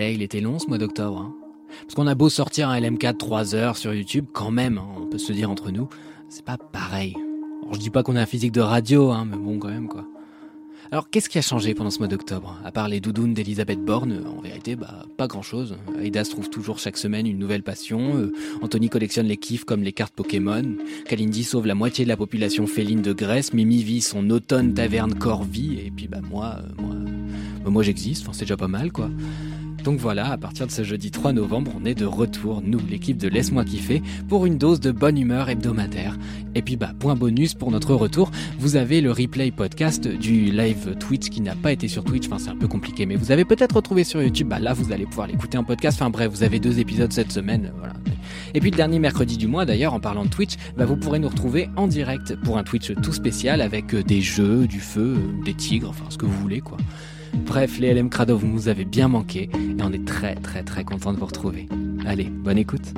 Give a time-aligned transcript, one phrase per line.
[0.00, 1.18] Eh, il était long ce mois d'octobre.
[1.20, 1.34] hein.
[1.82, 4.86] Parce qu'on a beau sortir un LMK de 3 heures sur YouTube, quand même, hein,
[5.02, 5.88] on peut se dire entre nous,
[6.28, 7.14] c'est pas pareil.
[7.62, 9.88] Alors, je dis pas qu'on a un physique de radio, hein, mais bon, quand même,
[9.88, 10.06] quoi.
[10.90, 12.58] Alors, qu'est-ce qui a changé pendant ce mois d'octobre?
[12.64, 15.76] À part les doudounes d'Elisabeth Borne, en vérité, bah, pas grand-chose.
[15.98, 18.16] Aïda se trouve toujours chaque semaine une nouvelle passion.
[18.16, 20.62] euh, Anthony collectionne les kiffs comme les cartes Pokémon.
[21.06, 23.52] Kalindi sauve la moitié de la population féline de Grèce.
[23.52, 25.78] Mimi vit son automne taverne Corvie.
[25.84, 26.94] Et puis, bah, moi, euh, moi,
[27.64, 28.22] bah, moi j'existe.
[28.22, 29.10] Enfin, c'est déjà pas mal, quoi.
[29.84, 33.16] Donc voilà, à partir de ce jeudi 3 novembre, on est de retour, nous, l'équipe
[33.16, 36.18] de Laisse-moi kiffer, pour une dose de bonne humeur hebdomadaire.
[36.54, 40.96] Et puis bah, point bonus pour notre retour, vous avez le replay podcast du live
[40.98, 43.44] Twitch qui n'a pas été sur Twitch, enfin c'est un peu compliqué, mais vous avez
[43.44, 46.42] peut-être retrouvé sur YouTube, bah là vous allez pouvoir l'écouter en podcast, enfin bref, vous
[46.42, 47.94] avez deux épisodes cette semaine, voilà.
[48.54, 51.18] Et puis le dernier mercredi du mois d'ailleurs, en parlant de Twitch, bah, vous pourrez
[51.18, 55.16] nous retrouver en direct pour un Twitch tout spécial avec euh, des jeux, du feu,
[55.44, 56.78] des tigres, enfin ce que vous voulez quoi.
[57.46, 60.84] Bref, les LM Crado, vous nous avez bien manqué et on est très très très
[60.84, 61.66] content de vous retrouver.
[62.06, 62.94] Allez, bonne écoute.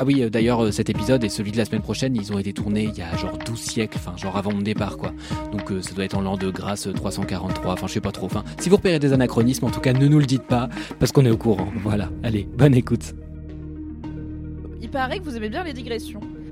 [0.00, 2.38] Ah oui, euh, d'ailleurs, euh, cet épisode et celui de la semaine prochaine, ils ont
[2.38, 5.12] été tournés il y a genre 12 siècles, enfin genre avant mon départ quoi.
[5.52, 8.10] Donc euh, ça doit être en l'an de grâce euh, 343, enfin je sais pas
[8.10, 8.26] trop.
[8.26, 11.12] Enfin, si vous repérez des anachronismes, en tout cas, ne nous le dites pas parce
[11.12, 11.68] qu'on est au courant.
[11.76, 13.14] Voilà, allez, bonne écoute.
[14.82, 16.20] Il paraît que vous aimez bien les digressions.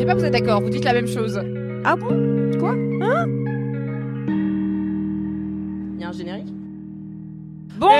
[0.00, 1.38] Vous disputez pas, vous êtes d'accord, vous dites la même chose.
[1.84, 2.58] Ah bon?
[2.58, 2.70] Quoi?
[2.70, 3.26] Hein?
[5.94, 6.48] Il y a un générique?
[7.76, 7.92] Bonjour,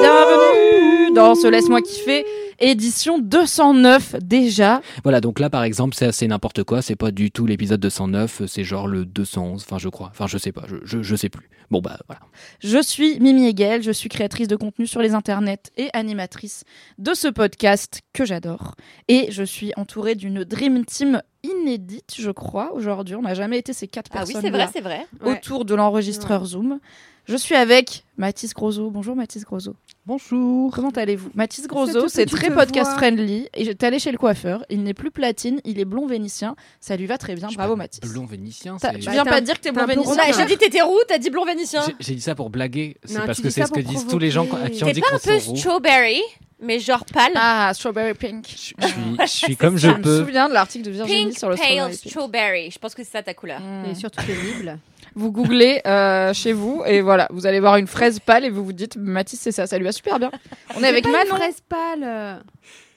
[0.00, 2.24] bienvenue dans ce Laisse-moi kiffer,
[2.60, 4.80] édition 209 déjà.
[5.02, 8.42] Voilà, donc là par exemple, c'est assez n'importe quoi, c'est pas du tout l'épisode 209,
[8.46, 11.28] c'est genre le 211, enfin je crois, enfin je sais pas, je, je, je sais
[11.30, 11.48] plus.
[11.70, 12.22] Bon bah voilà.
[12.60, 16.64] Je suis Mimi Hegel, je suis créatrice de contenu sur les internets et animatrice
[16.98, 18.74] de ce podcast que j'adore.
[19.08, 23.14] Et je suis entourée d'une Dream Team inédite, je crois, aujourd'hui.
[23.14, 25.06] On n'a jamais été ces quatre Ah oui, personnes c'est vrai, c'est vrai.
[25.24, 26.80] autour de l'enregistreur Zoom.
[27.26, 28.90] Je suis avec Mathis Grosso.
[28.90, 29.74] Bonjour Mathis Grosso.
[30.06, 30.72] Bonjour.
[30.74, 31.28] Comment allez-vous?
[31.34, 32.96] Mathis Grosso, c'est très podcast vois.
[32.98, 33.48] friendly.
[33.54, 34.64] Et j'étais allée chez le coiffeur.
[34.70, 36.56] Il n'est plus platine, il est blond vénitien.
[36.80, 37.48] Ça lui va très bien.
[37.54, 38.00] Bravo Mathis.
[38.00, 38.78] Blond vénitien.
[38.80, 40.22] Tu viens Bah, pas dire que t'es blond un peu vénitien.
[40.38, 41.82] J'ai dit t'étais roux, t'as dit blond vénitien.
[42.00, 44.46] J'ai- dit ça pour blaguer, c'est parce que c'est ce que disent tous les gens
[44.46, 45.56] quand- à qui on T'es dit pas qu'on un peu sont roux.
[45.58, 46.22] strawberry,
[46.60, 47.32] mais genre pâle.
[47.34, 48.46] Ah, strawberry pink.
[48.48, 50.18] Je, je suis, je suis comme je Je me peux.
[50.20, 52.10] souviens de l'article de Virginie Pink sur le pale strawberry pink.
[52.10, 52.70] strawberry.
[52.70, 53.60] Je pense que c'est ça ta couleur.
[53.60, 53.90] Mm.
[53.90, 54.78] Et surtout pénible.
[55.14, 58.64] Vous googlez euh, chez vous et voilà, vous allez voir une fraise pâle et vous
[58.64, 60.30] vous dites Mathis c'est ça, ça lui va super bien.
[60.76, 61.34] On est avec pas une Manon.
[61.36, 62.40] fraise pâle.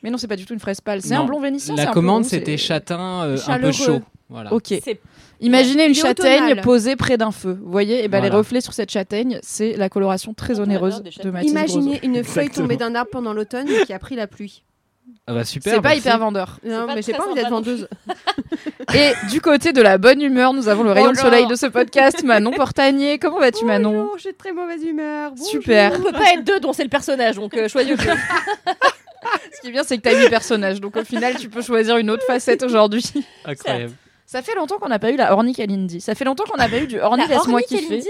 [0.03, 1.75] Mais non, c'est pas du tout une fraise pâle, c'est un blond vénitien.
[1.75, 3.71] La commande c'était châtain euh, un peu Chaleureux.
[3.71, 4.01] chaud.
[4.29, 4.53] Voilà.
[4.53, 4.73] Ok.
[5.41, 7.57] Imaginez une châtaigne posée près d'un feu.
[7.61, 11.01] Vous voyez, et ben les reflets sur cette châtaigne, c'est la coloration très On onéreuse
[11.01, 11.31] de.
[11.31, 11.79] Mathis Grosso.
[11.79, 14.63] Imaginez une feuille tombée d'un arbre pendant l'automne qui a pris la pluie.
[15.27, 15.73] Ah bah super.
[15.73, 16.01] C'est pas merci.
[16.01, 16.59] hyper vendeur.
[16.63, 17.87] Non, mais j'ai pas envie d'être vendeuse.
[18.93, 21.25] Et du côté de la bonne humeur, nous avons le rayon de Bonjour.
[21.25, 23.19] soleil de ce podcast, Manon Portanier.
[23.19, 25.31] Comment vas-tu, Manon Bonjour, j'ai de très mauvaise humeur.
[25.31, 25.47] Bonjour.
[25.47, 25.93] Super.
[25.97, 27.95] On peut pas être deux dont c'est le personnage, donc euh, choisis.
[29.53, 31.97] Ce qui est bien, c'est que t'as huit personnages, donc au final, tu peux choisir
[31.97, 33.03] une autre facette aujourd'hui.
[33.45, 33.93] Incroyable.
[34.31, 35.99] Ça fait longtemps qu'on n'a pas eu la Orny Kalindi.
[35.99, 38.01] Ça fait longtemps qu'on n'a pas eu du Orny La Laisse-moi kiffer.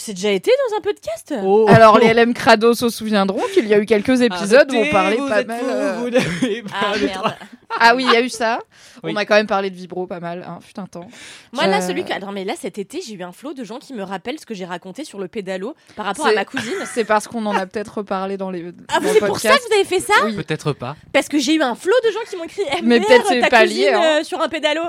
[0.00, 1.34] C'est déjà été dans un podcast?
[1.44, 1.66] Oh.
[1.68, 5.16] Alors les LM Crado se souviendront qu'il y a eu quelques épisodes où on parlait
[5.18, 5.60] pas vous mal.
[5.62, 7.34] euh, vous pas Ah merde.
[7.78, 8.58] Ah oui, il y a eu ça.
[9.04, 9.12] Oui.
[9.14, 10.44] On a quand même parlé de vibro pas mal.
[10.46, 10.58] Hein.
[10.66, 11.06] Putain, temps.
[11.52, 12.12] Moi là, Euh, celui que.
[12.12, 14.46] Attends, mais là cet été, j'ai eu un flot de gens qui me rappellent ce
[14.46, 16.72] que j'ai raconté sur le pédalo par rapport à ma cousine.
[16.92, 18.64] C'est parce qu'on en a peut-être reparlé dans les.
[18.88, 20.14] Ah, c'est pour ça que vous avez fait ça?
[20.24, 20.34] Oui.
[20.34, 20.96] Peut-être pas.
[21.12, 23.40] Parce que j'ai eu un flot de gens qui m'ont écrit MDR, Mais peut-être c'est
[23.48, 24.18] pas cousine, lié, hein.
[24.20, 24.82] euh, sur un pédalo.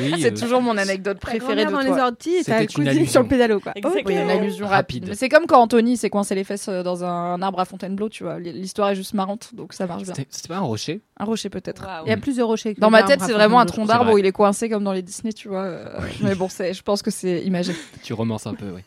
[0.00, 2.06] Oui, C'est euh, toujours mon anecdote préférée de dans les toi.
[2.06, 3.10] orties et ta C'était une cousine allusion.
[3.12, 3.72] sur le pédalo, quoi.
[3.92, 5.14] Oui, une allusion rapide.
[5.14, 8.24] C'est comme quand Anthony s'est coincé les fesses euh, dans un arbre à Fontainebleau, tu
[8.24, 8.38] vois.
[8.38, 10.14] L'histoire est juste marrante, donc ça marche bien.
[10.30, 11.00] C'était pas un rocher?
[11.18, 11.86] Un rocher peut-être.
[12.06, 12.74] Il y a plus de rochers.
[12.78, 14.14] Dans ma tête, c'est vraiment un tronc d'arbre vrai.
[14.14, 15.68] où il est coincé comme dans les Disney, tu vois.
[16.22, 17.72] Mais bon, je pense que c'est imagé.
[18.02, 18.82] Tu romances un peu, oui.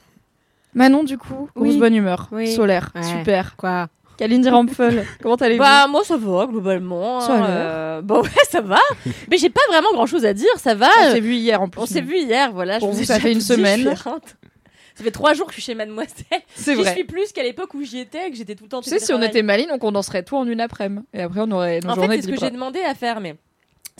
[0.73, 1.77] Manon, du coup, Oui.
[1.77, 2.53] bonne humeur, Oui.
[2.53, 3.01] solaire, Ouais.
[3.03, 3.55] super.
[3.55, 3.87] Quoi?
[4.17, 5.61] Kalindi Rampfel, comment allez-vous?
[5.61, 7.21] Bah moi ça va globalement.
[7.21, 8.79] Ça hein, euh, Bon ouais ça va.
[9.29, 10.89] Mais j'ai pas vraiment grand chose à dire, ça va.
[11.07, 11.81] On s'est vu hier en plus.
[11.81, 12.79] On s'est vu hier, voilà.
[12.79, 13.93] Pour je vous, ça fait une semaine.
[14.97, 16.15] Ça fait trois jours que je suis chez Mademoiselle.
[16.55, 16.93] C'est J'y vrai.
[16.93, 18.79] suis plus qu'à l'époque où j'y étais, que j'étais tout le temps.
[18.79, 21.05] en Tu sais, si on était maline, on condenserait tout en une après-midi.
[21.13, 23.35] Et après, on aurait nos En journées c'est ce que j'ai demandé à faire, mais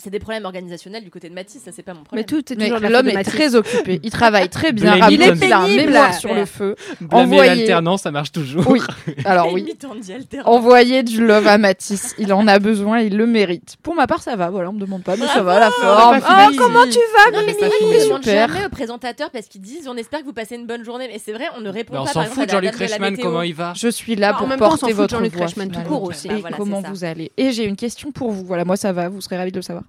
[0.00, 2.26] c'est des problèmes organisationnels du côté de Mathis, ça c'est pas mon Mais problème.
[2.26, 4.00] tout est Mais toujours l'homme est très occupé.
[4.02, 4.96] Il travaille très bien.
[4.96, 5.86] Blame it qu'il a un pénible.
[5.92, 6.76] mémoire sur le feu.
[7.10, 8.68] Envoyer- l'alternance, ça marche toujours.
[8.68, 8.80] Oui.
[9.24, 9.66] Alors oui.
[10.44, 12.14] Envoyer du love à Matisse.
[12.18, 13.76] Il en a besoin, il le mérite.
[13.82, 14.50] Pour ma part, ça va.
[14.50, 16.20] Voilà, on me demande pas, mais ça va la forme.
[16.20, 16.48] pas.
[16.50, 17.68] Oh, comment tu vas Non mais pas
[18.00, 18.48] Super.
[18.48, 21.08] jamais aux présentateurs parce qu'ils disent on espère que vous passez une bonne journée.
[21.12, 22.08] Mais c'est vrai, on ne répond Mais on pas.
[22.08, 25.16] s'en par exemple, fout Jean-Luc Reichmann, comment il va Je suis là pour porter votre
[25.16, 25.46] Jean-Luc voix.
[25.46, 25.98] Reichmann tout finalement.
[25.98, 26.28] court aussi.
[26.28, 27.32] Bah, comment vous allez?
[27.36, 28.44] Et j'ai une question pour vous.
[28.44, 29.84] Voilà, moi ça va, vous serez ravis de le savoir.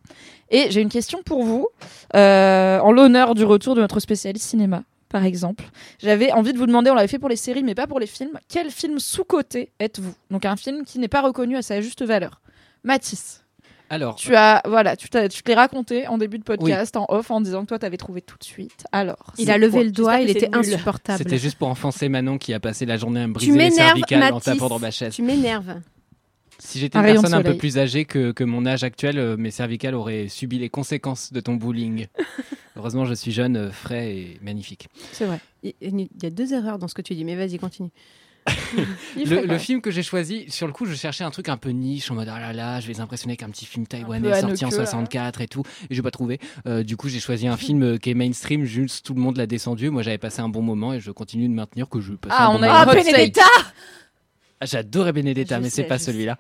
[0.52, 1.68] Et j'ai une question pour vous,
[2.16, 5.66] euh, en l'honneur du retour de notre spécialiste cinéma, par exemple.
[6.02, 8.08] J'avais envie de vous demander, on l'avait fait pour les séries, mais pas pour les
[8.08, 8.40] films.
[8.48, 10.14] Quel film sous-coté êtes-vous?
[10.32, 12.42] Donc un film qui n'est pas reconnu à sa juste valeur.
[12.84, 13.44] Mathis,
[13.92, 17.06] Alors, tu as, voilà, tu, t'as- tu te l'es raconté en début de podcast, en
[17.10, 18.86] off, en disant que toi t'avais trouvé tout de suite.
[18.92, 20.58] Alors, Il a levé le doigt, il était nul.
[20.60, 21.18] insupportable.
[21.20, 23.70] c'était juste pour enfoncer Manon qui a passé la journée à me briser Tu les
[23.72, 25.14] cervicales en tapant dans ma chaise.
[25.14, 25.76] Tu m'énerves.
[26.60, 29.38] Si j'étais Un une personne un peu plus âgée que, que mon âge actuel, euh,
[29.38, 32.08] mes cervicales auraient subi les conséquences de ton bullying.
[32.76, 34.88] Heureusement, je suis jeune, euh, frais et magnifique.
[35.12, 35.40] C'est vrai.
[35.64, 37.92] Il y a deux erreurs dans ce que tu dis, mais vas-y, continue.
[39.16, 42.10] Le, film que j'ai choisi, sur le coup, je cherchais un truc un peu niche,
[42.10, 44.66] en mode ah là là, je vais les impressionner avec un petit film taïwanais sorti
[44.66, 44.86] en Haneke, là.
[44.86, 46.40] 64 et tout, et j'ai pas trouvé.
[46.66, 49.46] Euh, du coup, j'ai choisi un film qui est mainstream, juste tout le monde l'a
[49.46, 49.90] descendu.
[49.90, 52.48] Moi, j'avais passé un bon moment et je continue de maintenir que je passais Ah,
[52.48, 52.74] un on bon a moment.
[52.78, 52.86] Ah
[53.42, 53.72] Ah,
[54.62, 56.38] J'adorais Benedetta, Je mais c'est pas celui-là.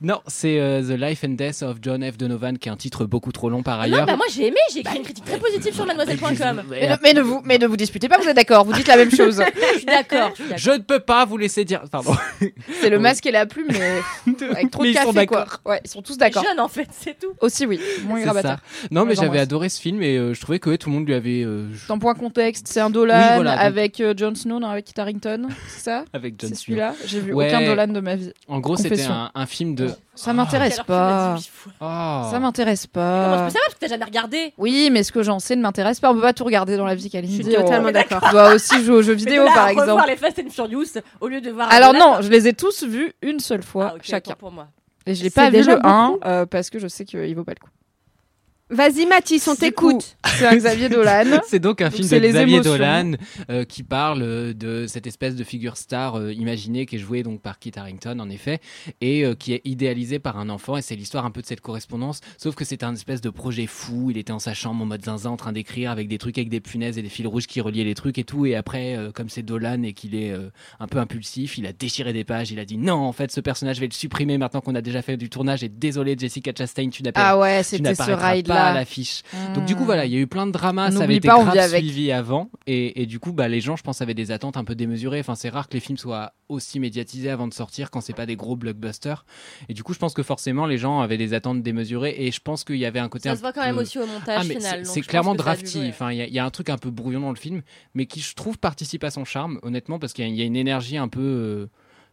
[0.00, 2.16] Non, c'est euh, The Life and Death of John F.
[2.16, 4.06] Donovan, qui est un titre beaucoup trop long par Non, ailleurs.
[4.06, 6.62] bah moi j'ai aimé, j'ai écrit une critique très positive sur mademoiselle.com.
[6.70, 8.86] Mais ne, mais ne vous, mais ne vous disputez pas, vous êtes d'accord, vous dites
[8.86, 9.42] la même chose.
[9.72, 11.82] Je suis d'accord, je ne peux pas vous laisser dire.
[11.90, 12.14] Pardon.
[12.80, 13.02] C'est le Oui.
[13.02, 14.00] masque et la plume, mais
[14.52, 15.40] avec trop Mais de ils sont café, quoi.
[15.40, 15.60] d'accord.
[15.64, 16.44] Ouais, ils sont tous d'accord.
[16.44, 17.32] Jeune en fait, c'est tout.
[17.40, 17.80] Aussi, oui.
[18.06, 18.58] Moins ça.
[18.92, 21.06] Non, mais j'avais adoré ce film et euh, je trouvais que ouais, tout le monde
[21.06, 21.42] lui avait.
[21.44, 24.68] euh, Dans point contexte, c'est un Dolan Oui, voilà, donc- avec euh, Jon Snow, non,
[24.68, 26.04] avec Kit Harington, c'est ça?
[26.12, 26.64] Avec John C'est Snow.
[26.66, 27.48] celui-là J'ai vu Ouais.
[27.58, 28.32] Aucun Dolan de ma vie.
[28.48, 29.90] En gros, c'était un, un film de.
[30.14, 32.24] Ça m'intéresse Alors, tu l'as pas.
[32.26, 32.30] Oh.
[32.30, 33.44] Ça m'intéresse Comment je pas.
[33.44, 36.00] peux savoir parce que t'as jamais regardé Oui, mais ce que j'en sais ne m'intéresse
[36.00, 36.10] pas.
[36.10, 37.36] On peut pas tout regarder dans la vie, Kalindi.
[37.38, 38.20] Je suis totalement On- d'accord.
[38.22, 40.04] On doit aussi jouer aux jeux vidéo, là par exemple.
[40.08, 41.70] les Fast and Furious au lieu de voir.
[41.70, 44.34] Alors non, je les ai tous vus une seule fois, Ah, chacun.
[44.34, 44.68] pour moi.
[45.06, 46.20] Et je l'ai pas vu le 1 beaucoup.
[46.26, 47.70] euh, parce que je sais qu'il vaut pas le coup.
[48.68, 50.16] Vas-y, Mathis, on t'écoute.
[50.26, 51.40] C'est un Xavier Dolan.
[51.46, 52.72] C'est donc un Donc film c'est de les Xavier émotions.
[52.72, 53.12] Dolan
[53.48, 57.22] euh, qui parle euh, de cette espèce de figure star euh, imaginée qui est jouée
[57.22, 58.58] donc par Kit Harington en effet
[59.00, 61.60] et euh, qui est idéalisée par un enfant et c'est l'histoire un peu de cette
[61.60, 64.86] correspondance sauf que c'est un espèce de projet fou il était en sa chambre en
[64.86, 67.46] mode zinzin en train d'écrire avec des trucs avec des punaises et des fils rouges
[67.46, 70.32] qui reliaient les trucs et tout et après euh, comme c'est Dolan et qu'il est
[70.32, 73.30] euh, un peu impulsif il a déchiré des pages il a dit non en fait
[73.30, 76.16] ce personnage je vais le supprimer maintenant qu'on a déjà fait du tournage et désolé
[76.18, 79.22] Jessica Chastain tu n'appelles Ah ouais, c'était ce n'apparaîtras pas à l'affiche
[79.54, 81.42] donc du coup voilà, il y a eu plein de dramas, ça avait été pas,
[81.42, 84.56] grave suivi avant, et, et du coup bah les gens, je pense, avaient des attentes
[84.56, 85.20] un peu démesurées.
[85.20, 88.26] Enfin, c'est rare que les films soient aussi médiatisés avant de sortir quand c'est pas
[88.26, 89.24] des gros blockbusters.
[89.68, 92.40] Et du coup, je pense que forcément les gens avaient des attentes démesurées, et je
[92.40, 94.38] pense qu'il y avait un côté Ça un se voit quand même aussi au montage
[94.40, 94.86] ah, final.
[94.86, 95.78] c'est- clairement drafty.
[95.80, 95.88] jouer.
[95.88, 97.62] Enfin, il y, a- il y a un truc un peu brouillon dans le film,
[97.94, 100.42] mais qui je trouve participe à son charme, honnêtement, parce qu'il y, a- il y
[100.42, 101.66] a une énergie un peu, euh,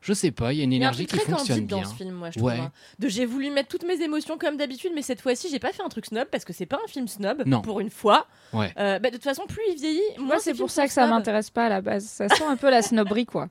[0.03, 1.33] je sais pas, il y a une Il y a un énergie truc qui très
[1.35, 1.89] fonctionne candide dans bien.
[1.89, 2.51] ce film, moi, je trouve.
[2.51, 2.71] Hein.
[2.99, 5.81] De j'ai voulu mettre toutes mes émotions comme d'habitude, mais cette fois-ci, j'ai pas fait
[5.81, 7.43] un truc snob parce que c'est pas un film snob.
[7.45, 7.61] Non.
[7.61, 8.27] Pour une fois.
[8.53, 8.71] Ouais.
[8.77, 10.93] Euh, bah, de toute façon, plus il vieillit, moins Moi, ces c'est pour ça que
[10.93, 12.05] ça m'intéresse pas à la base.
[12.05, 13.47] Ça sent un peu la snobberie, quoi.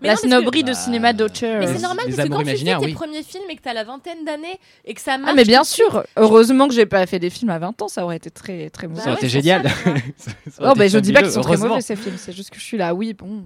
[0.00, 1.58] Mais la non, que- snobberie de Bah, cinéma d'auteur.
[1.58, 2.92] Mais c'est normal les parce que quand tu fais tes oui.
[2.92, 5.32] premiers films et que t'as la vingtaine d'années et que ça marche.
[5.32, 6.04] Ah, mais bien sûr.
[6.16, 8.86] Heureusement que j'ai pas fait des films à 20 ans, ça aurait été très, très
[8.86, 9.00] mauvais.
[9.00, 9.68] Ça aurait ouais, été c'est génial.
[9.68, 9.74] ça.
[9.74, 10.00] Ça aurait
[10.60, 12.60] Oh, été ben je dis pas qu'ils sont très mauvais ces films, c'est juste que
[12.60, 13.42] je suis là, oui, bon,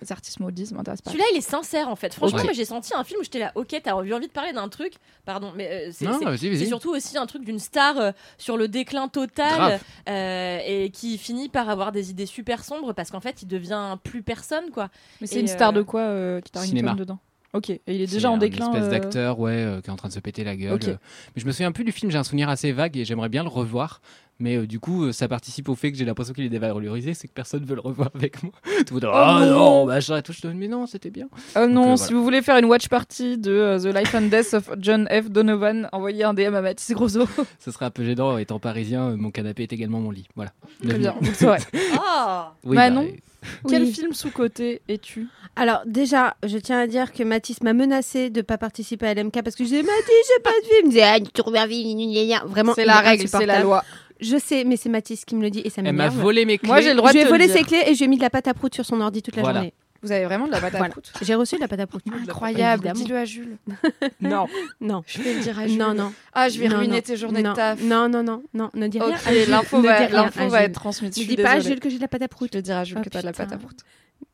[0.00, 1.10] les artistes maudits, ça m'intéresse pas.
[1.10, 2.14] Celui-là, il est sincère en fait.
[2.14, 4.68] Franchement, j'ai senti un film où j'étais là, ok, t'as eu envie de parler d'un
[4.68, 9.08] truc, pardon, mais euh, c'est surtout aussi un truc d'une star euh, sur le déclin
[9.08, 13.46] total euh, et qui finit par avoir des idées super sombres parce qu'en fait il
[13.48, 14.88] devient plus personne quoi.
[15.20, 16.94] Mais c'est une star de quoi euh, qui Cinéma.
[16.94, 17.18] dedans?
[17.52, 18.66] Ok, et il est déjà en un déclin.
[18.66, 20.78] espèce euh, d'acteur, ouais, euh, qui est en train de se péter la gueule.
[20.86, 20.96] Euh.
[21.34, 23.42] Mais je me souviens plus du film, j'ai un souvenir assez vague et j'aimerais bien
[23.42, 24.00] le revoir.
[24.40, 27.12] Mais euh, du coup, euh, ça participe au fait que j'ai l'impression qu'il est dévalorisé,
[27.14, 28.52] c'est que personne veut le revoir avec moi.
[28.86, 30.32] Tout le monde, ah non, machin et tout.
[30.32, 31.28] Je dis, mais non, c'était bien.
[31.56, 32.16] Oh non, euh, si voilà.
[32.16, 35.30] vous voulez faire une watch party de euh, The Life and Death of John F.
[35.30, 37.28] Donovan, envoyez un DM à Mathis Grosso.
[37.58, 38.38] Ce serait un peu gênant.
[38.38, 40.26] Étant parisien, euh, mon canapé est également mon lit.
[40.34, 40.52] Voilà.
[40.82, 41.58] Très bien, le saurez.
[42.02, 43.92] Ah Oui, Manon bah, Quel Oui.
[43.92, 45.28] film sous-côté es-tu?
[45.56, 49.42] Alors déjà, je tiens à dire que Mathis m'a menacé de pas participer à LMK
[49.42, 50.78] parce que je disais Mathis, j'ai pas de film.
[50.80, 52.44] Il me disait ah, tu reviens vite, gna, gna, gna.
[52.46, 52.72] vraiment.
[52.74, 53.84] C'est la règle, c'est la loi.
[54.20, 56.18] Je sais, mais c'est Mathis qui me le dit et ça Elle m'a m'énerve.
[56.20, 56.66] volé mes clés.
[56.68, 57.56] Moi, j'ai le droit Je de lui ai te le volé dire.
[57.56, 59.22] ses clés et je lui ai mis de la pâte à prout sur son ordi
[59.22, 59.58] toute la Voilà.
[59.60, 59.74] journée.
[60.02, 60.92] Vous avez vraiment de la pâte à Voilà.
[60.92, 62.02] prout J'ai reçu de la pâte à prout.
[62.10, 63.04] Incroyable, Évidemment.
[63.04, 63.56] dis-le à Jules.
[64.20, 64.46] Non,
[64.80, 65.78] non, Je vais le dire à Jules.
[65.78, 66.12] non, non.
[66.32, 67.00] Ah, je vais Non, ruiner non.
[67.02, 67.82] tes journées non, de taf.
[67.82, 69.08] Non, non, non, non, ne dis rien.
[69.10, 70.66] Ok, à Jules, l'info ne va, dis rien l'info à va Jules.
[70.70, 71.14] être transmise.
[71.14, 71.74] Je Ne suis dis pas à désolée.
[71.74, 72.48] Jules que j'ai de la pâte à prout.
[72.52, 73.44] Je vais dire à Jules Oh, que t'as de la putain.
[73.44, 73.76] pâte à prout.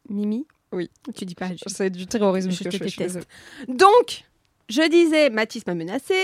[0.08, 0.88] Mimi Oui.
[1.16, 1.58] Tu dis pas à Jules.
[1.66, 3.26] C'est du terrorisme Je que te je fais, je suis déteste.
[3.66, 3.76] désolée.
[3.78, 4.24] Donc,
[4.68, 6.14] je disais, Mathis m'a menacé.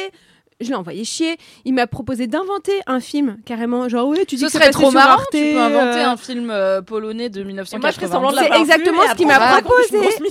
[0.63, 1.37] Je l'ai envoyé chier.
[1.65, 3.89] Il m'a proposé d'inventer un film, carrément.
[3.89, 5.13] Genre, ouais, tu dis Ce que c'est serait trop sur marrant.
[5.15, 7.81] Arte, Tu peux inventer euh, un film euh, polonais de Et 1980.
[7.81, 9.99] moi, je fais semblant de C'est exactement ce qu'il m'a proposé.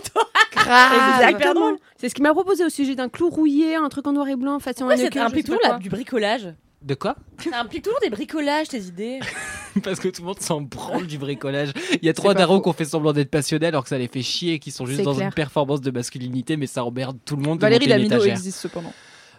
[0.55, 1.75] Exactement.
[1.97, 4.35] C'est ce qu'il m'a proposé au sujet d'un clou rouillé, un truc en noir et
[4.35, 5.69] blanc, façon sais pas toujours quoi.
[5.69, 9.19] là, du bricolage De quoi Ça implique toujours des bricolages, tes idées.
[9.83, 11.71] Parce que tout le monde s'en branle du bricolage.
[12.01, 14.07] Il y a trois darons qui ont fait semblant d'être passionnés alors que ça les
[14.07, 15.27] fait chier et qui sont juste C'est dans clair.
[15.27, 17.57] une performance de masculinité, mais ça emmerde tout le monde.
[17.57, 18.93] de Valérie Lamido existe cependant.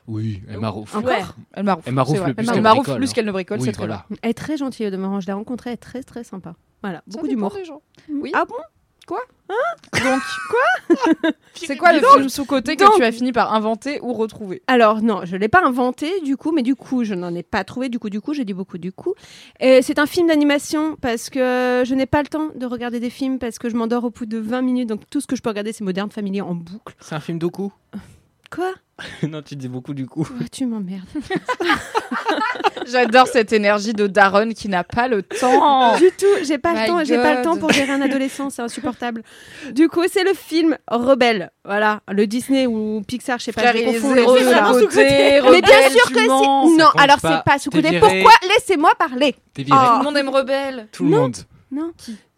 [0.06, 0.96] Oui, elle m'arroufle.
[0.96, 1.22] Encore Ouais.
[1.52, 1.88] Elle m'arroufle.
[1.88, 3.06] Elle plus qu'elle hein.
[3.14, 4.06] qu'elle ne bricole, Oui, c'est très voilà.
[4.22, 5.20] Elle est très gentille au demeurant.
[5.20, 6.54] Je l'ai rencontrée, elle est très très sympa.
[6.82, 7.54] Voilà, Ça beaucoup d'humour.
[7.54, 7.80] des gens.
[8.08, 8.32] Oui.
[8.34, 8.56] Ah bon?
[9.08, 9.18] Donc,
[10.50, 11.30] quoi?
[11.54, 14.62] C'est quoi le film sous-côté que tu as fini par inventer ou retrouver?
[14.66, 17.64] Alors non, je l'ai pas inventé du coup, mais du coup je n'en ai pas
[17.64, 17.88] trouvé.
[17.88, 19.14] Du coup, du coup, j'ai dit beaucoup du coup.
[19.60, 23.10] Et c'est un film d'animation parce que je n'ai pas le temps de regarder des
[23.10, 24.88] films parce que je m'endors au bout de 20 minutes.
[24.88, 26.94] Donc tout ce que je peux regarder, c'est Modern Family en boucle.
[27.00, 27.72] C'est un film d'Oku?
[28.54, 28.72] Quoi
[29.28, 30.28] Non, tu dis beaucoup du coup.
[30.30, 31.06] Oh, Tu m'emmerdes.
[32.86, 35.96] J'adore cette énergie de Daron qui n'a pas le temps.
[35.96, 37.04] du tout, j'ai pas My le temps.
[37.04, 39.22] J'ai pas le temps pour gérer un adolescent, c'est insupportable.
[39.72, 41.50] Du coup, c'est le film Rebelle.
[41.64, 43.72] Voilà, le Disney ou Pixar, je sais pas.
[43.72, 46.26] Je confonds les deux, Mais bien sûr que c'est.
[46.26, 46.76] mens.
[46.76, 47.82] Non, alors c'est pas sous-côté.
[47.82, 48.20] T'es viré.
[48.22, 49.36] Pourquoi Laissez-moi parler?
[49.54, 49.78] T'es viré.
[49.80, 49.86] Oh.
[49.92, 50.88] Tout le monde aime rebelle.
[50.92, 51.20] Tout le Non.
[51.22, 51.36] monde.
[51.70, 51.92] Non.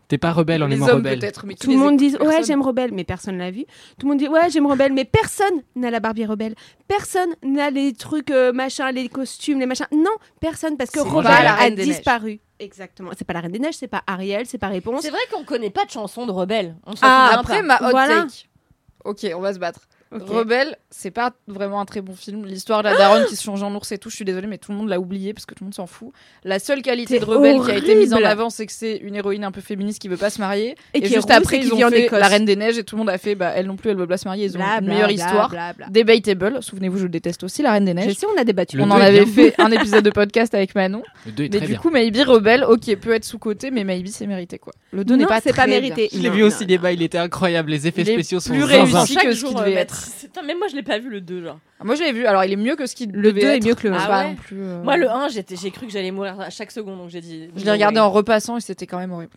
[0.09, 1.19] T'es pas rebelle en Les aimant hommes rebelle.
[1.45, 3.65] mais Tout le monde dit ouais j'aime Rebelle, mais personne l'a vu.
[3.99, 6.55] Tout le monde dit ouais j'aime Rebelle, mais personne n'a la Barbie Rebelle.
[6.89, 9.87] Personne n'a les trucs euh, machin, les costumes, les machins.
[9.93, 12.41] Non, personne parce que Rebelle a disparu.
[12.61, 13.11] Exactement.
[13.17, 15.03] C'est pas la Reine des Neiges, c'est pas Ariel, c'est pas Réponse.
[15.03, 16.77] C'est vrai qu'on connaît pas de chanson de rebelle.
[16.87, 17.63] On Ah, Après, pas.
[17.63, 18.23] ma hot Voilà.
[18.23, 18.49] take.
[19.05, 19.81] Ok, on va se battre.
[20.23, 22.45] Rebelle, c'est pas vraiment un très bon film.
[22.47, 24.59] L'histoire de la daronne qui se change en ours et tout, je suis désolée, mais
[24.59, 26.11] tout le monde l'a oublié parce que tout le monde s'en fout.
[26.45, 29.17] La seule qualité de Rebelle qui a été mise en avant, c'est que c'est une
[29.17, 30.77] héroïne un peu féministe qui veut pas se marier.
[30.95, 32.19] Et Et, qui juste après, ils ont vit en fait Écosse.
[32.21, 33.97] La Reine des Neiges et tout le monde a fait, bah, elle non plus, elle
[33.97, 34.47] veut pas se marier.
[34.47, 35.53] Ils ont Bla, une bla, meilleure bla, histoire.
[35.91, 36.59] Debatable.
[36.63, 38.15] Souvenez-vous, je déteste aussi La Reine des Je Neiges.
[38.17, 38.77] sais, on a débattu.
[38.77, 41.03] Le On deux en avait fait un épisode de podcast avec Manon.
[41.27, 41.81] Le 2 est Mais très du bien.
[41.81, 44.73] coup, Maybe Rebelle, ok, peut être sous-côté, mais Maybe c'est mérité quoi.
[44.93, 46.09] Le 2 n'est pas c'est pas très mérité.
[46.13, 47.71] Je l'ai vu au cinéma, il était incroyable.
[47.71, 48.85] Les effets spéciaux sont plus zinzin.
[48.85, 50.04] réussi Chaque que ce qu'il devait être.
[50.21, 51.59] Putain, Même moi, je l'ai pas vu le 2, genre.
[51.81, 52.27] Ah, Moi, je l'ai vu.
[52.27, 54.01] Alors, il est mieux que ce qu'il Le devait 2 est mieux que le C'est
[54.05, 54.07] un.
[54.07, 56.41] pas Ah ouais non plus, euh, Moi, le 1, j'étais- j'ai cru que j'allais mourir
[56.41, 57.49] à chaque seconde, donc j'ai dit.
[57.57, 59.33] Je l'ai regardé en repassant et c'était quand même horrible.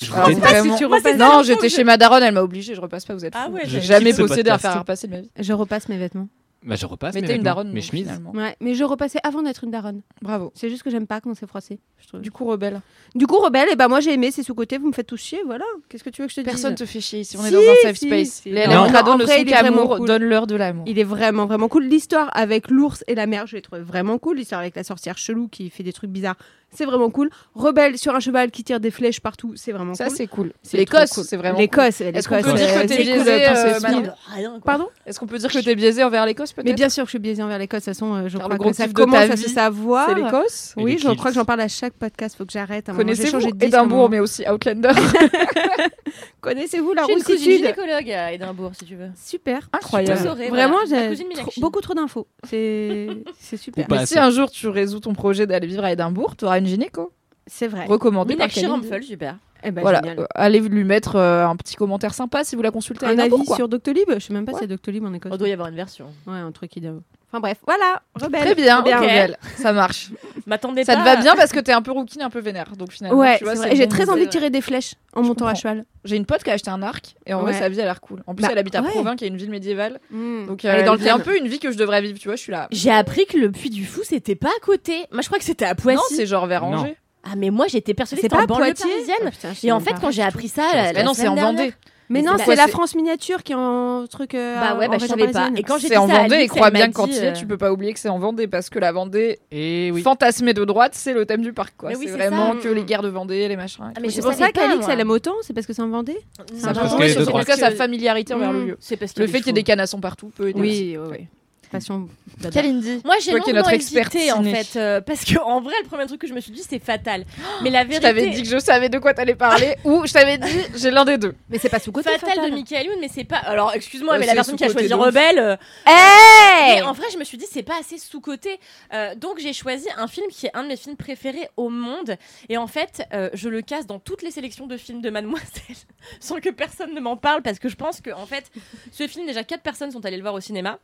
[0.00, 2.80] Je Alors, vraiment- Si Moi, Non, j'étais je- chez ma daronne, elle m'a obligée, je
[2.80, 5.30] repasse pas, vous êtes Ah ouais, J'ai jamais possédé à faire repasser de ma vie.
[5.38, 6.28] Je repasse mes vêtements.
[6.62, 7.14] Bah, je repasse.
[7.14, 8.10] Mais mes une daronne, mes chemises.
[8.34, 10.02] Ouais, mais je repassais avant d'être une daronne.
[10.20, 10.52] Bravo.
[10.54, 11.78] C'est juste que j'aime pas quand c'est froissé.
[11.98, 12.20] je trouve.
[12.20, 12.80] Du coup, rebelle.
[13.14, 15.40] Du coup, Rebelle, et bah moi j'ai aimé, c'est sous-côté, vous me faites tous chier,
[15.46, 15.64] voilà.
[15.88, 16.50] Qu'est-ce que tu veux que je te dise?
[16.50, 18.28] Personne te fait chier ici, on est Si, dans un safe si, space.
[18.42, 18.50] si.
[18.50, 18.86] Les Non.
[18.86, 20.06] Sont il est vraiment qu'amour, cool.
[20.06, 20.84] donne-leur de l'amour.
[20.86, 21.84] Il est vraiment vraiment cool.
[21.84, 24.36] L'histoire avec l'ours et la mère, je l'ai trouvé vraiment cool.
[24.36, 26.36] L'histoire avec la sorcière chelou qui fait des trucs bizarres,
[26.72, 27.30] c'est vraiment cool.
[27.54, 30.16] Rebelle sur un cheval qui tire des flèches partout, c'est vraiment Ça, cool.
[30.16, 30.52] c'est cool.
[30.62, 31.24] C'est L'Écosse, cool.
[31.24, 31.62] c'est vraiment cool.
[31.62, 34.58] L'Écosse, Est-ce qu'on peut dire que t'es c'est biaisé, euh.
[34.64, 37.08] Pardon Est-ce qu'on peut dire que t'es biaisé envers l'Écosse, peut-être Mais bien sûr que
[37.08, 37.80] je suis biaisée envers l'Écosse.
[37.80, 40.08] De toute façon, euh, je Car crois le gros que ça commence à se savoir.
[40.08, 42.36] C'est l'Écosse Oui, je crois que j'en parle à chaque podcast.
[42.36, 42.86] Faut que j'arrête.
[42.86, 44.92] Connaissez-vous Édimbourg, mais aussi Outlander
[46.40, 49.10] Connaissez-vous la route cousine sud gynécologue à Édimbourg, si tu veux.
[49.22, 49.68] Super.
[49.72, 50.18] Incroyable.
[50.18, 51.14] Vous saurez, Vraiment, j'ai
[51.60, 52.26] beaucoup trop d'infos.
[52.44, 53.08] C'est
[53.56, 53.86] super.
[54.06, 57.12] Si un jour tu résous ton projet d'aller vivre à Édimbourg, tu auras une gynéco.
[57.46, 57.86] C'est vrai.
[57.86, 58.48] Recommandée par.
[58.68, 59.36] Rampfel, super.
[59.62, 60.20] Eh ben, Voilà, génial.
[60.20, 63.04] euh, allez lui mettre euh, un petit commentaire sympa si vous la consultez.
[63.06, 64.58] Un avis sur Doctolib Je sais même pas Ouais.
[64.58, 65.32] si c'est Doctolib en Écosse.
[65.32, 66.06] On doit y avoir une version.
[66.26, 66.92] Ouais, un truc qui doit.
[67.32, 68.02] Enfin bref, voilà.
[68.16, 68.40] Rebelle.
[68.42, 68.80] Très bien.
[68.80, 69.38] Rebelle.
[69.56, 70.10] ça marche.
[70.46, 71.00] M'attendez Ça pas.
[71.02, 72.72] te va bien parce que t'es un peu rookie, un peu vénère.
[72.76, 75.28] Donc finalement, Ouais, tu vois, c'est j'ai très envie de tirer des flèches en Je
[75.28, 75.84] montant à cheval.
[76.04, 78.00] J'ai une pote qui a acheté un arc et en vrai sa vie a l'air
[78.00, 78.22] cool.
[78.26, 78.90] En plus Bah, elle habite à ouais.
[78.90, 80.00] Provins qui est une ville médiévale.
[80.10, 82.02] Donc Elle est euh, dans elle le vit un peu une vie que je devrais
[82.02, 82.66] vivre, tu vois, je suis là.
[82.72, 85.06] J'ai appris que le Puy du Fou, c'était pas à côté.
[85.12, 85.96] Moi, je crois que c'était à Poissy.
[85.98, 86.78] Non, c'est genre vers Non.
[86.78, 86.96] Angers.
[87.22, 89.16] Ah, mais moi, j'étais persuadée C'est que c'était pas en à banlieue parisienne.
[89.26, 91.74] Ah, putain, Et en fait, quand j'ai appris ça, la, Mais non, c'est en Vendée.
[92.12, 94.34] Mais Mais non, c'est la- France miniature qui est en truc.
[94.34, 95.48] euh, Bah ouais, en bah je savais pas.
[95.56, 97.18] Et quand j'ai dit C'est en Vendée, et Alix, crois bien que quand dit, tu
[97.20, 99.38] y es, euh, tu peux pas oublier que c'est en Vendée parce que la Vendée,
[99.52, 100.02] Et oui.
[100.02, 101.74] fantasmée de droite, c'est le thème du parc.
[101.76, 101.90] quoi.
[101.90, 102.58] Oui, c'est vraiment ça.
[102.60, 103.84] que les guerres de Vendée, les machins.
[103.84, 105.82] et Ah, mais C'est je pour ça qu'Alix, elle aime autant C'est parce que c'est
[105.82, 106.18] en Vendée
[106.52, 108.66] C'est parce est cas, sa que- familiarité envers le Mm.
[108.66, 108.76] lieu.
[108.80, 110.48] C'est parce qu'il y Le a fait des qu'il y ait des canassons partout peut
[110.48, 110.60] aider.
[110.60, 111.26] Oui, oui, oui.
[111.70, 112.08] Passion.
[112.52, 113.00] Kalindi.
[113.04, 114.54] Moi, j'ai longuement notre experte hésité en ciné.
[114.64, 116.78] fait, euh, parce que en vrai, le premier truc que je me suis dit, c'est
[116.82, 117.24] fatal.
[117.62, 120.12] Mais la Je vérité, t'avais dit que je savais de quoi t'allais parler ou je
[120.12, 121.34] t'avais dit j'ai l'un des deux.
[121.48, 122.10] Mais c'est pas sous-côté.
[122.10, 123.36] fatal, de Michael Youn, mais c'est pas.
[123.36, 124.92] Alors, excuse-moi, Euh, mais la personne qui a choisi.
[124.92, 125.38] Rebelle.
[125.38, 128.58] euh, Hey Mais en vrai, je me suis dit, c'est pas assez sous-côté.
[128.92, 132.16] Euh, donc, j'ai choisi un film qui est un de mes films préférés au monde.
[132.48, 135.76] Et en fait, euh, je le casse dans toutes les sélections de films de Mademoiselle,
[136.20, 138.50] sans que personne ne m'en parle, parce que je pense que, en fait,
[138.92, 140.78] ce film, déjà, quatre personnes sont allées le voir au cinéma.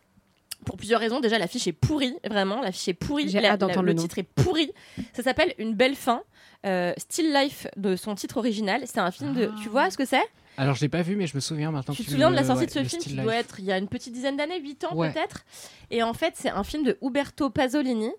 [0.67, 1.21] Pour plusieurs raisons.
[1.21, 2.61] Déjà, l'affiche est pourrie, vraiment.
[2.61, 3.29] L'affiche est pourrie.
[3.31, 4.03] J'ai La- hâte d'entendre la- le le nom.
[4.03, 4.71] titre est pourri.
[5.15, 6.23] Ça s'appelle Une belle fin.
[6.67, 8.83] Euh, Still Life de son titre original.
[8.85, 9.51] C'est un film de.
[9.63, 10.25] Tu vois ce que c'est?
[10.59, 11.95] Alors je l'ai pas vu, mais je me souviens maintenant.
[11.95, 13.03] tu te souviens de la sortie ouais, de ce film?
[13.03, 13.23] Qui Life.
[13.23, 15.13] doit être il y a une petite dizaine d'années, 8 ans Ouais.
[15.13, 15.45] peut-être?
[15.91, 18.11] Et en fait, c'est un film de Uberto Pasolini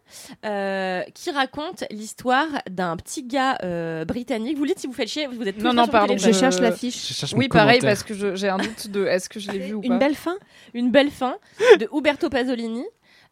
[0.46, 4.58] euh, qui raconte l'histoire d'un petit gars euh, britannique.
[4.58, 7.25] Vous dites si vous faites chier, vous êtes tous Non, non, pardon, Je cherche l'affiche.
[7.36, 9.88] Oui, pareil, parce que j'ai un doute de est-ce que je l'ai vu ou pas?
[9.88, 10.38] Une belle fin?
[10.74, 11.38] Une belle fin
[11.79, 12.84] de Uberto Pasolini.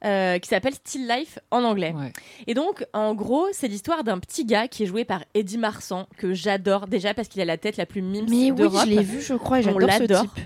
[0.05, 1.93] Euh, qui s'appelle Still Life en anglais.
[1.95, 2.11] Ouais.
[2.47, 6.07] Et donc, en gros, c'est l'histoire d'un petit gars qui est joué par Eddie Marsan,
[6.17, 9.03] que j'adore déjà parce qu'il a la tête la plus mime Mais oui, je l'ai
[9.03, 10.45] vu, je crois, et j'adore ce type.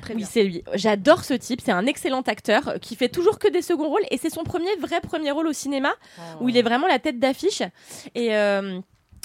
[0.00, 0.62] Très oui, c'est lui.
[0.74, 1.60] J'adore ce type.
[1.62, 4.44] C'est un excellent acteur euh, qui fait toujours que des seconds rôles et c'est son
[4.44, 5.92] premier vrai premier rôle au cinéma
[6.40, 7.62] où il est vraiment la tête d'affiche.
[8.14, 8.80] Et, euh,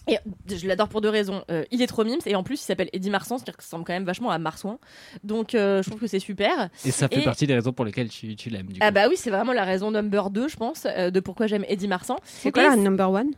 [0.08, 1.44] et je l'adore pour deux raisons.
[1.50, 3.86] Euh, il est trop mimes et en plus il s'appelle Eddie Marsan, ce qui ressemble
[3.86, 4.78] quand même vachement à Marsouin.
[5.24, 6.70] Donc euh, je trouve que c'est super.
[6.86, 8.68] Et ça fait Et- partie des raisons pour lesquelles tu, tu l'aimes.
[8.68, 8.94] du Ah coup.
[8.94, 11.88] bah oui, c'est vraiment la raison number 2, je pense, euh, de pourquoi j'aime Eddie
[11.88, 12.18] Marsan.
[12.24, 13.32] C'est quoi la number one?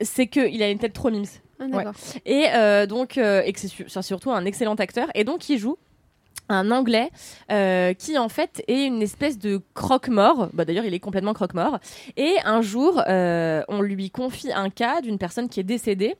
[0.00, 1.24] C'est qu'il a une tête trop mimes.
[1.60, 1.92] Ah, d'accord.
[2.26, 5.08] Et euh, donc, euh, et que c'est su- c'est surtout un excellent acteur.
[5.14, 5.78] Et donc, il joue
[6.48, 7.10] un anglais
[7.50, 10.50] euh, qui en fait est une espèce de croque-mort.
[10.52, 11.78] Bah, D'ailleurs, il est complètement croque-mort.
[12.16, 16.16] Et un jour, euh, on lui confie un cas d'une personne qui est décédée.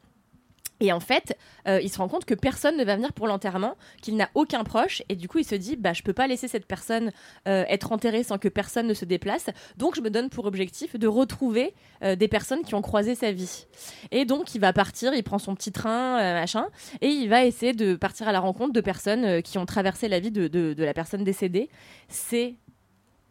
[0.84, 3.74] Et en fait, euh, il se rend compte que personne ne va venir pour l'enterrement,
[4.02, 6.46] qu'il n'a aucun proche, et du coup, il se dit, bah, je peux pas laisser
[6.46, 7.10] cette personne
[7.48, 9.46] euh, être enterrée sans que personne ne se déplace.
[9.78, 11.72] Donc, je me donne pour objectif de retrouver
[12.02, 13.64] euh, des personnes qui ont croisé sa vie.
[14.10, 16.66] Et donc, il va partir, il prend son petit train, machin,
[17.00, 20.20] et il va essayer de partir à la rencontre de personnes qui ont traversé la
[20.20, 21.70] vie de la personne décédée.
[22.08, 22.56] C'est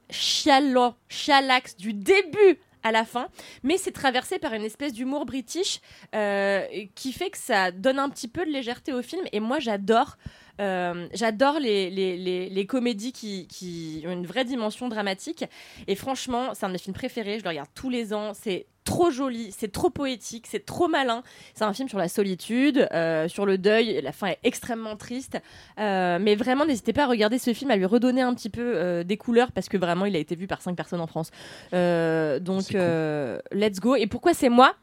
[0.09, 3.27] chialant, chialax du début à la fin,
[3.63, 5.79] mais c'est traversé par une espèce d'humour british
[6.13, 9.23] euh, qui fait que ça donne un petit peu de légèreté au film.
[9.31, 10.17] Et moi, j'adore.
[10.61, 15.45] Euh, j'adore les, les, les, les comédies qui, qui ont une vraie dimension dramatique.
[15.87, 17.39] Et franchement, c'est un de mes films préférés.
[17.39, 18.33] Je le regarde tous les ans.
[18.33, 21.23] C'est trop joli, c'est trop poétique, c'est trop malin.
[21.53, 24.01] C'est un film sur la solitude, euh, sur le deuil.
[24.01, 25.39] La fin est extrêmement triste.
[25.79, 28.73] Euh, mais vraiment, n'hésitez pas à regarder ce film, à lui redonner un petit peu
[28.75, 31.31] euh, des couleurs parce que vraiment, il a été vu par cinq personnes en France.
[31.71, 33.41] Donc, cool.
[33.51, 33.95] let's go.
[33.95, 34.75] Et pourquoi c'est moi?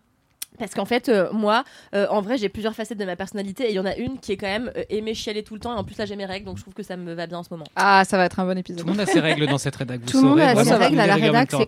[0.60, 3.70] Parce qu'en fait, euh, moi, euh, en vrai, j'ai plusieurs facettes de ma personnalité et
[3.70, 5.74] il y en a une qui est quand même euh, aimer chialer tout le temps.
[5.74, 7.38] Et en plus, là, j'ai mes règles, donc je trouve que ça me va bien
[7.38, 7.64] en ce moment.
[7.76, 8.80] Ah, ça va être un bon épisode.
[8.80, 10.00] Tout le monde a ses règles dans cette rédac.
[10.00, 11.66] Vous Tout le monde a ses règles à la rédac, c'est.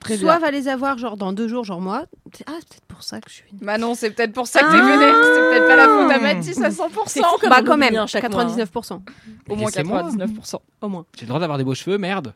[0.00, 0.46] Très Soit bien.
[0.46, 2.06] va les avoir genre dans deux jours, genre moi.
[2.48, 3.44] Ah, c'est peut-être pour ça que je suis.
[3.60, 4.82] Bah non, c'est peut-être pour ça que t'es Ah.
[4.82, 4.98] venu.
[4.98, 7.02] C'est peut-être pas la faute à Mathis à 100%.
[7.06, 8.46] C'est fou comme Bah quand même, un chaque mois, hein.
[8.48, 9.00] 99%.
[9.48, 10.02] Au moins Laissez-moi.
[10.02, 10.60] 99%.
[10.80, 11.06] Au moins.
[11.14, 12.34] J'ai le droit d'avoir des beaux cheveux, merde.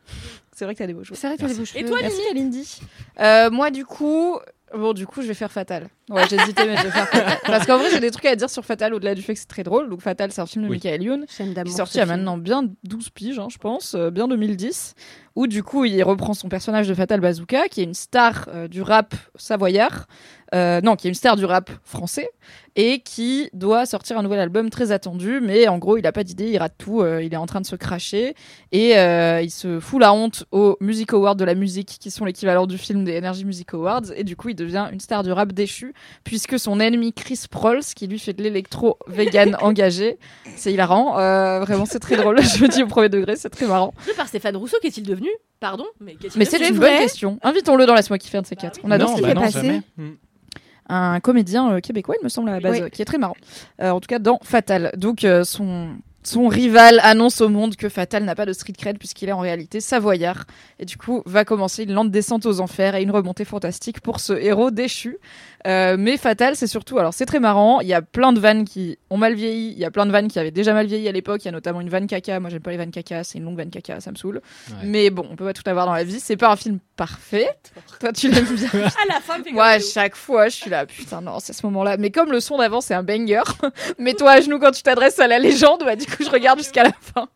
[0.55, 1.17] C'est vrai que t'as des beaux jours.
[1.19, 1.85] C'est vrai que t'as des beaux Et cheveux.
[1.89, 2.79] toi, Merci Mimi Kalindi.
[3.19, 4.39] Euh, moi du coup,
[4.75, 5.87] bon du coup je vais faire Fatal.
[6.09, 7.37] Ouais j'hésitais mais je vais faire Fatal.
[7.45, 9.47] Parce qu'en vrai j'ai des trucs à dire sur Fatal au-delà du fait que c'est
[9.47, 9.89] très drôle.
[9.89, 10.75] Donc Fatal c'est un film de Oui.
[10.77, 11.73] Michael Youn Chaîne qui d'amour.
[11.73, 14.95] est sorti il y a maintenant bien 12 piges hein, je pense, euh, bien 2010.
[15.35, 18.67] Où du coup il reprend son personnage de Fatal Bazooka qui est une star euh,
[18.67, 20.07] du rap savoyard.
[20.55, 22.29] Euh, non, qui est une star du rap français
[22.77, 26.23] et qui doit sortir un nouvel album très attendu, mais en gros, il a pas
[26.23, 28.35] d'idée, il rate tout, euh, il est en train de se cracher
[28.71, 32.23] et euh, il se fout la honte aux Music Awards de la musique, qui sont
[32.23, 35.31] l'équivalent du film des Energy Music Awards, et du coup, il devient une star du
[35.31, 40.19] rap déchu, puisque son ennemi Chris Prolls, qui lui fait de l'électro vegan engagé,
[40.55, 43.65] c'est hilarant, euh, vraiment, c'est très drôle, je me dis au premier degré, c'est très
[43.65, 43.95] marrant.
[44.15, 45.29] Par Stéphane Rousseau, qu'est-il devenu?
[45.59, 45.85] Pardon?
[45.99, 47.39] Mais, c'est une bonne question.
[47.41, 48.79] Invitons-le dans Laisse-moi kiffer un de ces quatre.
[48.83, 49.51] On adore non, ce bah non, fait.
[49.51, 49.81] jamais.
[50.89, 52.81] Un comédien euh, québécois, il me semble à la base, Oui.
[52.83, 53.35] euh, qui est très marrant.
[53.81, 54.91] Euh, en tout cas, dans Fatal.
[54.95, 55.89] Donc, euh, son,
[56.23, 59.39] son rival annonce au monde que Fatal n'a pas de street cred puisqu'il est en
[59.39, 60.45] réalité savoyard.
[60.79, 64.19] Et du coup, va commencer une lente descente aux enfers et une remontée fantastique pour
[64.19, 65.17] ce héros déchu.
[65.65, 67.81] Euh, mais Fatal, c'est surtout, alors c'est très marrant.
[67.81, 69.71] Il y a plein de vannes qui ont mal vieilli.
[69.71, 71.43] Il y a plein de vannes qui avaient déjà mal vieilli à l'époque.
[71.43, 72.39] Il y a notamment une vanne caca.
[72.39, 73.23] Moi, j'aime pas les vannes caca.
[73.23, 73.99] C'est une longue vanne caca.
[73.99, 74.41] Ça me saoule.
[74.69, 74.75] Ouais.
[74.83, 76.19] Mais bon, on peut pas tout avoir dans la vie.
[76.19, 77.47] C'est pas un film Parfait.
[77.99, 78.69] Toi, tu l'aimes bien.
[78.73, 81.95] À la fin, Moi, à chaque fois, je suis là, putain, non, c'est ce moment-là.
[81.97, 83.43] Mais comme le son d'avant, c'est un banger,
[83.99, 86.83] mets-toi à genoux quand tu t'adresses à la légende, bah, du coup, je regarde jusqu'à
[86.83, 87.29] la fin.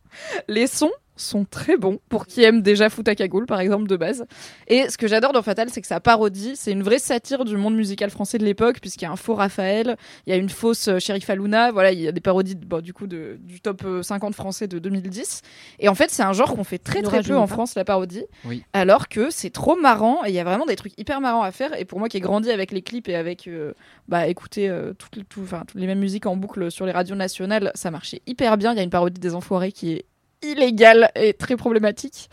[0.48, 3.96] Les sons sont très bons pour qui aime déjà Foot à cagoule, par exemple, de
[3.96, 4.26] base.
[4.68, 7.56] Et ce que j'adore dans Fatal, c'est que sa parodie, c'est une vraie satire du
[7.58, 10.50] monde musical français de l'époque, puisqu'il y a un faux Raphaël, il y a une
[10.50, 13.62] fausse euh, Sheriff Aluna, voilà, il y a des parodies bon, du coup de, du
[13.62, 15.42] top euh, 50 français de 2010.
[15.80, 17.54] Et en fait, c'est un genre qu'on fait très très peu en pas.
[17.54, 18.64] France, la parodie, Oui.
[18.74, 21.52] alors que c'est trop marrant et il y a vraiment des trucs hyper marrants à
[21.52, 21.80] faire.
[21.80, 23.74] Et pour moi qui ai grandi avec les clips et avec euh,
[24.08, 26.92] bah, écouter euh, toutes, les- tout- enfin, toutes les mêmes musiques en boucle sur les
[26.92, 28.72] radios nationales, ça marchait hyper bien.
[28.74, 30.06] Il y a une parodie des Enfoirés qui est
[30.44, 32.30] illégale et très problématique.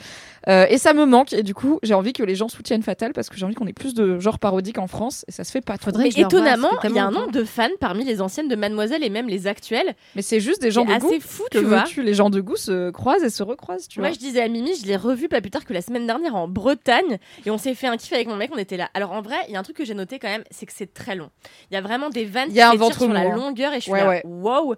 [0.46, 1.32] Euh, et ça me manque.
[1.32, 3.66] Et du coup, j'ai envie que les gens soutiennent Fatal parce que j'ai envie qu'on
[3.66, 5.86] ait plus de genres parodiques en France et ça se fait pas trop.
[5.90, 9.04] Faudrait Mais étonnamment, il y a un nombre de fans parmi les anciennes de Mademoiselle
[9.04, 9.94] et même les actuelles.
[10.16, 11.06] Mais c'est juste des gens de goût.
[11.08, 11.84] assez fou, Que tu vois.
[11.98, 14.14] Les gens de goût se croisent et se recroisent, tu Moi, vois.
[14.14, 16.48] je disais à Mimi, je l'ai revu pas plus tard que la semaine dernière en
[16.48, 18.88] Bretagne et on s'est fait un kiff avec mon mec, on était là.
[18.94, 20.72] Alors en vrai, il y a un truc que j'ai noté quand même, c'est que
[20.74, 21.28] c'est très long.
[21.70, 23.36] Il y a vraiment des vannes Il y a un qui ventre sur la hein.
[23.36, 24.22] longueur et je suis Ouais, là, ouais.
[24.24, 24.76] wow.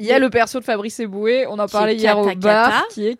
[0.00, 3.06] Il y a le perso de Fabrice Eboué, on en parlait hier au bar, qui
[3.06, 3.18] est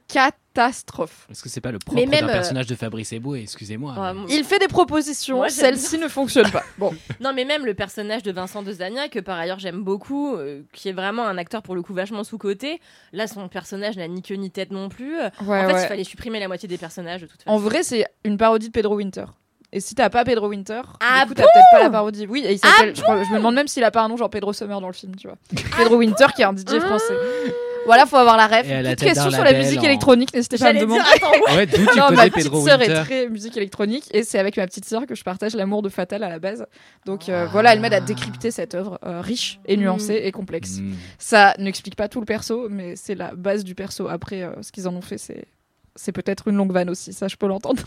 [0.55, 1.27] catastrophe.
[1.31, 3.93] Est-ce que c'est pas le propre d'un euh, personnage de Fabrice Eboué Excusez-moi.
[3.93, 6.63] Ouais, mais- mon- Il fait des propositions, celle-ci ne fonctionne pas.
[6.79, 10.35] Bon, Non, mais même le personnage de Vincent de Zagna, que par ailleurs j'aime beaucoup,
[10.37, 12.81] euh, qui est vraiment un acteur pour le coup vachement sous-côté.
[13.13, 15.17] Là, son personnage n'a ni queue ni tête non plus.
[15.17, 15.83] ouais, en fait, ouais.
[15.83, 17.51] il fallait supprimer la moitié des personnages de toute façon.
[17.55, 19.25] En vrai, c'est une parodie de Pedro Winter.
[19.77, 22.27] Et si t'as pas Pedro Winter, Ah du coup, t'as peut-être pas la parodie.
[22.29, 22.95] Oui, et il s'appelle.
[22.95, 24.87] je, crois- je me demande même s'il a pas un nom genre Pedro Summer dans
[24.87, 25.37] le film, tu vois.
[25.77, 27.15] Pedro Winter, qui est un DJ français.
[27.87, 28.67] Voilà, faut avoir la ref.
[28.67, 31.03] Tête question sur la musique en- électronique, n'hésitez pas à me demander.
[31.03, 34.23] dire, attends, Ouais, d'où tu Non, ma petite Pedro sœur est très musique électronique et
[34.23, 36.65] c'est avec ma petite sœur que je partage l'amour de Fatal à la base.
[37.05, 37.51] Donc euh, Ah.
[37.53, 40.79] voilà, elle m'aide à décrypter cette œuvre euh, riche et nuancée et complexe.
[40.79, 40.93] Mm.
[41.19, 44.09] Ça n'explique pas tout le perso, mais c'est la base du perso.
[44.09, 45.45] Après, euh, ce qu'ils en ont fait, c'est
[45.97, 47.83] c'est peut-être une longue vanne aussi, ça je peux l'entendre.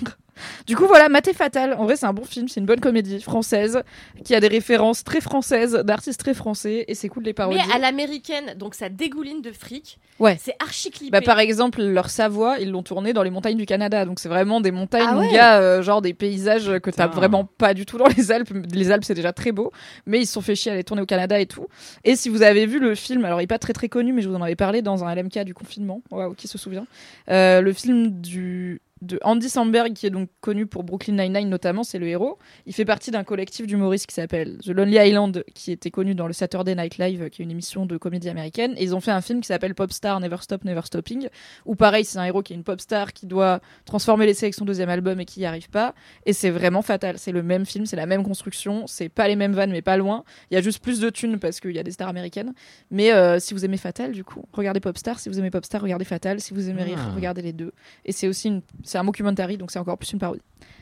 [0.65, 1.73] Du coup, voilà, Maté Fatal.
[1.73, 3.81] En vrai, c'est un bon film, c'est une bonne comédie française
[4.23, 7.61] qui a des références très françaises, d'artistes très français, et c'est cool de les parodier.
[7.67, 9.99] Mais à l'américaine, donc ça dégouline de fric.
[10.19, 10.37] Ouais.
[10.41, 11.11] C'est archi clippé.
[11.11, 14.05] Bah, par exemple, leur Savoie, ils l'ont tourné dans les montagnes du Canada.
[14.05, 15.31] Donc, c'est vraiment des montagnes, Ah mon ouais.
[15.31, 18.49] gars, euh, genre des paysages que t'as vraiment pas du tout dans les Alpes.
[18.73, 19.71] Les Alpes, c'est déjà très beau.
[20.05, 21.67] Mais ils se sont fait chier à les tourner au Canada et tout.
[22.03, 24.21] Et si vous avez vu le film, alors il est pas très très connu, mais
[24.21, 26.01] je vous en avais parlé dans un LMK du confinement.
[26.11, 26.87] Waouh, qui se souvient?
[27.29, 31.83] Euh, Le film du de Andy Samberg, qui est donc connu pour Brooklyn Nine-Nine notamment,
[31.83, 32.37] c'est le héros.
[32.65, 36.27] Il fait partie d'un collectif d'humoristes qui s'appelle The Lonely Island, qui était connu dans
[36.27, 38.73] le Saturday Night Live, qui est une émission de comédie américaine.
[38.77, 41.27] Et ils ont fait un film qui s'appelle Popstar Never Stop Never Stopping,
[41.65, 44.55] où pareil, c'est un héros qui est une pop star qui doit transformer l'essai avec
[44.55, 45.93] son deuxième album et qui n'y arrive pas.
[46.25, 47.17] Et c'est vraiment fatal.
[47.17, 49.97] C'est le même film, c'est la même construction, c'est pas les mêmes vannes, mais pas
[49.97, 50.23] loin.
[50.51, 52.53] Il y a juste plus de thunes parce qu'il y a des stars américaines.
[52.91, 55.19] Mais euh, si vous aimez Fatal, du coup, regardez Popstar.
[55.19, 56.39] Si vous aimez Popstar, regardez Fatal.
[56.39, 57.11] Si vous aimez rire, Ah.
[57.15, 57.71] regardez les deux.
[58.05, 58.61] Et c'est aussi une...
[58.87, 60.41] c'est un mockumentary, donc c'est encore plus une parodie.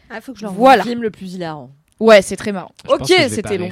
[0.10, 0.84] Ah, faut que je leur Voilà.
[0.84, 1.72] Le film le plus hilarant.
[2.00, 2.72] Ouais, c'est très marrant.
[2.86, 3.70] Je ok, c'était long.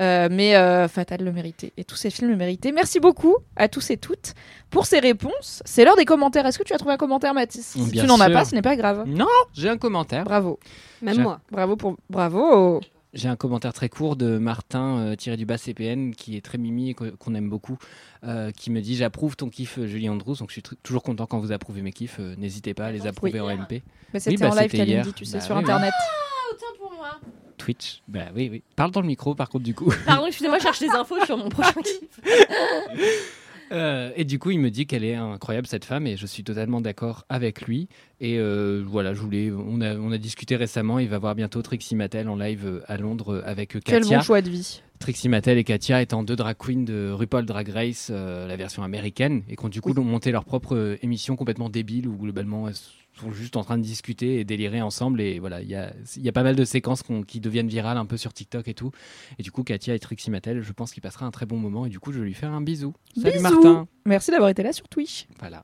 [0.00, 1.72] Euh, mais euh, Fatal le méritait.
[1.76, 2.70] Et tous ces films le méritaient.
[2.70, 4.34] Merci beaucoup à tous et toutes
[4.70, 5.60] pour ces réponses.
[5.64, 6.46] C'est l'heure des commentaires.
[6.46, 7.66] Est-ce que tu as trouvé un commentaire, Mathis?
[7.66, 9.04] Si Bien tu n'en as pas, ce n'est pas grave.
[9.08, 10.22] Non, j'ai un commentaire.
[10.22, 10.60] Bravo.
[11.02, 11.40] Même moi.
[11.50, 11.96] Bravo pour.
[12.08, 12.80] Bravo.
[13.14, 16.58] J'ai un commentaire très court de Martin euh, tiré du bas CPN qui est très
[16.58, 17.78] mimi et qu'on aime beaucoup,
[18.24, 21.24] euh, qui me dit j'approuve ton kiff euh, Julie Andrews, donc je suis toujours content
[21.26, 23.82] quand vous approuvez mes kiffs, euh, n'hésitez pas à les approuver en MP.
[24.12, 24.70] Mais c'était bah, en live,
[25.14, 25.70] tu sais, Bah sur oui, oui.
[25.70, 25.92] internet.
[25.98, 27.10] Ah, autant pour moi.
[27.56, 28.62] Twitch, bah oui oui.
[28.76, 29.90] Parle dans le micro par contre du coup.
[30.06, 32.20] Pardon, excusez-moi, je cherche des infos sur mon prochain kiff.
[33.72, 36.44] Euh, et du coup, il me dit qu'elle est incroyable cette femme et je suis
[36.44, 37.88] totalement d'accord avec lui.
[38.20, 40.98] Et euh, voilà, je voulais, on a, on a discuté récemment.
[40.98, 44.18] Il va voir bientôt Trixie Mattel en live euh, à Londres avec euh, Quel Katia.
[44.18, 44.82] bon choix de vie.
[44.98, 48.82] Trixie Mattel et Katia étant deux drag queens de RuPaul Drag Race, euh, la version
[48.82, 52.74] américaine, et qui ont du coup monté leur propre émission complètement débile où globalement elles
[53.18, 55.20] sont juste en train de discuter et délirer ensemble.
[55.20, 57.98] Et voilà, il y a, il y a pas mal de séquences qui deviennent virales
[57.98, 58.90] un peu sur TikTok et tout.
[59.38, 61.86] Et du coup, Katia et Trixie Mattel, je pense qu'il passera un très bon moment.
[61.86, 62.94] Et du coup, je vais lui faire un bisou.
[63.14, 63.42] Salut Bisous.
[63.42, 63.88] Martin.
[64.06, 65.26] Merci d'avoir été là sur Twitch.
[65.38, 65.62] Voilà.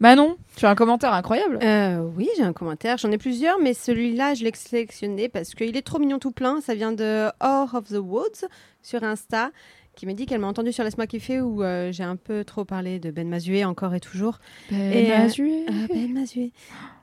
[0.00, 1.58] Manon, tu as un commentaire incroyable.
[1.60, 2.98] Euh, oui, j'ai un commentaire.
[2.98, 6.60] J'en ai plusieurs, mais celui-là, je l'ai sélectionné parce qu'il est trop mignon tout plein.
[6.60, 8.46] Ça vient de Or of the Woods
[8.80, 9.50] sur Insta,
[9.98, 12.64] qui me dit qu'elle m'a entendu sur Laisse-moi kiffer où euh, j'ai un peu trop
[12.64, 14.38] parlé de Ben Mazué encore et toujours.
[14.70, 15.28] Et, euh,
[15.68, 16.52] Ah, Ben Mazué.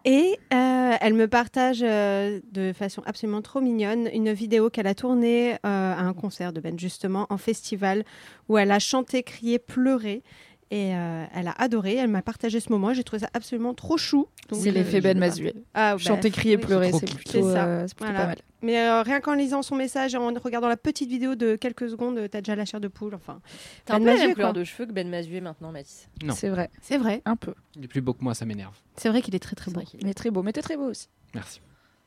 [0.06, 5.58] Et euh, elle me partage de façon absolument trop mignonne une vidéo qu'elle a tournée
[5.64, 8.06] à un concert de Ben, justement, en festival,
[8.48, 10.24] où elle a chanté, crié, pleuré.
[10.72, 13.98] Et euh, elle a adoré, elle m'a partagé ce moment, j'ai trouvé ça absolument trop
[13.98, 14.28] chou.
[14.52, 15.54] C'est euh, l'effet Ben partage.
[15.76, 16.64] Ah, bah, Chanter, crier, oui.
[16.64, 18.20] pleurer, c'est plutôt, euh, c'est plutôt Voilà.
[18.20, 18.38] pas mal.
[18.64, 21.88] Mais euh, rien qu'en lisant son message et en regardant la petite vidéo de quelques
[21.88, 23.14] secondes, t'as déjà la chair de poule.
[23.14, 23.42] Enfin,
[23.86, 26.10] T'as un Ben peu la Mazué, même couleur de cheveux que Ben Mazué maintenant, Mathis.
[26.24, 26.34] Non.
[26.34, 27.22] C'est vrai, c'est vrai.
[27.26, 27.54] un peu.
[27.76, 28.76] Il est plus beau que moi, ça m'énerve.
[28.96, 29.82] C'est vrai qu'il est très très beau.
[30.00, 31.10] Il est très beau, mais t'es très beau aussi.
[31.36, 31.62] Merci.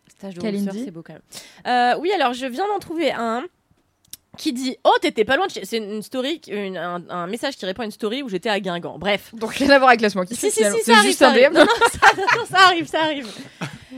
[0.08, 0.40] Stage de
[0.72, 1.22] c'est beau quand même.
[1.66, 3.44] Euh, oui, alors je viens d'en trouver un
[4.38, 5.64] qui dit Oh, t'étais pas loin de chez.
[5.64, 8.58] C'est une story, une- un, un message qui répond à une story où j'étais à
[8.60, 8.98] Guingamp.
[8.98, 9.34] Bref.
[9.34, 10.24] Donc rien à voir avec kiffer.
[10.34, 11.06] Si, si, si, ça C'est arrive.
[11.06, 11.50] juste ça un arrive.
[11.50, 11.54] DM.
[11.54, 13.28] Non, non, ça, non, ça arrive, ça arrive.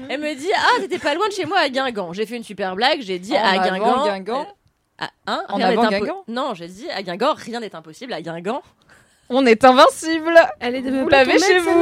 [0.09, 2.12] Elle me dit Ah, t'étais pas loin de chez moi à Guingamp.
[2.12, 3.00] J'ai fait une super blague.
[3.03, 4.05] J'ai dit En à avant Guingamp.
[4.07, 4.46] Guingamp.
[4.98, 8.62] Ah, hein, En avant Guingamp Non, j'ai dit à Guingamp, rien n'est impossible à Guingamp.
[9.29, 10.35] On est invincible.
[10.59, 11.81] Elle est de Vous l'avez chez vous.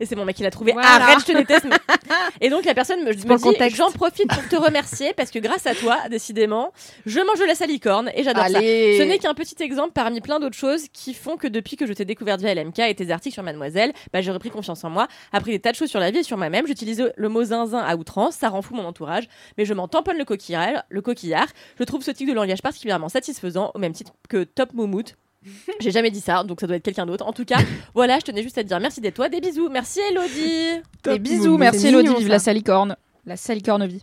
[0.00, 0.72] Et c'est mon mec qui l'a trouvé.
[0.72, 0.88] Voilà.
[0.88, 1.66] Arrête, je te déteste.
[2.40, 3.26] Et donc la personne me, dit.
[3.74, 6.72] J'en profite pour te remercier parce que grâce à toi, décidément,
[7.04, 8.60] je mange de la salicorne et j'adore ça.
[8.60, 11.92] Ce n'est qu'un petit exemple parmi plein d'autres choses qui font que depuis que je
[11.92, 15.08] t'ai découverte via LMK et tes articles sur Mademoiselle, bah, j'ai repris confiance en moi,
[15.32, 16.66] appris des tas de choses sur la vie et sur moi-même.
[16.66, 20.18] J'utilise le mot zinzin à outrance, ça rend fou mon entourage, mais je m'en tamponne
[20.18, 20.84] le coquillard.
[20.88, 21.48] Le coquillard.
[21.78, 25.16] Je trouve ce type de langage particulièrement satisfaisant, au même titre que Top Moumout.
[25.80, 27.26] J'ai jamais dit ça, donc ça doit être quelqu'un d'autre.
[27.26, 27.58] En tout cas,
[27.94, 29.68] voilà, je tenais juste à te dire merci d'être toi, des bisous.
[29.68, 30.82] Merci Elodie.
[31.04, 32.96] Des bisous, merci Elodie, vive la salicorne.
[33.24, 34.02] La salicorne vie.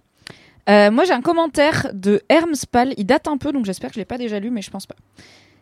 [0.70, 4.00] Euh, moi j'ai un commentaire de Hermspal, il date un peu donc j'espère que je
[4.00, 4.96] l'ai pas déjà lu mais je pense pas.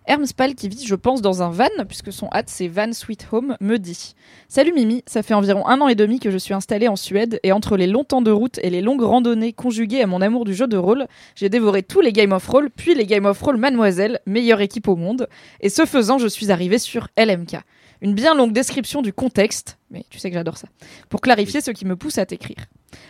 [0.08, 3.56] Hermspal qui vit je pense dans un van puisque son hâte c'est Van Sweet Home
[3.62, 4.16] me dit
[4.48, 7.40] Salut Mimi, ça fait environ un an et demi que je suis installée en Suède
[7.44, 10.44] et entre les longs temps de route et les longues randonnées conjuguées à mon amour
[10.44, 13.40] du jeu de rôle, j'ai dévoré tous les Game of Roll puis les Game of
[13.42, 17.58] Roll Mademoiselle, meilleure équipe au monde et ce faisant je suis arrivée sur LMK.
[18.02, 20.68] Une bien longue description du contexte, mais tu sais que j'adore ça,
[21.10, 22.66] pour clarifier ce qui me pousse à t'écrire.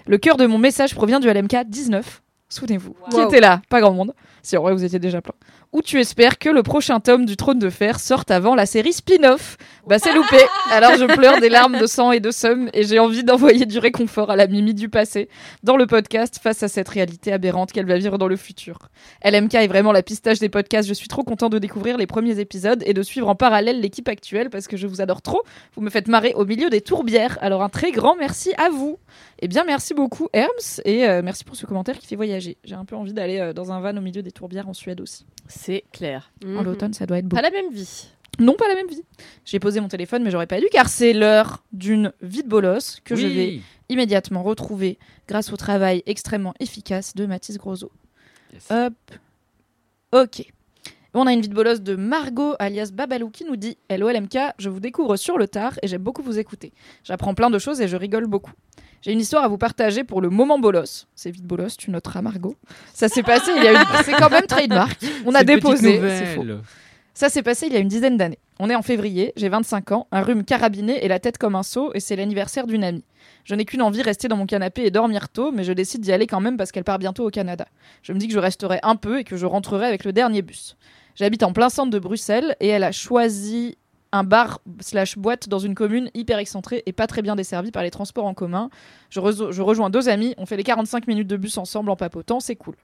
[0.06, 2.22] Le cœur de mon message provient du LMK 19.
[2.50, 4.14] Souvenez-vous, qui était là, pas grand monde.
[4.44, 5.34] Si en vrai vous étiez déjà plein.
[5.72, 8.94] Où tu espères que le prochain tome du Trône de Fer sorte avant la série
[8.94, 9.58] spin-off.
[9.88, 10.38] Bah c'est loupé.
[10.72, 13.80] Alors je pleure des larmes de sang et de somme et j'ai envie d'envoyer du
[13.80, 15.30] réconfort à la Mimi du passé
[15.64, 18.90] dans le podcast face à cette réalité aberrante qu'elle va vivre dans le futur.
[19.24, 20.90] LMK est vraiment la pistache des podcasts.
[20.90, 24.10] Je suis trop content de découvrir les premiers épisodes et de suivre en parallèle l'équipe
[24.10, 25.44] actuelle parce que je vous adore trop.
[25.76, 27.38] Vous me faites marrer au milieu des tourbières.
[27.42, 28.98] Alors un très grand merci à vous.
[29.44, 32.58] Eh bien, merci beaucoup, Herms, et euh, merci pour ce commentaire qui fait voyager.
[32.64, 35.02] J'ai un peu envie d'aller euh, dans un van au milieu des tourbières en Suède
[35.02, 35.26] aussi.
[35.48, 36.32] C'est clair.
[36.46, 37.36] En l'automne, ça doit être beau.
[37.36, 38.08] Pas la même vie.
[38.40, 39.04] Non, pas la même vie.
[39.46, 43.00] J'ai posé mon téléphone, mais j'aurais pas dû, car c'est l'heure d'une vie de bolos
[43.04, 47.92] que je vais immédiatement retrouver grâce au travail extrêmement efficace de Mathis Grosso.
[48.54, 48.68] Yes.
[48.72, 48.94] Hop.
[50.14, 50.46] Ok.
[51.14, 54.38] On a une vie de bolos de Margot alias Babalou qui nous dit Hello LMK,
[54.58, 56.72] je vous découvre sur le tard et j'aime beaucoup vous écouter.
[57.04, 58.54] J'apprends plein de choses et je rigole beaucoup.
[59.02, 61.08] J'ai une histoire à vous partager pour le moment bolos.
[61.16, 62.56] C'est vite bolos, tu noteras Margot.
[62.94, 63.88] Ça s'est passé il y a une...
[64.04, 65.04] C'est quand même trademark.
[65.26, 65.96] On a déposé.
[65.96, 66.18] nouvelle.
[66.18, 66.46] C'est faux.
[67.14, 68.40] Ça s'est passé il y a une dizaine d'années.
[68.60, 71.64] On est en février, j'ai 25 ans, un rhume carabiné et la tête comme un
[71.64, 73.04] seau, et c'est l'anniversaire d'une amie.
[73.44, 76.12] Je n'ai qu'une envie, rester dans mon canapé et dormir tôt, mais je décide d'y
[76.12, 77.66] aller quand même parce qu'elle part bientôt au Canada.
[78.04, 80.44] Je me dis que je resterai un peu et que je rentrerai avec le dernier
[80.44, 80.78] bus.
[81.16, 83.78] J'habite en plein centre de Bruxelles et elle a choisi
[84.12, 87.84] un bar slash boîte dans une commune hyper excentrée et pas très bien desservie par
[87.84, 88.70] les transports en commun.
[89.10, 92.56] Je, rejoins deux amis, on fait les 45 minutes de bus ensemble en papotant, c'est
[92.56, 92.76] cool.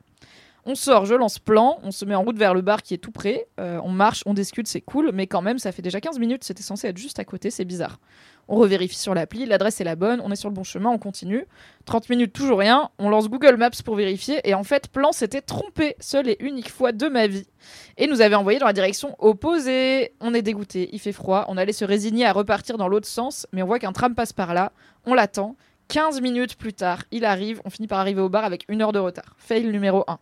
[0.69, 2.97] On sort, je lance plan, on se met en route vers le bar qui est
[2.97, 6.01] tout près, euh, on marche, on discute, c'est cool, mais quand même, ça fait déjà
[6.01, 8.01] 15 minutes, c'était censé être juste à côté, c'est bizarre.
[8.49, 10.97] On revérifie sur l'appli, l'adresse est la bonne, on est sur le bon chemin, on
[10.97, 11.45] continue.
[11.85, 15.39] 30 minutes, toujours rien, on lance Google Maps pour vérifier, et en fait, plan s'était
[15.39, 17.47] trompé, seule et unique fois de ma vie,
[17.95, 20.11] et nous avait envoyé dans la direction opposée.
[20.19, 23.47] On est dégoûté, il fait froid, on allait se résigner à repartir dans l'autre sens,
[23.53, 24.73] mais on voit qu'un tram passe par là,
[25.05, 25.55] on l'attend.
[25.87, 28.91] 15 minutes plus tard, il arrive, on finit par arriver au bar avec une heure
[28.91, 29.37] de retard.
[29.37, 30.19] Fail numéro 1.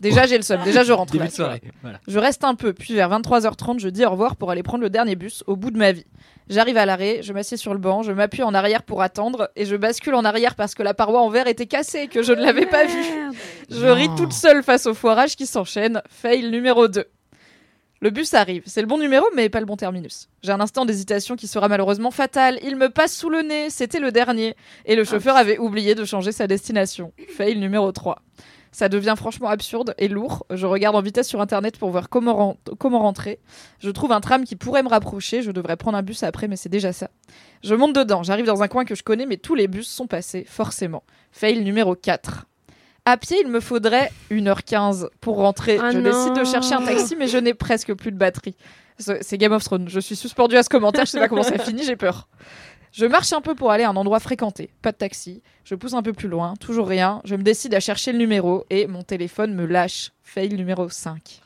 [0.00, 0.60] Déjà, j'ai le seum.
[0.64, 1.12] Déjà, je rentre.
[1.12, 1.46] Début là, de tu vois.
[1.46, 1.62] soirée.
[1.82, 2.00] Voilà.
[2.08, 4.90] Je reste un peu, puis vers 23h30, je dis au revoir pour aller prendre le
[4.90, 6.06] dernier bus au bout de ma vie.
[6.48, 9.64] J'arrive à l'arrêt, je m'assieds sur le banc, je m'appuie en arrière pour attendre et
[9.64, 12.32] je bascule en arrière parce que la paroi en verre était cassée et que je
[12.32, 13.32] ne l'avais pas vue.
[13.70, 13.94] Je Non.
[13.94, 16.02] ris toute seule face au foirage qui s'enchaîne.
[16.08, 17.04] Fail numéro 2.
[18.00, 18.64] Le bus arrive.
[18.66, 20.28] C'est le bon numéro, mais pas le bon terminus.
[20.42, 22.58] J'ai un instant d'hésitation qui sera malheureusement fatal.
[22.64, 23.70] Il me passe sous le nez.
[23.70, 24.56] C'était le dernier.
[24.84, 27.12] Et le chauffeur avait oublié de changer sa destination.
[27.36, 28.18] Fail numéro 3.
[28.74, 30.46] Ça devient franchement absurde et lourd.
[30.50, 33.38] Je regarde en vitesse sur internet pour voir comment, ren- comment rentrer.
[33.80, 35.42] Je trouve un tram qui pourrait me rapprocher.
[35.42, 37.10] Je devrais prendre un bus après, mais c'est déjà ça.
[37.62, 38.22] Je monte dedans.
[38.22, 41.02] J'arrive dans un coin que je connais, mais tous les bus sont passés, forcément.
[41.32, 42.46] Fail numéro 4.
[43.04, 45.78] À pied, il me faudrait 1h15 pour rentrer.
[45.82, 48.54] Ah je décide de chercher un taxi, mais je n'ai presque plus de batterie.
[48.98, 49.88] C'est Game of Thrones.
[49.88, 51.04] Je suis suspendu à ce commentaire.
[51.04, 51.82] Je sais pas comment ça finit.
[51.82, 52.28] J'ai peur.
[52.92, 54.68] Je marche un peu pour aller à un endroit fréquenté.
[54.82, 55.42] Pas de taxi.
[55.64, 56.54] Je pousse un peu plus loin.
[56.56, 57.22] Toujours rien.
[57.24, 60.12] Je me décide à chercher le numéro et mon téléphone me lâche.
[60.22, 61.40] Fail numéro 5.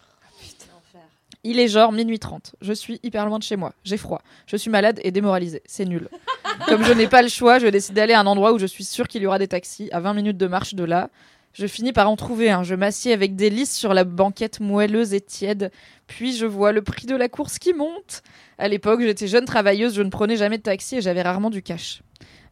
[1.44, 2.56] Il est genre minuit 30.
[2.60, 3.72] Je suis hyper loin de chez moi.
[3.84, 4.22] J'ai froid.
[4.48, 5.62] Je suis malade et démoralisée.
[5.66, 6.08] C'est nul.
[6.66, 8.82] Comme je n'ai pas le choix, je décide d'aller à un endroit où je suis
[8.82, 11.10] sûre qu'il y aura des taxis, à 20 minutes de marche de là.
[11.58, 12.64] Je finis par en trouver un.
[12.64, 15.70] Je m'assieds avec délice sur la banquette moelleuse et tiède.
[16.06, 18.22] Puis je vois le prix de la course qui monte.
[18.58, 21.62] À l'époque, j'étais jeune travailleuse, je ne prenais jamais de taxi et j'avais rarement du
[21.62, 22.02] cash.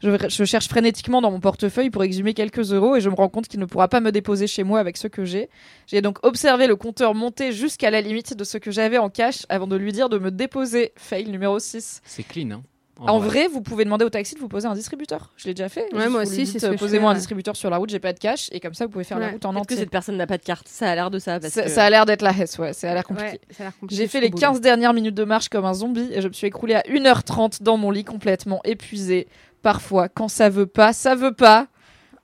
[0.02, 3.28] Je, je cherche frénétiquement dans mon portefeuille pour exhumer quelques euros et je me rends
[3.28, 5.50] compte qu'il ne pourra pas me déposer chez moi avec ce que j'ai.
[5.86, 9.44] J'ai donc observé le compteur monter jusqu'à la limite de ce que j'avais en cash
[9.50, 10.92] avant de lui dire de me déposer.
[10.96, 12.00] Fail numéro 6.
[12.06, 12.62] C'est clean, hein.
[12.98, 15.32] En vrai, vous pouvez demander au taxi de vous poser un distributeur.
[15.36, 15.92] Je l'ai déjà fait.
[15.92, 18.18] Ouais, moi aussi, c'est ce euh, Posez-moi un distributeur sur la route, j'ai pas de
[18.18, 19.76] cash et comme ça vous pouvez faire la route en Peut-être que entier.
[19.82, 20.68] cette personne n'a pas de carte.
[20.68, 21.40] Ça a l'air de ça.
[21.40, 21.70] Parce Ça, que...
[21.70, 23.40] ça a l'air d'être la Hesse, ouais, ça a l'air compliqué.
[23.58, 24.38] Ouais, J'ai fait les bout.
[24.38, 27.62] 15 dernières minutes de marche comme un zombie et je me suis écroulée à 1h30
[27.62, 29.26] dans mon lit complètement épuisée.
[29.62, 31.66] Parfois, quand ça veut pas, ça veut pas.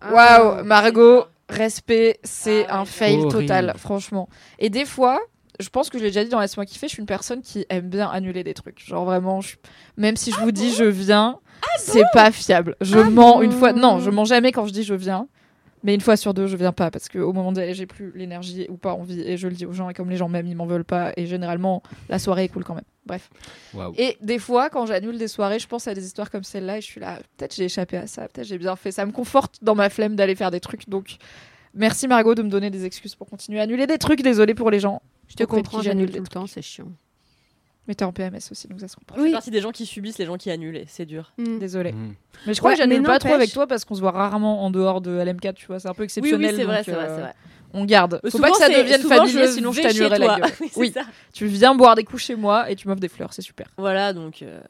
[0.01, 0.13] Ah.
[0.13, 3.33] Waouh, Margot, respect, c'est Ah un fail horrible.
[3.33, 4.29] total, franchement.
[4.59, 5.19] Et des fois,
[5.61, 7.67] je pense que je l'ai déjà dit dans Laisse-moi kiffer, je suis une personne qui
[7.69, 8.85] aime bien annuler des trucs.
[8.85, 9.57] Genre vraiment, je-
[9.97, 11.39] même si je vous dis je viens,
[11.79, 12.77] c'est pas fiable.
[12.81, 13.73] Je mens une fois.
[13.73, 15.29] Non, je mens jamais quand je dis je viens.
[15.83, 18.67] Mais une fois sur deux, je viens pas parce qu'au moment d'aller, j'ai plus l'énergie
[18.69, 20.55] ou pas envie et je le dis aux gens et comme les gens même ils
[20.55, 22.85] m'en veulent pas et généralement la soirée est cool quand même.
[23.07, 23.31] Bref.
[23.97, 26.81] Et des fois, quand j'annule des soirées, je pense à des histoires comme celle-là et
[26.83, 28.93] je suis là, peut-être j'ai échappé à ça, peut-être j'ai bien fait.
[28.93, 30.87] Ça me conforte dans ma flemme d'aller faire des trucs.
[30.87, 31.17] Donc,
[31.73, 34.21] merci Margot de me donner des excuses pour continuer à annuler des trucs.
[34.21, 35.01] Désolée pour les gens.
[35.31, 36.89] Je te comprends, qui j'annule tout le temps, c'est chiant.
[37.89, 39.17] Mais t'es en PMS aussi, donc ça se comprend.
[39.17, 40.77] Je fais partie des gens qui subissent les gens qui annulent.
[40.77, 41.33] et C'est dur.
[41.39, 41.59] Mm.
[41.59, 41.93] Désolée.
[41.93, 42.15] Mm.
[42.47, 44.63] Mais je crois Ouais, que j'annule pas trop avec toi parce qu'on se voit rarement
[44.65, 45.81] en dehors de LM4, tu vois.
[45.81, 46.51] C'est un peu Oui, exceptionnel.
[46.51, 47.35] oui, c'est vrai, donc, c'est vrai, euh, c'est vrai.
[47.73, 48.21] On garde.
[48.23, 50.51] Mais Faut souvent, pas que ça devienne familier, je sinon je t'annulerai la gueule.
[50.61, 50.93] Oui, Oui.
[50.93, 51.03] ça.
[51.33, 53.69] Tu viens boire des coups chez moi et tu m'offres des fleurs, c'est super.
[53.79, 54.43] Voilà, donc.
[54.43, 54.61] euh,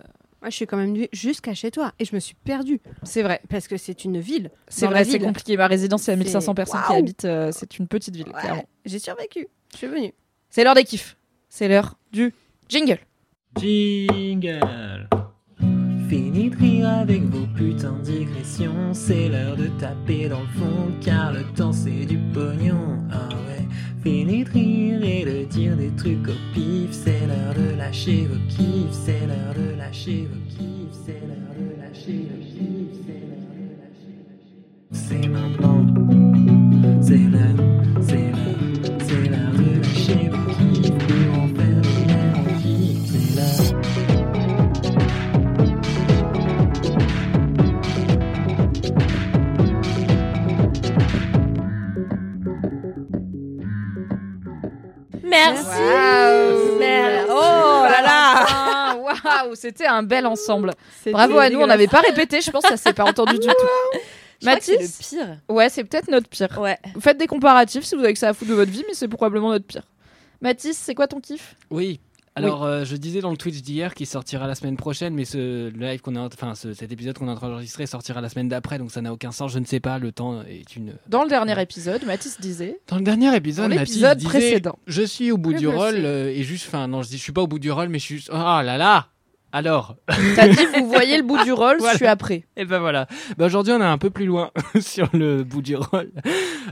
[0.42, 3.23] Moi, je suis quand même venue jusqu'à chez toi et je me suis perdue C'est
[3.23, 3.40] vrai.
[3.51, 4.51] parce que c'est une ville.
[4.68, 5.57] C'est vrai, c'est compliqué.
[5.57, 7.25] Ma résidence, c'est à C'est- 1500 personnes qui habitent.
[7.27, 8.64] euh, c'est une petite ville, Ouais, clairement.
[8.87, 9.49] J'ai survécu.
[9.73, 10.12] Je suis venue.
[10.52, 11.16] C'est l'heure des kiffs.
[11.48, 12.34] C'est l'heure du
[12.68, 12.98] jingle.
[13.60, 15.08] Jingle.
[16.08, 18.92] Fini de rire avec vos putains de digressions.
[18.92, 22.98] C'est l'heure de taper dans le fond Car le temps c'est du pognon.
[23.12, 23.64] Ah ouais.
[24.02, 26.90] Fini de rire et de dire des trucs au pif.
[26.90, 28.90] C'est l'heure de lâcher vos kiffs.
[28.90, 30.98] C'est l'heure de lâcher vos kiffs.
[31.06, 32.98] C'est l'heure de lâcher vos kiffs.
[33.06, 35.06] C'est l'heure de lâcher vos kiffs.
[35.10, 35.86] C'est maintenant.
[37.00, 37.40] C'est l'heure.
[37.40, 37.89] C'est l'heure
[55.30, 55.66] Merci.
[57.28, 58.96] Oh là là.
[58.96, 60.74] Waouh, c'était un bel ensemble.
[61.06, 63.46] Bravo à nous, on n'avait pas répété, je pense que ça s'est pas entendu du
[63.46, 63.54] tout.
[64.40, 65.36] Que c'est Mathis le pire.
[65.50, 66.58] Ouais, c'est peut-être notre pire.
[66.58, 66.78] Ouais.
[66.98, 69.06] Faites des comparatifs si vous avez que ça à foutre de votre vie, mais c'est
[69.06, 69.82] probablement notre pire.
[70.40, 71.56] Mathis, c'est quoi ton kiff?
[71.70, 72.00] Oui.
[72.44, 75.68] Alors, euh, je disais dans le Twitch d'hier qu'il sortira la semaine prochaine, mais ce
[75.70, 78.48] live qu'on en- enfin, ce- cet épisode qu'on est en train d'enregistrer sortira la semaine
[78.48, 79.53] d'après, donc ça n'a aucun sens.
[79.53, 79.98] Je ne sais pas.
[79.98, 80.94] Le temps est une.
[81.09, 82.81] Dans le dernier épisode, Mathis disait.
[82.88, 84.79] Dans le dernier épisode, l'épisode disait, précédent.
[84.87, 87.22] Je suis au bout du le rôle euh, et juste, enfin, non, je dis, je
[87.22, 88.24] suis pas au bout du rôle, mais je suis.
[88.31, 89.09] Oh là là.
[89.52, 89.96] Alors.
[90.36, 91.92] T'as dit, vous voyez le bout du rôle, Voilà.
[91.92, 92.44] je suis après.
[92.56, 93.06] Et ben voilà.
[93.36, 96.10] Bah, Aujourd'hui, on est un peu plus loin sur le bout du rôle.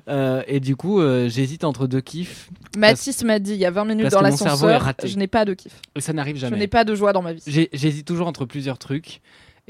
[0.08, 2.50] Euh, et du coup, euh, j'hésite entre deux kiffs.
[2.76, 5.72] Mathis m'a dit il y a 20 minutes dans l'ascenseur, je n'ai pas de kiff.
[5.98, 6.56] Ça n'arrive Je jamais.
[6.58, 7.42] n'ai pas de joie dans ma vie.
[7.72, 9.20] J'hésite toujours entre plusieurs trucs.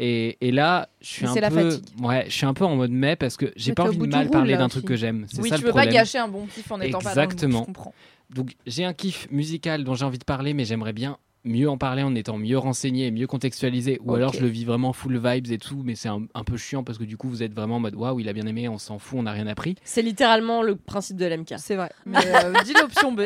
[0.00, 1.84] Et, et là, je suis Mais un c'est la peu, fatigue.
[2.04, 4.06] ouais, je suis un peu en mode mai parce que j'ai Mais pas envie de
[4.06, 5.26] mal roule, parler d'un truc que j'aime.
[5.38, 7.24] Oui, ça tu le veux pas gâcher un bon kiff en étant pas dans le
[7.24, 7.60] Exactement.
[7.62, 7.94] je comprends.
[8.30, 11.16] Donc j'ai un kiff musical dont j'ai envie de parler, mais j'aimerais bien
[11.48, 13.98] mieux en parler en étant mieux renseigné et mieux contextualisé.
[14.04, 16.56] Ou alors je le vis vraiment full vibes et tout, mais c'est un, un peu
[16.56, 18.68] chiant parce que du coup vous êtes vraiment en mode waouh, il a bien aimé,
[18.68, 19.74] on s'en fout, on n'a rien appris.
[19.84, 21.54] C'est littéralement le principe de l'MK.
[21.58, 21.90] C'est vrai.
[22.06, 23.22] Mais euh, dis l'option B.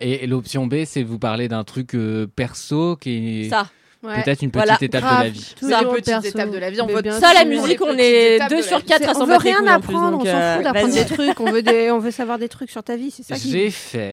[0.00, 3.66] Et, et l'option B, c'est vous parler d'un truc euh, perso qui est Ça.
[4.02, 4.22] Ouais.
[4.22, 5.18] peut-être une petite Voilà, étape grave.
[5.20, 5.54] de la vie.
[5.60, 6.28] C'est une petite perso.
[6.28, 6.80] étape de la vie.
[6.80, 8.84] On vote Ça, la musique, on est étapes de 2 la sur vie.
[8.84, 10.94] 4 C'est- à on s'en veut battre les rien apprendre, on s'en euh, fout d'apprendre
[10.94, 11.40] des trucs.
[11.40, 13.70] On veut, des, on veut savoir des trucs sur ta vie, c'est ça qui J'ai
[13.70, 14.12] fait.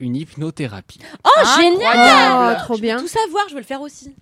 [0.00, 1.00] Une hypnothérapie.
[1.24, 1.76] Oh, Incroyable.
[1.78, 2.98] génial Oh, trop Je veux bien.
[2.98, 4.14] Tout savoir, je veux le faire aussi.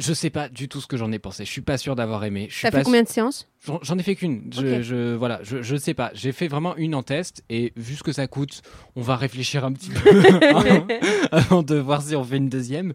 [0.00, 1.44] Je sais pas du tout ce que j'en ai pensé.
[1.44, 2.48] Je suis pas sûr d'avoir aimé.
[2.50, 4.50] Je suis T'as pas fait combien de séances J'en j'en ai fait qu'une.
[4.52, 4.82] Je, Ok.
[4.82, 6.10] je- voilà, je, je sais pas.
[6.14, 8.62] J'ai fait vraiment une en test et vu ce que ça coûte,
[8.96, 10.86] on va réfléchir un petit peu hein,
[11.32, 12.92] avant de voir si on fait une deuxième.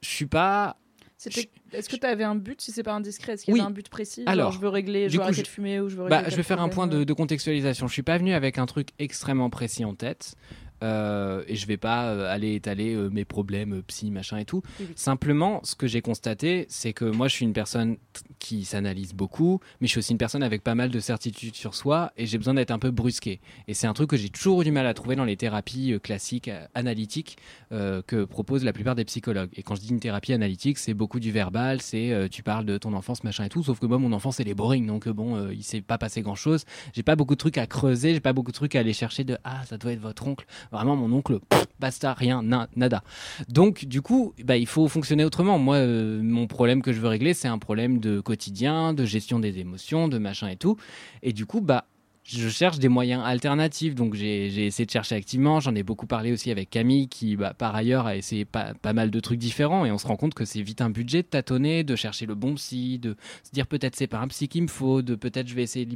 [0.00, 0.76] Je suis pas.
[1.16, 3.60] C'était- Est-ce que tu avais un but, si c'est pas indiscret Est-ce qu'il y Oui.
[3.60, 5.48] avait un but précis Alors, je veux régler, je du veux coup, arrêter je- de
[5.48, 7.00] fumer ou je veux Bah, régler je tel vais faire un point problème.
[7.00, 7.88] de, de contextualisation.
[7.88, 10.36] Je suis pas venu avec un truc extrêmement précis en tête.
[10.82, 14.62] Euh, et je vais pas euh, aller étaler euh, mes problèmes psy, machin et tout.
[14.94, 17.96] Simplement, ce que j'ai constaté, c'est que moi, je suis une personne
[18.38, 21.74] qui s'analyse beaucoup, mais je suis aussi une personne avec pas mal de certitudes sur
[21.74, 23.40] soi, et j'ai besoin d'être un peu brusqué.
[23.66, 25.92] Et c'est un truc que j'ai toujours eu du mal à trouver dans les thérapies
[25.92, 27.38] euh, classiques, analytiques,
[27.70, 29.50] que proposent la plupart des psychologues.
[29.54, 32.78] Et quand je dis une thérapie analytique, c'est beaucoup du verbal, c'est tu parles de
[32.78, 35.50] ton enfance, machin et tout, sauf que moi, mon enfance, elle est boring, donc bon,
[35.50, 36.64] il s'est pas passé grand-chose.
[36.94, 39.24] J'ai pas beaucoup de trucs à creuser, j'ai pas beaucoup de trucs à aller chercher
[39.24, 40.46] de ah, ça doit être votre oncle.
[40.72, 41.38] Vraiment, mon oncle,
[41.80, 43.02] basta, rien, na- nada.
[43.48, 45.58] Donc, du coup, bah, il faut fonctionner autrement.
[45.58, 49.38] Moi, euh, mon problème que je veux régler, c'est un problème de quotidien, de gestion
[49.38, 50.76] des émotions, de machin et tout.
[51.22, 51.86] Et du coup, bah,
[52.24, 53.94] je cherche des moyens alternatifs.
[53.94, 55.60] Donc, j'ai essayé de chercher activement.
[55.60, 58.92] J'en ai beaucoup parlé aussi avec Camille, qui, bah, par ailleurs, a essayé pas, pas
[58.92, 59.86] mal de trucs différents.
[59.86, 62.34] Et on se rend compte que c'est vite un budget de tâtonner, de chercher le
[62.34, 65.48] bon psy, de se dire peut-être c'est pas un psy qu'il me faut, de peut-être
[65.48, 65.86] je vais essayer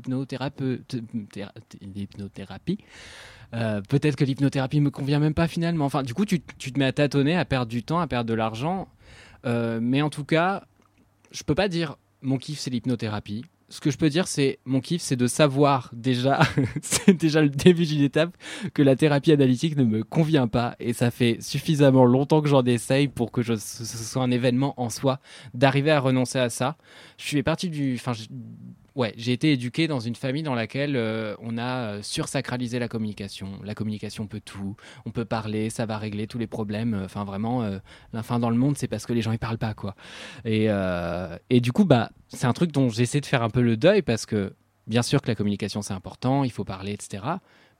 [1.91, 2.79] l'hypnothérapie.
[3.55, 5.85] Euh, peut-être que l'hypnothérapie me convient même pas finalement.
[5.85, 8.35] Enfin, du coup, tu, te mets à tâtonner, à perdre du temps, à perdre de
[8.35, 8.89] l'argent.
[9.45, 10.65] Euh, mais en tout cas,
[11.31, 13.45] je peux pas dire mon kiff c'est l'hypnothérapie.
[13.69, 16.41] Ce que je peux dire, c'est mon kiff, c'est de savoir déjà,
[16.83, 18.37] c'est déjà le début d'une étape,
[18.75, 20.77] que la thérapie analytique ne me convient pas.
[20.79, 24.91] Et ça fait suffisamment longtemps que j'en essaye pour que ce soit un événement en
[24.91, 25.21] soi,
[25.55, 26.77] d'arriver à renoncer à ça.
[27.17, 27.99] Je suis parti du.
[28.95, 32.89] Ouais, j'ai été éduqué dans une famille dans laquelle euh, on a euh, sursacralisé la
[32.89, 33.59] communication.
[33.65, 34.77] La communication peut tout.
[35.07, 37.01] On peut parler, ça va régler tous les problèmes.
[37.05, 37.79] Enfin, vraiment, euh,
[38.13, 39.95] la fin dans le monde, c'est parce que les gens ils parlent pas, quoi.
[40.45, 43.63] Et, euh, et du coup, bah, c'est un truc dont j'essaie de faire un peu
[43.63, 44.55] le deuil parce que,
[44.87, 47.23] bien sûr que la communication c'est important, il faut parler, etc.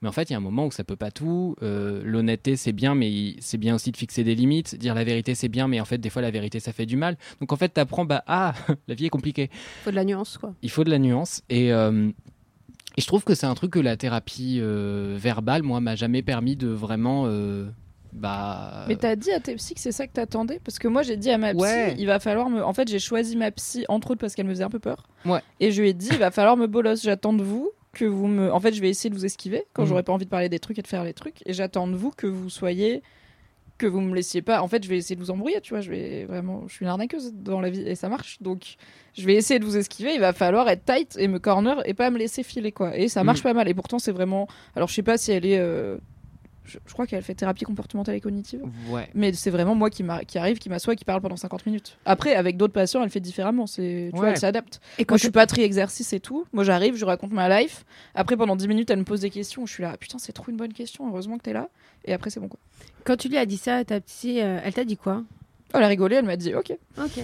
[0.03, 1.55] Mais en fait, il y a un moment où ça peut pas tout.
[1.63, 4.75] Euh, L'honnêteté, c'est bien, mais il- c'est bien aussi de fixer des limites.
[4.75, 6.97] Dire la vérité, c'est bien, mais en fait, des fois, la vérité, ça fait du
[6.97, 7.17] mal.
[7.39, 8.53] Donc, en fait, tu apprends, bah, ah,
[8.87, 9.49] la vie est compliquée.
[9.83, 10.53] Faut de la nuance, quoi.
[10.61, 11.41] Il faut de la nuance.
[11.49, 12.09] Et, euh,
[12.97, 16.21] et je trouve que c'est un truc que la thérapie euh, verbale, moi, m'a jamais
[16.21, 17.23] permis de vraiment.
[17.27, 17.65] euh,
[18.11, 20.59] bah, Mais t'as dit à tes psy que c'est ça que t'attendais?
[20.63, 21.95] Parce que moi j'ai dit à ma psy, Ouais.
[21.97, 22.63] il va falloir me.
[22.63, 25.07] En fait, j'ai choisi ma psy entre autres parce qu'elle me faisait un peu peur.
[25.25, 25.39] Ouais.
[25.59, 27.01] Et je lui ai dit, il va falloir me bolos.
[27.01, 28.51] J'attends de vous que vous me.
[28.51, 29.87] En fait, je vais essayer de vous esquiver quand Mhm.
[29.89, 31.41] j'aurai pas envie de parler des trucs et de faire les trucs.
[31.45, 33.01] Et j'attends de vous que vous soyez.
[33.79, 34.61] Que vous me laissiez pas.
[34.61, 35.81] En fait, je vais essayer de vous embrouiller, tu vois.
[35.81, 36.63] Je vais vraiment.
[36.67, 38.37] Je suis une arnaqueuse dans la vie et ça marche.
[38.41, 38.75] Donc,
[39.17, 40.13] je vais essayer de vous esquiver.
[40.13, 42.95] Il va falloir être tight et me corner et pas me laisser filer, quoi.
[42.97, 43.43] Et ça marche Mhm.
[43.43, 43.67] pas mal.
[43.67, 44.47] Et pourtant, c'est vraiment.
[44.75, 45.57] Alors, je sais pas si elle est.
[45.59, 45.97] euh,
[46.65, 48.61] Je, je crois qu'elle fait thérapie comportementale et cognitive.
[48.89, 49.09] Ouais.
[49.13, 51.97] Mais c'est vraiment moi qui, qui arrive, qui m'assoit, qui parle pendant 50 minutes.
[52.05, 53.67] Après, avec d'autres patients, elle fait différemment.
[53.67, 54.79] C'est, tu vois, elle s'adapte.
[54.97, 56.45] Et Moi, je suis pas très exercice et tout.
[56.53, 57.85] Moi, j'arrive, je raconte ma life.
[58.15, 59.65] Après, pendant 10 minutes, elle me pose des questions.
[59.65, 61.07] Je suis là, putain, c'est trop une bonne question.
[61.09, 61.69] Heureusement que t'es là.
[62.05, 62.59] Et après, c'est bon, quoi.
[63.03, 65.23] Quand tu lui as dit ça à ta psy, euh, elle t'a dit quoi?
[65.73, 66.73] Elle a rigolé, elle m'a dit, ok.
[66.97, 67.19] Ok.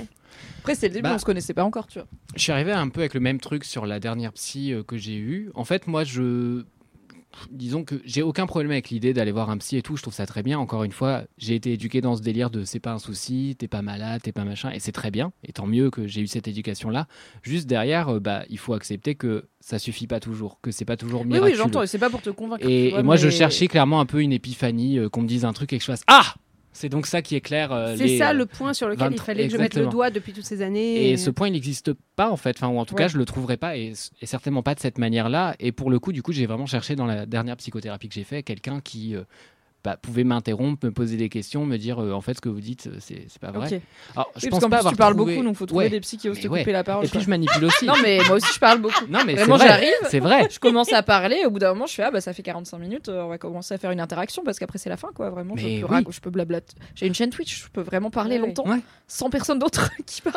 [0.60, 1.16] Après, c'est le début, Bah.
[1.16, 2.08] on se connaissait pas encore, tu vois.
[2.36, 4.98] Je suis arrivé un peu avec le même truc sur la dernière psy euh, que
[4.98, 5.50] j'ai eue.
[5.56, 6.64] En fait, moi, je.
[7.52, 10.14] Disons que j'ai aucun problème avec l'idée d'aller voir un psy et tout, je trouve
[10.14, 10.58] ça très bien.
[10.60, 13.68] Encore une fois, j'ai été éduqué dans ce délire de c'est pas un souci, t'es
[13.68, 15.32] pas malade, t'es pas machin, et c'est très bien.
[15.44, 17.08] Et tant mieux que j'ai eu cette éducation-là.
[17.44, 20.98] Juste derrière, euh, bah, il faut accepter que ça suffit pas toujours, que c'est pas
[20.98, 21.52] toujours Oui, miraculeux.
[21.52, 21.84] oui, j'entends.
[21.84, 22.66] Et c'est pas pour te convaincre.
[22.68, 25.28] Et, tu vois, et moi, je cherchais clairement un peu une épiphanie, euh, qu'on me
[25.28, 26.34] dise un truc et que je fasse Ah
[26.80, 27.74] C'est donc ça qui éclaire.
[27.74, 29.88] euh, C'est ça euh, le point sur lequel il 23 fallait que je mette le
[29.88, 31.10] doigt depuis toutes ces années.
[31.12, 32.56] et ce point, il n'existe pas en fait.
[32.58, 33.00] Enfin, ou en tout Ouais.
[33.04, 35.56] cas, je le trouverai pas et, et certainement pas de cette manière-là.
[35.60, 38.24] Et pour le coup, du coup, j'ai vraiment cherché dans la dernière psychothérapie que j'ai
[38.24, 39.24] fait quelqu'un qui euh,
[39.84, 42.60] bah, pouvait m'interrompre, me poser des questions, me dire euh, en fait ce que vous
[42.60, 43.74] dites, euh, c'est c'est pas vrai.
[43.76, 43.82] Ok.
[44.16, 45.66] Alors, je Oui, pense parce qu'en pas plus, avoir tu parles trouvé- beaucoup, donc faut
[45.66, 45.90] trouver Ouais.
[45.90, 46.60] des psys qui osent te ouais.
[46.60, 47.06] couper la parole.
[47.06, 47.86] Et puis je manipule aussi.
[47.86, 49.06] Non, mais moi aussi, je parle beaucoup.
[49.08, 49.68] Non, mais c'est Vraiment, vrai.
[49.68, 49.94] j'arrive.
[50.10, 50.48] C'est vrai.
[50.52, 52.78] Je commence à parler, au bout d'un moment, je fais ah bah ça fait 45
[52.80, 55.30] minutes, euh, on va commencer à faire une interaction parce qu'après c'est la fin quoi,
[55.30, 55.54] vraiment.
[55.56, 56.04] Mais je, peux oui.
[56.10, 56.76] je peux blablater.
[56.96, 58.66] J'ai une chaîne Twitch, je peux vraiment parler Ouais, longtemps
[59.08, 60.36] sans personne d'autre qui parle.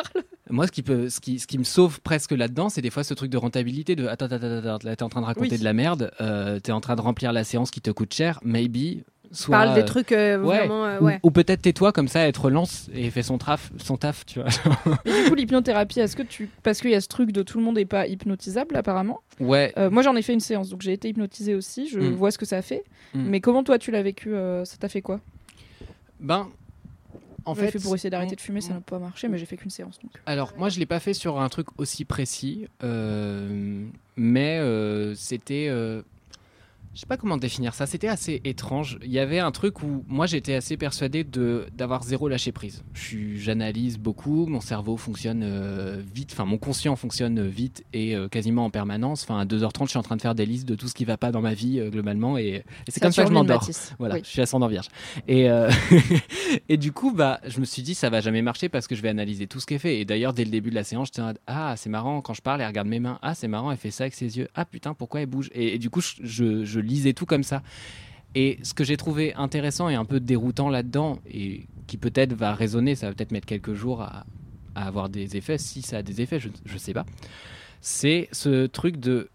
[0.49, 3.03] Moi, ce qui, peut, ce, qui, ce qui me sauve presque là-dedans, c'est des fois
[3.03, 5.51] ce truc de rentabilité de attends, attends, attends, attends, là, t'es en train de raconter
[5.51, 5.57] Oui.
[5.59, 8.39] de la merde, euh, t'es en train de remplir la séance qui te coûte cher,
[8.43, 9.03] maybe.
[9.35, 10.59] Soit, Parle des trucs euh, ouais.
[10.59, 10.85] vraiment.
[10.85, 11.19] euh, Ou, ouais.
[11.23, 14.49] ou peut-être tais-toi comme ça, être relance et fait son, traf, son taf, tu vois.
[15.05, 17.57] Et du coup l'hypnothérapie, est-ce que tu parce qu'il y a ce truc de tout
[17.57, 19.21] le monde n'est pas hypnotisable apparemment.
[19.39, 19.73] Ouais.
[19.77, 22.13] Euh, moi j'en ai fait une séance, donc j'ai été hypnotisée aussi, je Mm.
[22.13, 22.83] vois ce que ça fait.
[23.15, 23.23] Mm.
[23.29, 25.19] Mais comment toi tu l'as vécu euh, Ça t'a fait quoi?
[26.19, 26.47] Ben,
[27.45, 29.57] en fait, fait pour essayer d'arrêter de fumer, ça n'a pas marché, mais j'ai fait
[29.57, 29.99] qu'une séance.
[30.01, 30.11] Donc.
[30.25, 33.83] Alors, moi, je l'ai pas fait sur un truc aussi précis, euh,
[34.15, 35.67] mais euh, c'était.
[35.69, 36.01] euh,
[36.93, 37.85] je sais pas comment définir ça.
[37.87, 38.99] C'était assez étrange.
[39.03, 42.83] Il y avait un truc où moi j'étais assez persuadé de d'avoir zéro lâcher prise.
[43.35, 44.45] J'analyse beaucoup.
[44.45, 46.29] Mon cerveau fonctionne euh, vite.
[46.33, 49.23] Enfin, mon conscient fonctionne vite et euh, quasiment en permanence.
[49.23, 51.03] Enfin, à 2h30, je suis en train de faire des listes de tout ce qui
[51.05, 53.67] va pas dans ma vie euh, globalement et, et c'est comme ça que je m'endors.
[53.99, 54.21] Voilà, Oui.
[54.23, 54.87] je suis ascendant vierge.
[55.27, 55.47] Et,
[56.69, 59.01] et du coup, bah, je me suis dit, ça va jamais marcher parce que je
[59.01, 59.99] vais analyser tout ce qui est fait.
[59.99, 62.33] Et d'ailleurs, dès le début de la séance, j'étais en mode, ah, c'est marrant, quand
[62.33, 63.19] je parle, elle regarde mes mains.
[63.21, 64.47] Ah, c'est marrant, elle fait ça avec ses yeux.
[64.55, 65.49] Ah, putain, pourquoi elle bouge?
[65.53, 67.63] Et, et du coup, je, je- je lisais tout comme ça.
[68.35, 72.53] Et ce que j'ai trouvé intéressant et un peu déroutant là-dedans, et qui peut-être va
[72.53, 74.25] résonner, ça va peut-être mettre quelques jours à,
[74.75, 77.05] à avoir des effets, si ça a des effets, je ne sais pas,
[77.81, 79.29] c'est ce truc de...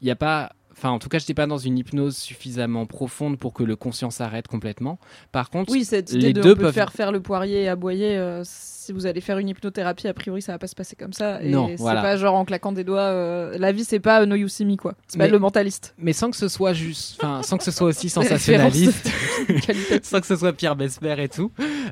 [0.00, 0.52] Il n'y a pas...
[0.76, 3.76] Enfin, en tout cas, je n'étais pas dans une hypnose suffisamment profonde pour que le
[3.76, 4.98] conscient s'arrête complètement.
[5.32, 7.62] Par contre, Oui, cette les idée de deux on peut peuvent- faire faire le poirier
[7.62, 8.16] et aboyer.
[8.16, 11.14] euh, si vous allez faire une hypnothérapie, a priori, ça va pas se passer comme
[11.14, 11.42] ça.
[11.42, 12.02] Et Non, c'est voilà.
[12.02, 13.00] pas genre en claquant des doigts.
[13.00, 14.94] euh, la vie, c'est pas euh, No You See Me, quoi.
[15.08, 15.94] C'est pas le mentaliste.
[15.96, 19.10] mais sans que ce soit juste, enfin, sans que ce soit aussi Les sensationnaliste,
[20.02, 21.50] sans que ce soit Pierre Besmer et tout,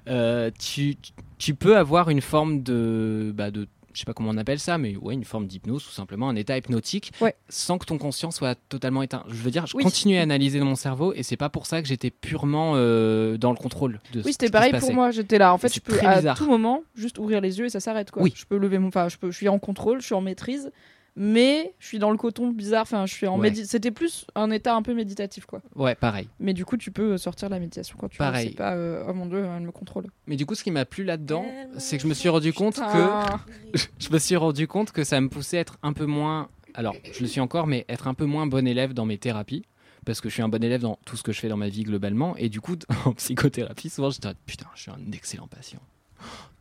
[0.08, 0.96] euh, tu,
[1.38, 4.78] tu peux avoir une forme de, bah, de, je sais pas comment on appelle ça,
[4.78, 7.34] mais ouais, une forme d'hypnose, tout simplement, un état hypnotique, Ouais.
[7.48, 9.24] sans que ton conscient soit totalement éteint.
[9.28, 9.84] Je veux dire, je Oui.
[9.84, 13.36] continue à analyser dans mon cerveau, et c'est pas pour ça que j'étais purement euh,
[13.38, 15.10] dans le contrôle de ce Oui, qui c'était pareil pour moi.
[15.10, 15.52] J'étais là.
[15.52, 16.36] En fait, je peux à bizarre.
[16.36, 18.22] tout moment juste ouvrir les yeux et ça s'arrête, quoi.
[18.22, 18.32] Oui.
[18.36, 18.88] Je peux lever mon.
[18.88, 19.30] Enfin, je, peux...
[19.30, 20.70] je suis en contrôle, je suis en maîtrise.
[21.14, 22.82] Mais je suis dans le coton bizarre.
[22.82, 23.54] Enfin, je suis en Ouais.
[23.54, 25.60] C'était plus un état un peu méditatif, quoi.
[25.74, 26.28] Ouais, pareil.
[26.40, 28.18] Mais du coup, tu peux sortir de la méditation quand tu veux.
[28.18, 28.48] Pareil.
[28.50, 28.72] C'est pas.
[28.74, 30.06] euh, oh mon dieu, elle me contrôle.
[30.26, 31.44] Mais du coup, ce qui m'a plu là-dedans,
[31.76, 35.20] c'est que je me suis rendu compte que je me suis rendu compte que ça
[35.20, 36.48] me poussait à être un peu moins.
[36.74, 39.64] Alors, je le suis encore, mais être un peu moins bon élève dans mes thérapies.
[40.04, 41.68] Parce que je suis un bon élève dans tout ce que je fais dans ma
[41.68, 42.36] vie globalement.
[42.36, 45.80] Et du coup, en psychothérapie, souvent, j'étais là, putain, je suis un excellent patient.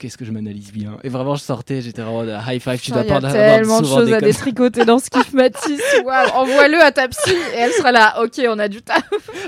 [0.02, 0.98] Qu'est-ce que je m'analyse bien.
[1.04, 3.86] Et vraiment, je sortais, j'étais vraiment de high five, tu dois pas avoir tellement de
[3.86, 5.80] choses des à détricoter dans ce kiff Matisse.
[6.34, 8.16] Envoie-le à ta psy et elle sera là.
[8.24, 9.04] Ok, on a du taf.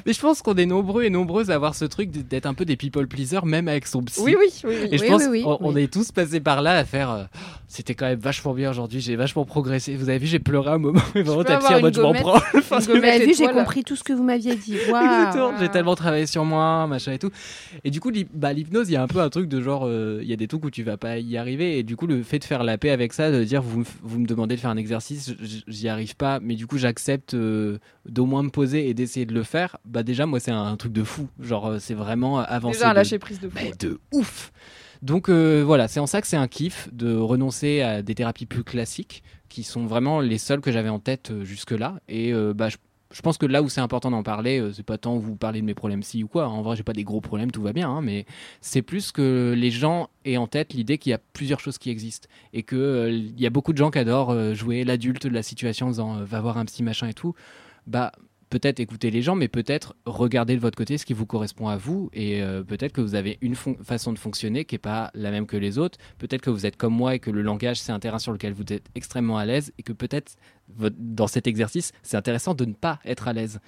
[0.06, 2.66] Mais je pense qu'on est nombreux et nombreuses à avoir ce truc d'être un peu
[2.66, 4.22] des people pleasers, même avec son psy.
[4.24, 4.76] Oui, oui, oui.
[4.92, 7.10] Et je Oui, pense oui, oui, qu'on est tous passés par là à faire.
[7.10, 7.24] euh,
[7.68, 9.96] C'était quand même vachement bien aujourd'hui, j'ai vachement progressé.
[9.96, 11.02] Vous avez vu, j'ai pleuré un moment.
[11.16, 12.40] Et vraiment, ta psy en mode je m'en prends.
[12.54, 14.78] Vous m'avez vu, j'ai compris tout ce que vous m'aviez dit.
[15.60, 17.32] J'ai tellement travaillé sur moi, machin et tout.
[17.84, 20.20] Et du coup, bah, l'hypnose, il y a un peu un truc de genre, euh,
[20.22, 21.78] il y a des trucs où tu vas pas y arriver.
[21.80, 24.20] Et du coup, le fait de faire la paix avec ça, de dire, vous, vous
[24.20, 25.34] me demandez de faire un exercice,
[25.68, 29.34] j'y arrive pas, mais du coup, j'accepte euh, d'au moins me poser et d'essayer de
[29.34, 29.78] le faire.
[29.86, 31.28] Bah, déjà, moi, c'est un, un truc de fou.
[31.40, 32.78] Genre, euh, c'est vraiment avancer.
[32.78, 33.56] Déjà un de- lâcher prise de fou.
[33.62, 34.52] mais de ouf
[35.02, 38.46] donc euh, voilà, c'est en ça que c'est un kiff de renoncer à des thérapies
[38.46, 42.00] plus classiques, qui sont vraiment les seules que j'avais en tête jusque-là.
[42.08, 42.78] Et euh, bah, je,
[43.14, 45.62] je pense que là où c'est important d'en parler, euh, c'est pas tant vous parler
[45.62, 46.48] de mes problèmes si ou quoi.
[46.50, 47.90] En vrai, j'ai pas des gros problèmes, tout va bien.
[47.90, 48.26] hein, mais
[48.60, 51.92] c'est plus que les gens aient en tête l'idée qu'il y a plusieurs choses qui
[51.92, 55.34] existent et que euh, y a beaucoup de gens qui adorent euh, jouer l'adulte de
[55.34, 57.36] la situation en disant va voir un petit machin et tout.
[57.86, 58.12] Bah
[58.54, 61.76] peut-être écouter les gens, mais peut-être regarder de votre côté ce qui vous correspond à
[61.76, 62.12] vous.
[62.14, 65.48] Et euh, peut-être que vous avez une façon de fonctionner qui n'est pas la même
[65.48, 65.98] que les autres.
[66.20, 68.54] Peut-être que vous êtes comme moi et que le langage, c'est un terrain sur lequel
[68.54, 69.74] vous êtes extrêmement à l'aise.
[69.80, 70.36] Et que peut-être,
[70.70, 73.60] dans cet exercice, c'est intéressant de ne pas être à l'aise.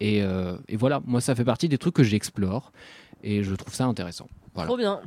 [0.00, 2.72] Et, euh, et voilà, moi, ça fait partie des trucs que j'explore.
[3.22, 4.26] Et je trouve ça intéressant.
[4.56, 5.00] Trop bien.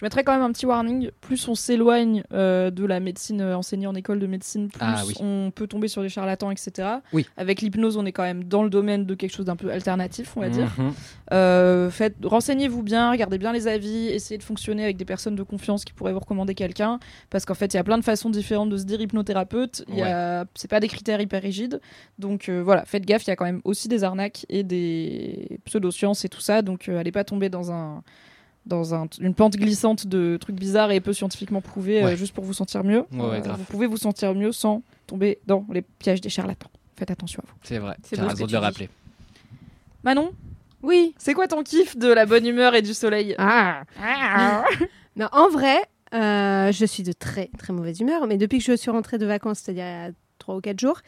[0.00, 1.10] Je mettrais quand même un petit warning.
[1.20, 5.02] Plus on s'éloigne euh, de la médecine euh, enseignée en école de médecine, plus Ah
[5.06, 5.12] oui.
[5.20, 6.88] on peut tomber sur des charlatans, etc.
[7.12, 7.26] Oui.
[7.36, 10.38] Avec l'hypnose, on est quand même dans le domaine de quelque chose d'un peu alternatif,
[10.38, 10.72] on va dire.
[10.78, 10.92] Mhm.
[11.34, 15.42] Euh, faites, renseignez-vous bien, regardez bien les avis, essayez de fonctionner avec des personnes de
[15.42, 16.98] confiance qui pourraient vous recommander quelqu'un,
[17.28, 19.84] parce qu'en fait, il y a plein de façons différentes de se dire hypnothérapeute.
[19.92, 21.78] Il a, c'est pas des critères hyper rigides,
[22.18, 23.26] donc voilà, faites gaffe.
[23.26, 26.88] Il y a quand même aussi des arnaques et des pseudosciences et tout ça, donc
[26.88, 28.02] allez pas tomber dans un
[28.66, 32.44] dans un- une pente glissante de trucs bizarres et peu scientifiquement prouvés euh, juste pour
[32.44, 33.04] vous sentir mieux.
[33.12, 36.70] Ouais, ouais, Euh, vous pouvez vous sentir mieux sans tomber dans les pièges des charlatans.
[36.96, 37.54] Faites attention à vous.
[37.62, 38.88] C'est vrai, C'est raison de le rappeler.
[40.04, 40.32] Manon,
[40.82, 41.14] Oui.
[41.18, 43.34] c'est quoi ton kiff de la bonne humeur et du soleil?
[43.38, 43.82] Ah.
[45.16, 45.76] Non, en vrai,
[46.14, 49.26] euh, je suis de très très mauvaise humeur, mais depuis que je suis rentrée de
[49.26, 51.00] vacances, c'est-à-dire il y a 3 ou 4 jours.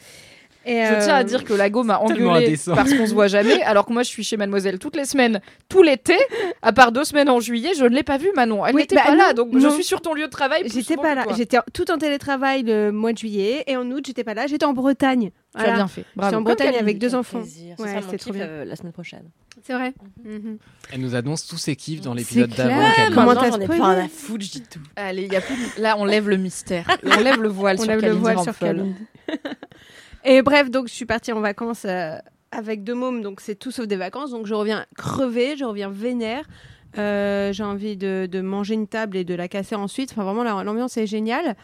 [0.65, 3.63] Et Je tiens à euh, dire que Lago m'a engueulé parce qu'on se voit jamais,
[3.65, 6.17] alors que moi je suis chez Mademoiselle toutes les semaines, tout l'été,
[6.63, 8.65] à part deux semaines en juillet, je ne l'ai pas vue Manon.
[8.65, 10.63] Elle Oui, n'était bah pas là, non, donc je suis sur ton lieu de travail.
[10.73, 11.25] J'étais pas là.
[11.37, 14.47] J'étais tout en télétravail le mois de juillet et en août, j'étais pas là.
[14.47, 15.31] J'étais en Bretagne.
[15.55, 15.75] Tu as Voilà.
[15.77, 16.01] bien fait.
[16.03, 16.37] J'étais Bravo.
[16.37, 17.41] en Bretagne avec deux enfants.
[17.41, 18.47] Ouais, C'est ça, c'était trop bien.
[18.47, 19.25] euh, la semaine prochaine.
[19.63, 19.93] C'est vrai.
[20.25, 20.57] Mhm.
[20.93, 22.81] Elle nous annonce tous ses kiffs dans l'épisode d'avant.
[23.15, 24.81] Comment t'as pas rien à foutre, je dis tout.
[24.97, 27.83] Allez, y a plus de- là on lève le mystère, on lève le voile On
[27.83, 28.55] sur lève le voile sur.
[30.25, 32.17] et bref, donc je suis partie en vacances euh,
[32.51, 34.31] avec deux mômes, donc c'est tout sauf des vacances.
[34.31, 36.45] Donc je reviens crevée, je reviens vénère.
[36.99, 40.11] Euh, j'ai envie de, de manger une table et de la casser ensuite.
[40.13, 41.57] Enfin, vraiment, la- l'ambiance est géniale.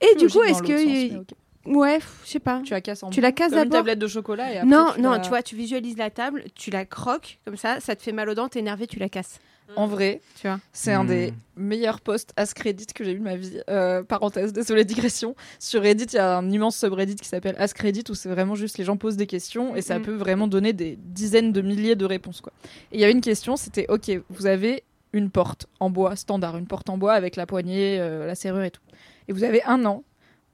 [0.00, 1.34] Et du Logique coup, est-ce sens, que.
[1.70, 2.60] Ouais, je sais pas.
[2.62, 4.68] Tu la casses en Tu la casses comme une d'abord tablette de chocolat et après
[4.68, 7.80] Non, tu non, la- tu vois, tu visualises la table, tu la croques comme ça,
[7.80, 9.38] ça te fait mal aux dents, t'es énervé, tu la casses.
[9.76, 10.60] En vrai, Tu vois.
[10.72, 13.60] c'est un des meilleurs posts Reddit que j'ai eu de ma vie.
[13.68, 15.34] Euh, parenthèse, désolé digression.
[15.58, 18.54] Sur Reddit, il y a un immense subreddit qui s'appelle Ask Reddit où c'est vraiment
[18.54, 20.04] juste les gens posent des questions et ça Mhm.
[20.04, 22.40] peut vraiment donner des dizaines de milliers de réponses.
[22.40, 22.52] Quoi.
[22.92, 26.56] Et il y avait une question, c'était ok, vous avez une porte en bois standard,
[26.56, 28.82] une porte en bois avec la poignée, euh, la serrure et tout.
[29.28, 30.04] Et vous avez un an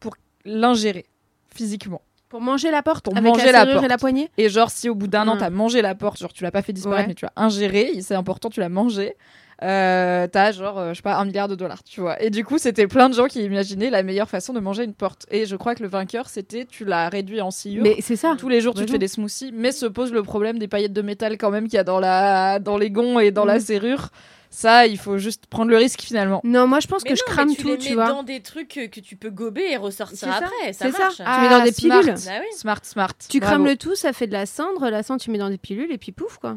[0.00, 1.06] pour l'ingérer
[1.54, 2.02] physiquement.
[2.30, 3.84] Pour manger la porte Pour avec manger la la porte.
[3.84, 5.38] et la poignée Et genre, si au bout d'un an, Mm.
[5.38, 7.08] t'as mangé la porte, genre tu l'as pas fait disparaître, Ouais.
[7.08, 9.14] mais tu l'as ingéré, c'est important, tu l'as mangé,
[9.62, 12.22] euh, t'as genre, euh, je sais pas, un milliard de dollars, tu vois.
[12.22, 14.94] Et du coup, c'était plein de gens qui imaginaient la meilleure façon de manger une
[14.94, 15.26] porte.
[15.30, 17.82] Et je crois que le vainqueur, c'était tu l'as réduit en sciure.
[17.82, 18.36] Mais c'est ça.
[18.38, 20.92] Tous les jours, tu te fais des smoothies, mais se pose le problème des paillettes
[20.94, 22.58] de métal quand même qu'il y a dans, la...
[22.58, 23.60] dans les gonds et dans la Mm.
[23.60, 24.08] serrure.
[24.52, 26.40] Ça, il faut juste prendre le risque finalement.
[26.42, 27.94] Non, moi je pense Mais que non, je mais crame tu tout, les tu mets
[27.94, 28.08] vois.
[28.08, 30.72] dans des trucs que tu peux gober et ressortir C'est ça, après.
[30.72, 30.98] Ça c'est ça.
[30.98, 31.16] marche.
[31.16, 32.00] Tu mets dans des smart.
[32.00, 32.14] pilules.
[32.26, 32.46] Bah oui.
[32.56, 33.12] Smart, smart.
[33.28, 33.54] Tu Bravo.
[33.54, 34.90] crames le tout, ça fait de la cendre.
[34.90, 36.56] La cendre, tu mets dans des pilules et puis pouf quoi.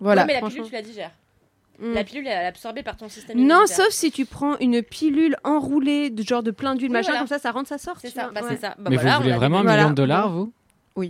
[0.00, 0.22] Voilà.
[0.22, 1.12] Ouais, mais la pilule, tu la digères.
[1.78, 1.92] Mm.
[1.92, 3.76] La pilule, elle est absorbée par ton système Non, immunitaire.
[3.84, 7.18] sauf si tu prends une pilule enroulée, de genre de plein d'huile, Oui, machin, voilà.
[7.20, 7.98] comme ça, ça rentre, ça sort.
[8.00, 8.48] C'est tu ça, bah Ouais.
[8.50, 8.74] c'est ça.
[8.80, 10.52] Bah Mais voilà, vous voulez vraiment un million de dollars, vous?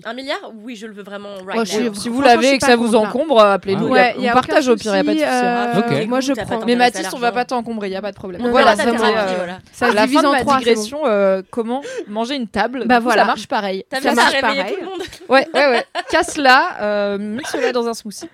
[0.05, 1.95] Un milliard Oui, je le veux vraiment right Oh, now.
[1.95, 3.89] si, vous l'avez et que ça vous encombre, appelez-nous.
[3.89, 5.34] Ouais, on partage au pire, y a pas de souci, souci.
[5.34, 5.82] hein.
[5.91, 6.07] euh.
[6.07, 6.64] Moi je prends.
[6.66, 7.34] Mais Mathis, on va l'argent.
[7.34, 8.43] pas t'encombrer, y a pas de problème.
[8.43, 9.59] Non, voilà, ça voilà.
[9.72, 12.84] Ça la divise fin de en ma digression, euh, comment manger une table?
[12.86, 13.22] Bah coup, voilà.
[13.22, 13.84] Ça marche pareil.
[13.93, 14.74] Ça marche pareil.
[14.74, 15.03] tout le monde.
[15.28, 15.84] Ouais, ouais, ouais.
[16.11, 18.28] Casse-la, euh, mixe-la dans un smoothie.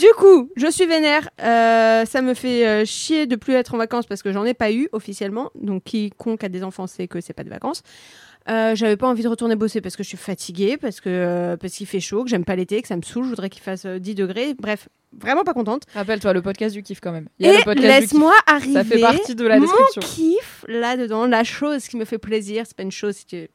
[0.00, 1.28] Du coup, je suis vénère.
[1.42, 4.72] euh, ça me fait chier de plus être en vacances parce que j'en ai pas
[4.72, 5.50] eu officiellement.
[5.54, 7.82] Donc, quiconque a des enfants sait que c'est pas de vacances.
[8.48, 11.56] Euh, J'avais pas envie de retourner bosser parce que je suis fatiguée, parce que euh,
[11.56, 13.24] parce qu'il fait chaud, que j'aime pas l'été, que ça me saoule.
[13.24, 14.54] Je voudrais qu'il fasse euh, 10 degrés.
[14.58, 15.82] Bref, vraiment pas contente.
[15.94, 17.28] Rappelle-toi, le podcast du kiff quand même.
[17.38, 18.00] Il y a le Et podcast du kiff.
[18.00, 18.72] laisse-moi arriver.
[18.74, 20.00] Ça fait partie de la mon description.
[20.02, 23.48] kiff là-dedans, la chose qui me fait plaisir, c'est pas une chose, si tu-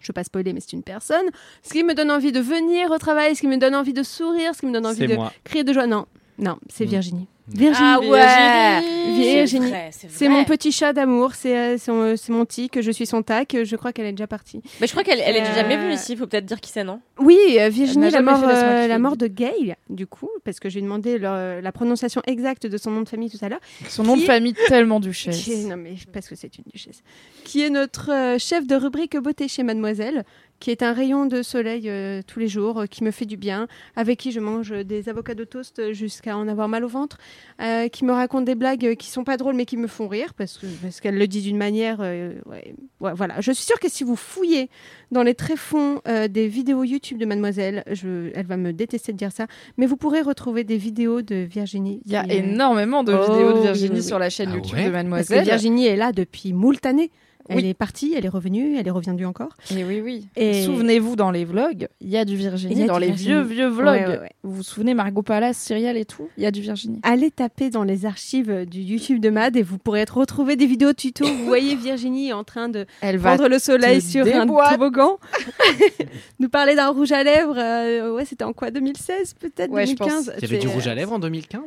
[0.00, 1.26] je veux pas spoiler, mais c'est une personne.
[1.64, 4.04] Ce qui me donne envie de venir au travail, ce qui me donne envie de
[4.04, 5.32] sourire, ce qui me donne envie C'est de moi.
[5.42, 5.88] crier de joie.
[5.88, 6.06] Non,
[6.38, 6.88] non, c'est Mm.
[6.88, 7.26] Virginie.
[7.50, 7.76] Virginie.
[7.80, 8.82] Ah ouais
[9.14, 9.66] Virginie.
[9.66, 10.34] C'est vrai, c'est C'est vrai.
[10.36, 13.92] mon petit chat d'amour, c'est euh, mon, mon tic, je suis son tac, je crois
[13.92, 14.60] qu'elle est déjà partie.
[14.80, 16.16] Mais je crois qu'elle elle est Euh, jamais venue ici.
[16.16, 17.00] Faut peut-être dire qui c'est, non?
[17.18, 21.18] Oui, euh, Virginie, la mort, euh, la de Gail, du coup, parce que j'ai demandé
[21.18, 23.60] le- la prononciation exacte de son nom de famille tout à l'heure.
[23.88, 25.42] Son nom de famille tellement duchesse.
[25.42, 27.02] Qui est- non mais parce que c'est une duchesse.
[27.44, 30.24] Qui est notre euh, chef de rubrique beauté chez Mademoiselle,
[30.60, 33.36] qui est un rayon de soleil euh, tous les jours, euh, qui me fait du
[33.36, 37.18] bien, avec qui je mange des avocats de toast jusqu'à en avoir mal au ventre,
[37.62, 40.34] euh, qui me raconte des blagues qui sont pas drôles mais qui me font rire
[40.34, 41.98] parce que parce qu'elle le dit d'une manière.
[42.00, 43.40] euh, ouais, ouais, voilà.
[43.40, 44.68] Je suis sûre que si vous fouillez
[45.10, 49.16] dans les tréfonds euh, des vidéos YouTube de Mademoiselle, je, elle va me détester de
[49.18, 49.46] dire ça,
[49.76, 52.00] mais vous pourrez retrouver des vidéos de Virginie.
[52.04, 54.02] Il y a qui, énormément de Oh, vidéos de Virginie oui, oui.
[54.02, 54.86] sur la chaîne Ah YouTube ouais?
[54.86, 55.44] De parce que Mademoiselle.
[55.44, 57.10] Virginie est là depuis moult années.
[57.48, 57.68] Elle Oui.
[57.68, 59.48] est partie, elle est revenue, elle est revenue encore.
[59.74, 60.28] Et oui, oui.
[60.36, 62.82] Et- Souvenez-vous dans les vlogs, il y a du Virginie.
[62.82, 63.28] A dans du les Virginie.
[63.30, 63.86] vieux, vieux vlogs.
[64.00, 64.32] Ouais, ouais, ouais.
[64.42, 67.00] Vous vous souvenez Margot Palace, Cyrielle et tout Il y a du Virginie.
[67.02, 70.92] Allez taper dans les archives du YouTube de Mad et vous pourrez retrouver des vidéos
[70.92, 71.24] tuto.
[71.26, 74.68] Vous voyez Virginie en train de Elle va prendre le soleil sur déboîte.
[74.68, 75.18] un toboggan.
[76.38, 77.56] nous parler d'un rouge à lèvres.
[77.58, 80.34] euh, ouais, c'était en quoi 2016 peut-être Ouais, je 2015 pense.
[80.38, 81.60] Il y avait du rouge à lèvres en 2015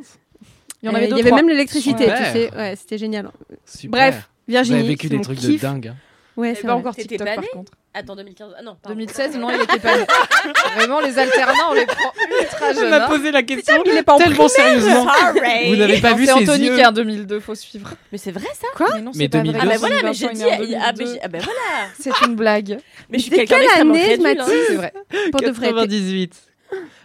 [0.82, 2.50] Il y en avait Euh, deux, Il y avait même l'électricité, tu sais.
[2.54, 3.30] Ouais, c'était génial.
[3.64, 3.90] Super.
[3.90, 4.78] Bref, Vous Virginie.
[4.80, 5.60] avez vécu c'est des mon trucs kiff.
[5.62, 5.88] de dingue.
[5.88, 5.96] hein.
[6.34, 6.78] Ouais, Eh c'est ben, vrai.
[6.80, 7.72] encore TikTok pas par contre.
[7.92, 8.54] Attends, 2015.
[8.58, 8.94] Ah non, pardon.
[8.94, 10.04] 2016, non, il était pas né.
[10.76, 12.88] Vraiment, les alternants, on les prend ultra jeunes.
[12.88, 13.08] m'a hein.
[13.10, 15.04] posé la question il est pas en tellement sérieusement.
[15.04, 15.68] Sorry.
[15.68, 17.90] Vous n'avez pas Non, vu C'est ses Anthony yeux qui est en 2002, faut suivre.
[18.10, 19.52] Mais c'est vrai ça Quoi Mais non, Mais c'est pas vrai.
[19.52, 20.74] 2002, Ah bah c'est voilà, mais Vincent j'ai dit.
[20.74, 21.12] Ah bah, 2002.
[21.12, 21.88] j'ai- ah bah voilà.
[21.98, 22.78] C'est une blague.
[23.10, 24.22] Mais je suis quelqu'un quelle année, crédule.
[24.22, 24.64] Mathis hein.
[24.68, 24.92] C'est vrai.
[25.30, 25.66] Pour de vrai.
[25.68, 26.42] t'es- 98.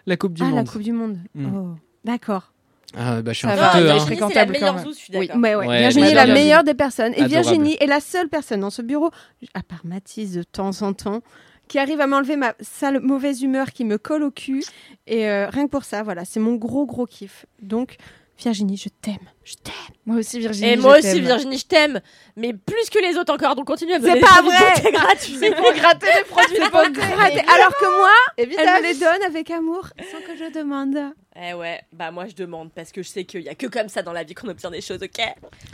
[0.06, 0.70] La Coupe du Ah, la Monde.
[0.70, 1.18] Coupe du Monde.
[1.36, 1.54] Mm.
[1.54, 1.76] Oh,
[2.06, 2.54] d'accord.
[2.96, 3.94] Ah, bah, je suis un va, fouteux, hein.
[3.94, 4.84] Virginie, c'est la fréquentable quand meilleure même.
[4.86, 5.42] zou, je suis Oui, d'accord.
[5.44, 5.68] ouais, ouais.
[5.68, 6.40] Ouais, Virginie est la Virginie.
[6.46, 7.14] meilleure des personnes.
[7.14, 7.34] Et Adorable.
[7.34, 9.12] Virginie est la seule personne dans ce bureau,
[9.54, 11.22] à part Mathis de temps en temps,
[11.68, 14.64] qui arrive à m'enlever ma sale mauvaise humeur qui me colle au cul.
[15.06, 17.46] Et euh, rien que pour ça, voilà, c'est mon gros gros kiff.
[17.62, 17.98] Donc,
[18.40, 19.18] Virginie, je t'aime.
[19.44, 19.74] Je t'aime.
[20.06, 20.70] Moi aussi, Virginie.
[20.70, 21.26] Et je moi aussi, t'aime.
[21.26, 22.02] Virginie, je t'aime.
[22.38, 23.56] Mais plus que les autres encore.
[23.56, 24.60] Donc continue à me C'est donner pas produits vrai.
[24.76, 25.38] de beauté gratuits.
[25.40, 26.92] C'est pour gratter les produits C'est de pour beauté.
[27.02, 27.40] gratter.
[27.54, 30.96] Alors que moi, elle me les donne avec amour, sans que je demande.
[31.40, 33.90] Eh ouais, bah moi je demande parce que je sais qu'il y a que comme
[33.90, 35.22] ça dans la vie qu'on obtient des choses, ok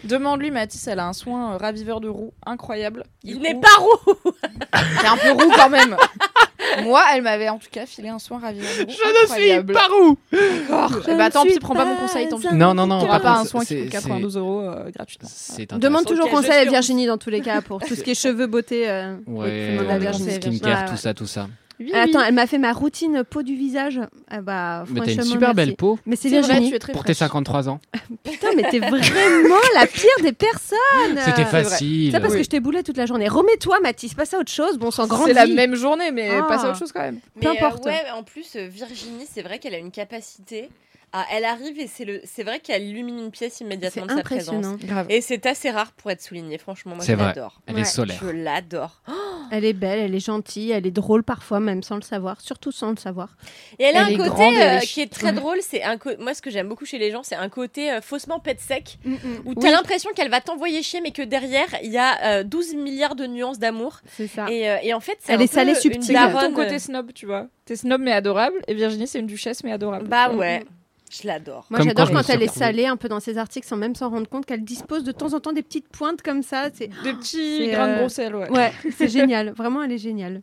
[0.03, 3.05] Demande-lui, Mathis, elle a un soin euh, raviveur de roux incroyable.
[3.23, 4.13] Il n'est pas roux
[5.01, 5.95] C'est un peu roux quand même.
[6.83, 9.51] Moi, elle m'avait en tout cas filé un soin raviveur de roux Je ne suis
[9.51, 9.73] incroyable.
[9.73, 10.17] pas roux.
[10.31, 10.91] D'accord.
[11.07, 12.47] Eh bah tant pis, prends pas mon conseil, tant pis.
[12.53, 12.99] Non, non, non.
[13.01, 15.29] Tu par pas un contre, soin qui c'est- coûte 92 euros euh, gratuitement.
[15.31, 18.03] C'est Demande toujours Ok, conseil à suis Virginie dans tous les cas pour tout ce
[18.03, 18.89] qui est cheveux, beauté.
[18.89, 20.31] euh, oui, Ouais, Virginie.
[20.33, 20.97] skincare, Ouais, tout ouais.
[20.97, 21.47] ça, tout ça.
[21.83, 22.25] Oui, Attends, oui.
[22.27, 23.99] elle m'a fait ma routine peau du visage.
[24.29, 25.55] Ah bah, Mais t'as une franchement, super merci.
[25.55, 26.69] belle peau Mais c'est C'est vrai, Virginie.
[26.69, 27.17] tu es très pour tes fraîche.
[27.27, 27.79] 53 ans.
[28.23, 30.77] Putain, mais t'es vraiment la pire des personnes.
[31.25, 32.11] C'était facile.
[32.11, 32.39] Ça parce Oui.
[32.39, 33.27] que je t'ai boulé toute la journée.
[33.27, 34.77] Remets-toi, Mathis, passe à autre chose.
[34.77, 35.25] Bon, sans grandi.
[35.27, 36.43] C'est la même journée, mais Ah.
[36.43, 37.19] passe à autre chose quand même.
[37.39, 37.85] Peu euh, importe.
[37.85, 40.69] ouais, en plus, euh, Virginie, c'est vrai qu'elle a une capacité
[41.15, 44.17] Ah, elle arrive et c'est le, c'est vrai qu'elle illumine une pièce immédiatement C'est de
[44.17, 44.65] sa présence.
[44.79, 45.05] Grave.
[45.09, 46.95] Et c'est assez rare pour être souligné, franchement.
[46.95, 47.27] Moi, C'est je vrai.
[47.27, 47.61] l'adore.
[47.67, 47.81] Elle Ouais.
[47.81, 48.19] est solaire.
[48.19, 49.01] Je l'adore.
[49.51, 52.71] Elle est belle, elle est gentille, elle est drôle parfois, même sans le savoir, surtout
[52.71, 53.35] sans le savoir.
[53.77, 55.31] Et elle a Elle un côté euh, qui est très ouais.
[55.33, 55.57] drôle.
[55.61, 58.01] C'est un co- moi ce que j'aime beaucoup chez les gens, c'est un côté euh,
[58.01, 59.09] faussement pet sec où
[59.49, 59.55] Oui.
[59.61, 63.15] t'as l'impression qu'elle va t'envoyer chier, mais que derrière il y a euh, 12 milliards
[63.15, 63.99] de nuances d'amour.
[64.07, 64.49] C'est ça.
[64.49, 66.15] Et, euh, et en fait, c'est Elle un est salée subtile.
[66.15, 67.45] comme ton daronne, côté snob, tu vois.
[67.65, 70.07] T'es snob mais adorable, et Virginie, c'est une duchesse mais adorable.
[70.07, 70.63] Bah ouais,
[71.21, 71.65] je l'adore.
[71.69, 74.27] Moi, j'adore quand elle est salée un peu dans ses articles sans même s'en rendre
[74.27, 76.69] compte qu'elle dispose de temps en temps des petites pointes comme ça.
[76.73, 78.49] C'est Des petits C'est, grains de euh, gros sel, ouais.
[78.49, 79.51] ouais, c'est génial.
[79.51, 80.41] Vraiment, elle est géniale.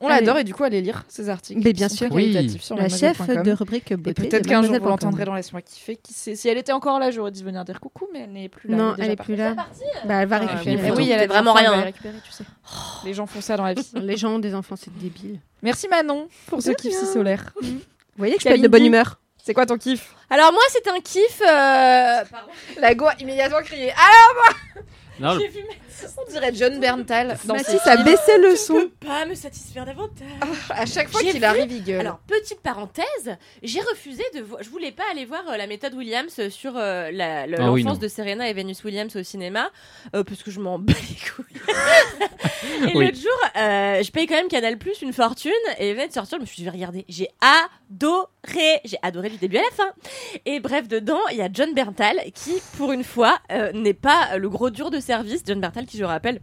[0.00, 0.20] On Allez.
[0.24, 1.60] l'adore et du coup, allez lire ses articles.
[1.64, 2.06] Mais bien sûr.
[2.12, 2.56] Oui.
[2.60, 4.28] sur La chef de rubrique Et beauté.
[4.28, 5.96] peut-être qu'un jour vous l'entendrez dans Laisse-moi kiffer.
[5.96, 8.48] Qui sait Si elle était encore là, j'aurais dû venir dire coucou, mais elle n'est
[8.48, 8.76] plus là.
[8.76, 9.32] Non, elle est partie.
[9.32, 9.56] plus là.
[10.04, 10.92] Bah, elle va Ah, récupérer.
[10.92, 11.90] oui, elle a vraiment rien.
[11.92, 12.44] tu sais.
[13.04, 13.90] Les gens font ça dans la vie.
[13.96, 15.40] Les gens ont des enfants, c'est débile.
[15.62, 17.52] Merci Manon pour ce kiff si solaire.
[17.60, 17.68] Vous
[18.16, 19.18] voyez que je peux être de bonne humeur.
[19.48, 21.40] C'est quoi ton kiff Alors moi, c'est un kiff.
[21.40, 22.50] euh, pardon.
[22.76, 24.50] La go a immédiatement crié Ah
[25.18, 25.80] Non, le- J'ai mes-
[26.16, 28.74] On dirait John Berntal Mathis a baissé le Je son.
[28.74, 30.26] peux pas me satisfaire davantage.
[30.70, 32.00] À chaque fois qu'il vu- arrive, il gueule.
[32.00, 34.62] Alors, petite parenthèse, j'ai refusé de voir.
[34.62, 37.82] Je voulais pas aller voir euh, la méthode Williams sur euh, la- le- Ah oui,
[37.82, 39.70] l'enfance de Serena et Venus Williams au cinéma,
[40.14, 41.60] euh, parce que je m'en bats les couilles.
[42.88, 43.04] et Oui.
[43.06, 46.38] l'autre jour, euh, je paye quand même Canal Plus une fortune, et venait de sortir,
[46.38, 47.04] je me suis dit, je vais regarder.
[47.08, 49.90] J'ai adoré, j'ai adoré du début à la fin.
[50.46, 54.36] Et bref, dedans, il y a John Berntal qui, pour une fois, euh, n'est pas
[54.36, 55.42] le gros dur de service.
[55.46, 56.40] John Berntal, qui je rappelle,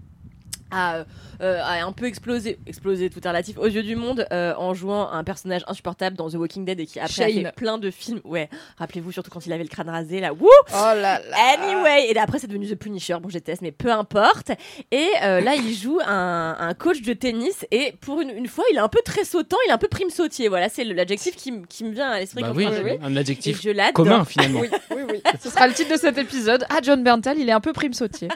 [0.71, 1.05] a,
[1.41, 4.73] euh, a un peu explosé, explosé tout est relatif aux yeux du monde euh, en
[4.73, 7.91] jouant un personnage insupportable dans The Walking Dead et qui après a fait plein de
[7.91, 8.21] films.
[8.23, 10.33] Ouais, rappelez-vous surtout quand il avait le crâne rasé là.
[10.33, 11.21] Wouh Oh là là.
[11.53, 14.51] Anyway, et après c'est devenu The Punisher, bon je déteste, mais peu importe.
[14.91, 18.65] Et euh, là il joue un, un coach de tennis et pour une, une fois
[18.71, 20.47] il est un peu très sautant, il est un peu prime sautier.
[20.47, 23.91] Voilà, c'est l'adjectif qui, me vient à l'esprit bah quand oui, je un adjectif je
[23.91, 24.61] commun finalement.
[24.61, 25.21] Oui, oui, oui.
[25.41, 26.65] Ce sera le titre de cet épisode.
[26.69, 28.27] Ah, John Berntal, il est un peu prime sautier.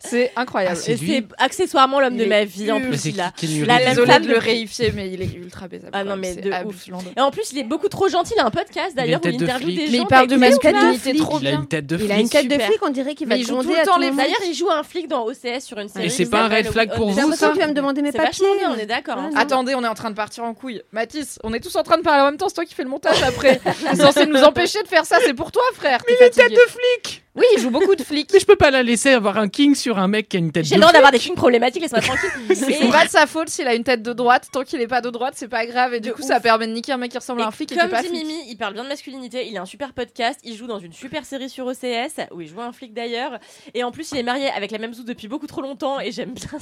[0.00, 0.76] C'est incroyable.
[0.78, 2.98] Ah, c'est Et c'est accessoirement l'homme Il de ma vie en Mais plus.
[3.00, 5.90] c'est il a- nous la femme de le réifier, mais il est ultra baisable.
[5.92, 6.86] Ah non, mais C'est de ouf.
[7.16, 8.34] Et en plus, il est beaucoup trop gentil.
[8.36, 9.76] Il a un podcast Il a d'ailleurs où il interviewe flic.
[9.86, 10.04] des Mais gens.
[10.04, 12.20] il parle de masculinité Il a une tête de Il a flic.
[12.24, 13.84] une tête de flic, on dirait qu'il va Mais il joue gronder tout le à
[13.84, 14.16] temps tout.
[14.16, 16.06] D'ailleurs, il joue un flic dans OCS sur une série.
[16.06, 18.12] Et c'est pas un red flag pour vous, ça que tu vas me demander mes
[18.12, 18.46] C'est papiers.
[18.68, 19.18] on est d'accord.
[19.18, 19.30] hein.
[19.36, 20.82] Attendez, on est en train de partir en couille.
[20.92, 22.84] Mathis, on est tous en train de parler en même temps, c'est toi qui fais
[22.84, 23.60] le montage après.
[23.90, 25.98] T'es censé nous empêcher de faire ça, c'est pour toi, frère.
[26.06, 28.30] Mais Une tête de flic Oui, il joue beaucoup de flics.
[28.34, 30.50] Mais je peux pas la laisser avoir un king sur un mec qui a une
[30.52, 32.30] tête de J'ai le droit d'avoir des films problématiques, laisse-moi tranquille.
[32.54, 34.48] C'est Et- pas de sa faute s'il a une tête de droite.
[34.52, 35.94] Tant qu'il est pas de droite, c'est pas grave.
[35.94, 36.26] Et du De coup, ouf.
[36.28, 38.02] ça permet de niquer un mec qui ressemble à un Et flic et comme pas
[38.02, 38.24] dit flic.
[38.26, 40.92] Mimi, il parle bien de masculinité, il a un super podcast, il joue dans une
[40.92, 43.38] super série sur OCS, où il joue un flic d'ailleurs,
[43.74, 46.10] et en plus il est marié avec la même Zou depuis beaucoup trop longtemps, et
[46.12, 46.48] j'aime bien,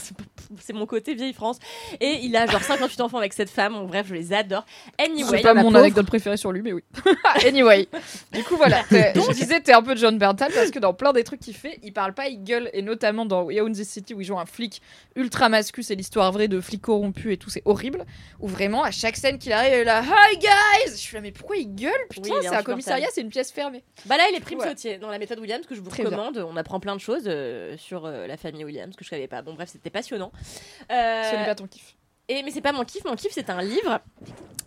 [0.61, 1.59] c'est- mon côté vieille France,
[2.01, 4.65] et il a genre 58 enfants avec cette femme, bon, bref, je les adore.
[4.99, 6.83] Anyway, C'est pas mon anecdote préférée sur lui, mais oui.
[7.47, 7.89] anyway.
[8.33, 8.83] Du coup, voilà.
[8.89, 11.55] T'es- Je disais, t'es un peu John Berntal parce que dans plein des trucs qu'il
[11.55, 12.71] fait, il parle pas, il gueule.
[12.73, 14.81] Et notamment dans We Own This City où il joue un flic
[15.15, 18.05] ultra mascu, c'est l'histoire vraie de flic corrompu et tout, c'est horrible.
[18.41, 21.21] Où vraiment, à chaque scène qu'il arrive, il est là, Hi guys Je suis là,
[21.21, 21.93] mais pourquoi il gueule?
[22.11, 23.83] Putain, Oui, c'est un commissariat, c'est une pièce fermée.
[24.07, 24.69] Bah là, il est prime Ouais.
[24.69, 26.11] sautier dans la méthode Williams que je vous Très bien.
[26.11, 26.39] recommande.
[26.39, 29.43] On apprend plein de choses euh, sur euh, la famille Williams que je savais pas.
[29.43, 30.31] Bon, bref, c'était passionnant.
[30.93, 31.96] Euh, Ce n'est pas ton kiff.
[32.29, 34.01] Et mais c'est pas mon kiff, mon kiff c'est un livre.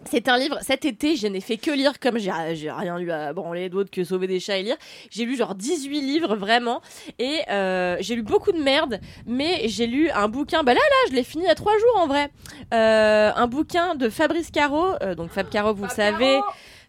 [0.06, 3.12] C'est un livre, cet été je n'ai fait que lire comme j'ai j'ai rien lu
[3.12, 4.78] à branler d'autre que sauver des chats et lire.
[5.12, 6.82] J'ai lu genre 18 livres vraiment
[7.20, 11.10] et euh, j'ai lu beaucoup de merde mais j'ai lu un bouquin, bah là là
[11.10, 12.32] je l'ai fini il y a trois jours en vrai.
[12.74, 16.40] Euh, un bouquin de Fabrice Caro, euh, donc Fab Caro vous le savez.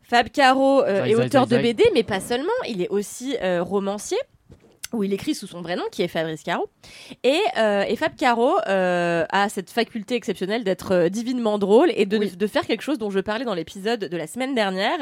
[0.05, 1.57] Fab Caro euh, est auteur de.
[1.59, 4.19] BD mais pas seulement, il est aussi euh, romancier
[4.93, 6.69] où il écrit sous son vrai nom, qui est Fabrice Caro.
[7.23, 12.07] Et, euh, et Fab Caro euh, a cette faculté exceptionnelle d'être euh, divinement drôle et
[12.07, 12.31] de, Oui.
[12.37, 14.99] de faire quelque chose dont je parlais dans l'épisode de la semaine dernière,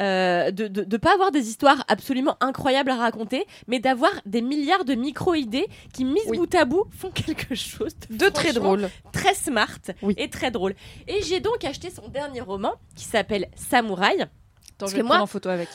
[0.00, 4.94] de, de pas avoir des histoires absolument incroyables à raconter, mais d'avoir des milliards de
[4.94, 6.38] micro-idées qui, mises Oui.
[6.38, 8.88] bout à bout, font quelque chose de, De très drôle.
[9.12, 10.14] très smart Oui.
[10.18, 10.74] et très drôle.
[11.06, 14.20] Et j'ai donc acheté son dernier roman qui s'appelle Samouraï.
[14.22, 14.30] Attends,
[14.78, 15.68] Parce je vais que moi- prendre en photo avec.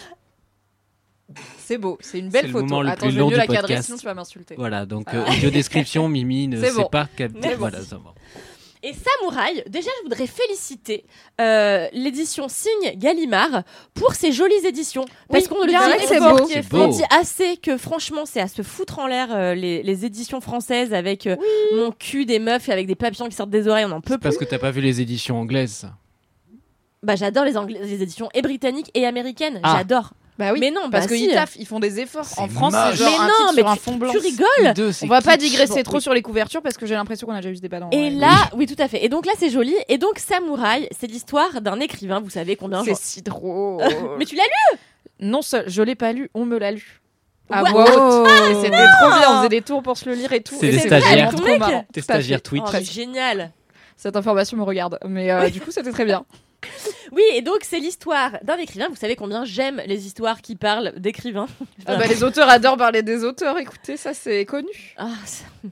[1.57, 2.81] C'est beau, c'est une belle C'est le photo.
[2.81, 4.55] le Attends, plus je vais mieux la cadrer, sinon tu vas m'insulter.
[4.57, 6.89] Voilà, donc euh, audio description, Mimi ne C'est sait bon.
[6.89, 7.55] pas capter.
[7.55, 8.13] Voilà, ça va.
[8.86, 11.05] Et Samouraï, déjà je voudrais féliciter
[11.39, 13.63] euh, l'édition Signe Gallimard
[13.93, 15.05] pour ses jolies éditions.
[15.29, 16.49] Parce Oui, qu'on le dit c'est beau.
[16.49, 16.73] est C'est.
[16.75, 20.41] On dit assez que franchement c'est à se foutre en l'air euh, les, les éditions
[20.41, 21.38] françaises avec euh,
[21.77, 24.15] mon cul des meufs et avec des papillons qui sortent des oreilles, on en peut
[24.15, 24.45] C'est parce plus.
[24.47, 25.88] que t'as pas vu les éditions anglaises.
[27.03, 29.75] Bah j'adore les, les éditions et britanniques et américaines, Ah.
[29.77, 30.11] j'adore.
[30.39, 31.34] Bah oui, Mais non, parce bah qu'ils si.
[31.34, 32.25] taffent, ils font des efforts.
[32.38, 34.11] En France, c'est genre Mais un non, titre mais sur un fond blanc.
[34.11, 36.01] Tu rigoles Deux, On va pas digresser trop oui.
[36.01, 37.89] sur les couvertures parce que j'ai l'impression qu'on a déjà eu ce débat dans.
[37.91, 39.05] Et là, oui tout à fait.
[39.05, 39.75] Et donc là c'est joli.
[39.89, 43.84] Et donc Samouraï, c'est l'histoire d'un écrivain, vous savez combien c'est si drôle.
[44.17, 44.79] Mais tu l'as lu
[45.19, 46.99] non seul, je l'ai pas lu, on me l'a lu.
[47.49, 48.29] À What voix haute.
[48.49, 48.69] Et c'était
[49.01, 50.55] trop bien, on faisait des tours pour se le lire et tout.
[50.59, 51.01] C'est des stagiaires.
[51.15, 51.86] vraiment Ton trop mec marrant.
[51.91, 52.19] T'es Tout à fait.
[52.21, 52.63] stagiaire Twitch.
[52.65, 53.51] Oh, génial.
[53.95, 54.97] Cette information me regarde.
[55.07, 56.25] Mais euh, du coup, c'était très bien.
[57.11, 58.88] Oui, et donc c'est l'histoire d'un écrivain.
[58.89, 61.47] Vous savez combien j'aime les histoires qui parlent d'écrivains.
[61.86, 64.95] Ah bah, les auteurs adorent parler des auteurs, écoutez, ça c'est connu.
[64.97, 65.45] Ah, ça-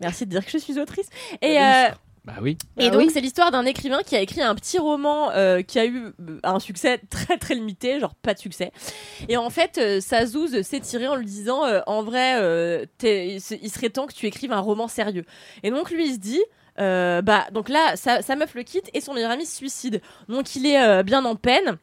[0.00, 1.08] Merci de dire que je suis autrice.
[1.42, 1.88] Et, euh,
[2.24, 2.56] Bah oui.
[2.78, 3.10] et Ah donc oui.
[3.12, 6.38] c'est l'histoire d'un écrivain qui a écrit un petit roman euh, qui a eu euh,
[6.42, 8.70] un succès très très limité, genre pas de succès.
[9.28, 12.86] Et en fait, euh, sa zouze s'est tirée en lui disant euh, en vrai, euh,
[13.02, 13.40] il
[13.70, 15.24] serait temps que tu écrives un roman sérieux.
[15.64, 16.42] Et donc lui il se dit.
[16.80, 20.00] Euh, bah donc là sa, meuf le quitte et son meilleur ami se suicide.
[20.28, 21.78] Donc il est euh, bien en peine.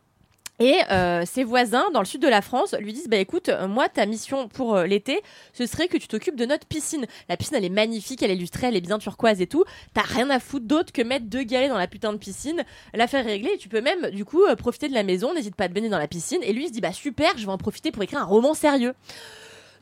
[0.59, 3.89] Et euh, ses voisins dans le sud de la France lui disent bah écoute moi
[3.89, 5.23] ta mission pour l'été
[5.53, 7.07] ce serait que tu t'occupes de notre piscine.
[7.29, 9.63] La piscine elle est magnifique elle est illustrée elle est bien turquoise et tout.
[9.95, 12.63] T'as rien à foutre d'autre que mettre deux galets dans la putain de piscine
[12.93, 15.63] l'affaire est réglée et tu peux même du coup profiter de la maison n'hésite pas
[15.63, 16.41] à te baigner dans la piscine.
[16.43, 18.53] Et lui il se dit bah super je vais en profiter pour écrire un roman
[18.53, 18.93] sérieux.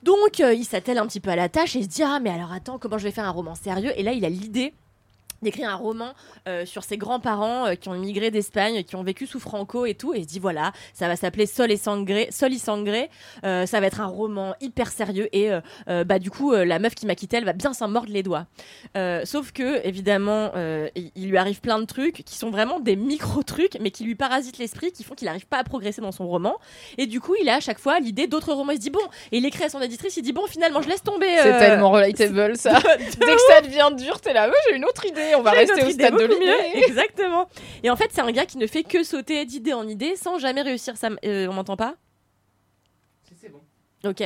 [0.03, 2.29] Donc il s'attelle un petit peu à la tâche et il se dit ah mais
[2.29, 3.91] alors attends comment je vais faire un roman sérieux?
[3.97, 4.73] Et là il a l'idée
[5.41, 6.13] d'écrire un roman
[6.47, 9.93] euh, sur ses grands-parents euh, qui ont immigré d'Espagne, qui ont vécu sous Franco et
[9.95, 13.09] tout, et il se dit voilà, ça va s'appeler Sol et Sangré, Sol y Sangré,
[13.43, 16.65] euh, ça va être un roman hyper sérieux et euh, euh, bah du coup euh,
[16.65, 18.45] la meuf qui m'a quitté, elle va bien s'en mordre les doigts.
[18.97, 22.79] Euh, sauf que évidemment, euh, il, il lui arrive plein de trucs qui sont vraiment
[22.79, 26.01] des micro trucs, mais qui lui parasitent l'esprit, qui font qu'il n'arrive pas à progresser
[26.01, 26.55] dans son roman.
[26.97, 28.71] Et du coup, il a à chaque fois l'idée d'autres romans.
[28.71, 28.99] Il se dit bon,
[29.31, 31.27] et il écrit à son éditrice, il dit bon, finalement, je laisse tomber.
[31.41, 32.79] C'est tellement relatable ça.
[32.97, 35.83] Dès que ça devient dur, t'es là, ouais, j'ai une autre idée, on va rester
[35.83, 36.83] au stade de l'idée.
[36.87, 37.47] Exactement.
[37.83, 40.37] Et en fait, c'est un gars qui ne fait que sauter d'idée en idée sans
[40.39, 41.09] jamais réussir sa.
[41.25, 41.95] euh, on m'entend pas?
[43.39, 43.61] C'est bon.
[44.05, 44.21] Ok.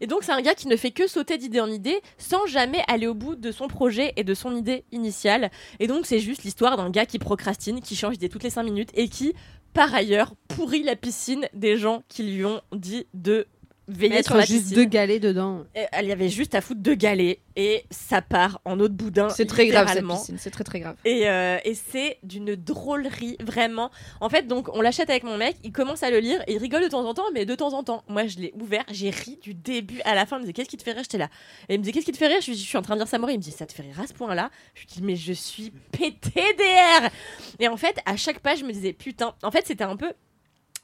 [0.00, 2.82] Et donc, c'est un gars qui ne fait que sauter d'idée en idée sans jamais
[2.88, 5.50] aller au bout de son projet et de son idée initiale.
[5.78, 8.64] Et donc, c'est juste l'histoire d'un gars qui procrastine, qui change d'idée toutes les 5
[8.64, 9.32] minutes et qui,
[9.74, 13.46] par ailleurs, pourrit la piscine des gens qui lui ont dit de
[13.88, 14.76] veiller sur la juste piscine.
[14.76, 15.64] deux galets dedans.
[15.74, 18.94] Et Elle y avait juste à foutre deux galets et ça part en eau de
[18.94, 19.28] boudin.
[19.28, 20.96] C'est très grave cette piscine, c'est très très grave.
[21.04, 23.90] Et, euh, et c'est d'une drôlerie, vraiment.
[24.20, 26.58] En fait, donc, on l'achète avec mon mec, il commence à le lire et il
[26.58, 28.04] rigole de temps en temps, mais de temps en temps.
[28.08, 30.36] Moi, je l'ai ouvert, j'ai ri du début à la fin.
[30.36, 31.02] Il me disait, qu'est-ce qui te fait rire?
[31.02, 31.28] J'étais là.
[31.68, 32.40] Et il me disait, qu'est-ce qui te fait rire?
[32.40, 33.34] Je lui dis, je suis en train de lire Samouraï.
[33.34, 34.50] Il me dit, ça te fait rire à ce point-là?
[34.74, 37.10] Je lui dis, mais je suis PTDR
[37.58, 39.34] Et en fait, à chaque page, je me disais, putain.
[39.42, 40.12] En fait, c'était un peu.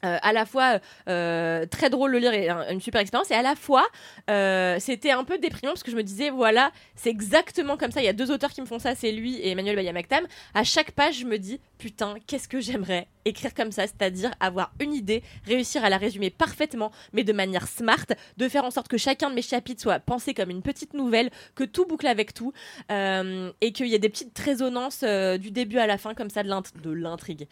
[0.05, 3.35] Euh, à la fois euh, très drôle de lire et un- une super expérience et
[3.35, 3.85] à la fois
[4.29, 8.01] euh, c'était un peu déprimant parce que je me disais voilà c'est exactement comme ça
[8.01, 10.63] il y a deux auteurs qui me font ça c'est lui et Emmanuel Bayamaktam à
[10.63, 14.93] chaque page je me dis putain qu'est-ce que j'aimerais écrire comme ça c'est-à-dire avoir une
[14.93, 18.05] idée réussir à la résumer parfaitement mais de manière smart
[18.37, 21.29] de faire en sorte que chacun de mes chapitres soit pensé comme une petite nouvelle
[21.55, 22.53] que tout boucle avec tout
[22.89, 26.47] et qu'il y ait des petites résonances du début à la fin comme ça de
[26.49, 27.47] l'int- de l'intrigue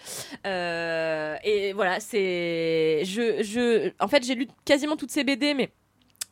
[0.45, 2.36] et voilà, c'est.
[3.03, 3.91] Je, je...
[3.99, 5.69] En fait, j'ai lu quasiment toutes ces BD, mais.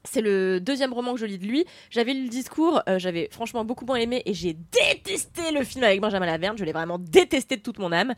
[0.05, 1.65] C'est le deuxième roman que je lis de lui.
[1.89, 5.83] J'avais lu le discours, euh, j'avais franchement beaucoup moins aimé et j'ai détesté le film
[5.83, 6.57] avec Benjamin Laverne.
[6.57, 8.13] Je l'ai vraiment détesté de toute mon âme.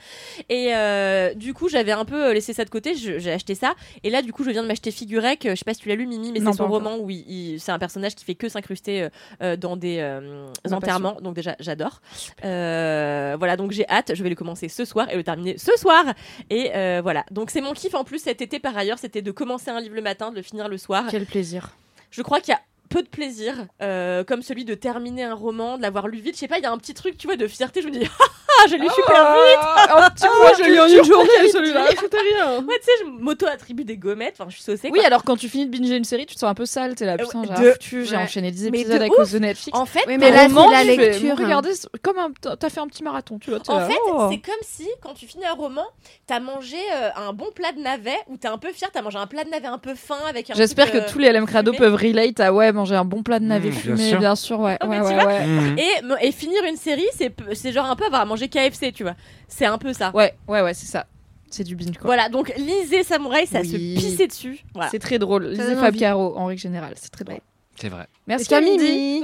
[0.49, 2.95] Et euh, du coup, j'avais un peu laissé ça de côté.
[2.95, 3.73] J'ai acheté ça.
[4.03, 5.47] Et là, du coup, je viens de m'acheter Figurec.
[5.49, 7.59] Je sais pas si tu l'as lu, Mimi, mais c'est son roman où il, il-
[7.59, 9.09] c'est un personnage qui fait que s'incruster euh,
[9.41, 11.17] euh, dans des euh, enterrements.
[11.21, 12.01] Donc déjà, j'adore.
[12.43, 14.11] Euh, voilà, donc j'ai hâte.
[14.13, 16.05] Je vais le commencer ce soir et le terminer ce soir.
[16.49, 17.25] Et euh, voilà.
[17.31, 19.95] Donc c'est mon kiff en plus cet été par ailleurs, c'était de commencer un livre
[19.95, 21.05] le matin, de le finir le soir.
[21.09, 21.76] Quel plaisir.
[22.11, 25.77] Je crois qu'il y a peu de plaisir, euh, comme celui de terminer un roman,
[25.77, 26.35] de l'avoir lu vite.
[26.35, 27.81] Je sais pas, il y a un petit truc, tu vois, de fierté.
[27.81, 28.01] Je me dis,
[28.59, 29.59] ah, j'ai lu super vite.
[29.95, 31.85] Un petit Moi, je l'ai en une journée, celui-là.
[31.99, 32.57] C'était rien.
[32.63, 34.35] Ouais, tu sais, je m'auto-attribue des gommettes.
[34.39, 34.89] Enfin, je suis saucée.
[34.91, 35.07] Oui, quoi.
[35.07, 37.05] alors quand tu finis de binger une série, tu te sens un peu sale, t'es
[37.05, 38.23] là, Euh, putain, j'ai foutu, j'ai ouais.
[38.23, 39.77] enchaîné 10 Mais épisodes de à cause de Netflix.
[39.77, 41.37] En fait, Oui, Mais là, roman, la tu lecture.
[41.37, 41.71] regardez,
[42.01, 43.59] comme un, t'as fait un petit marathon, tu vois.
[43.67, 44.27] En là, fait, oh.
[44.31, 45.85] c'est comme si, quand tu finis un roman,
[46.25, 49.17] t'as mangé euh, un bon plat de navet, ou t'es un peu fier, t'as mangé
[49.17, 51.73] un plat de navet un peu fin avec un J'espère que tous les LM Crado
[51.73, 54.19] peuvent relate à ouais, manger un bon plat de navet Mmh, bien fumé, sûr.
[54.19, 54.77] bien sûr, ouais.
[54.81, 55.77] Mmh.
[55.77, 59.15] Et, et finir une série, c'est genre un peu avoir à manger KFC, tu vois.
[59.49, 60.11] C'est un peu ça.
[60.13, 61.05] Ouais, ouais, ouais, c'est ça.
[61.49, 62.05] C'est du binge, quoi.
[62.05, 63.69] Voilà, donc lisez Samouraï, ça Oui.
[63.69, 64.59] se pissait dessus.
[64.73, 64.89] Voilà.
[64.89, 65.47] C'est très drôle.
[65.47, 65.95] Lisez Fab.
[65.95, 67.39] Caro, en règle générale, c'est très drôle.
[67.75, 68.07] C'est vrai.
[68.27, 69.23] Merci Camille.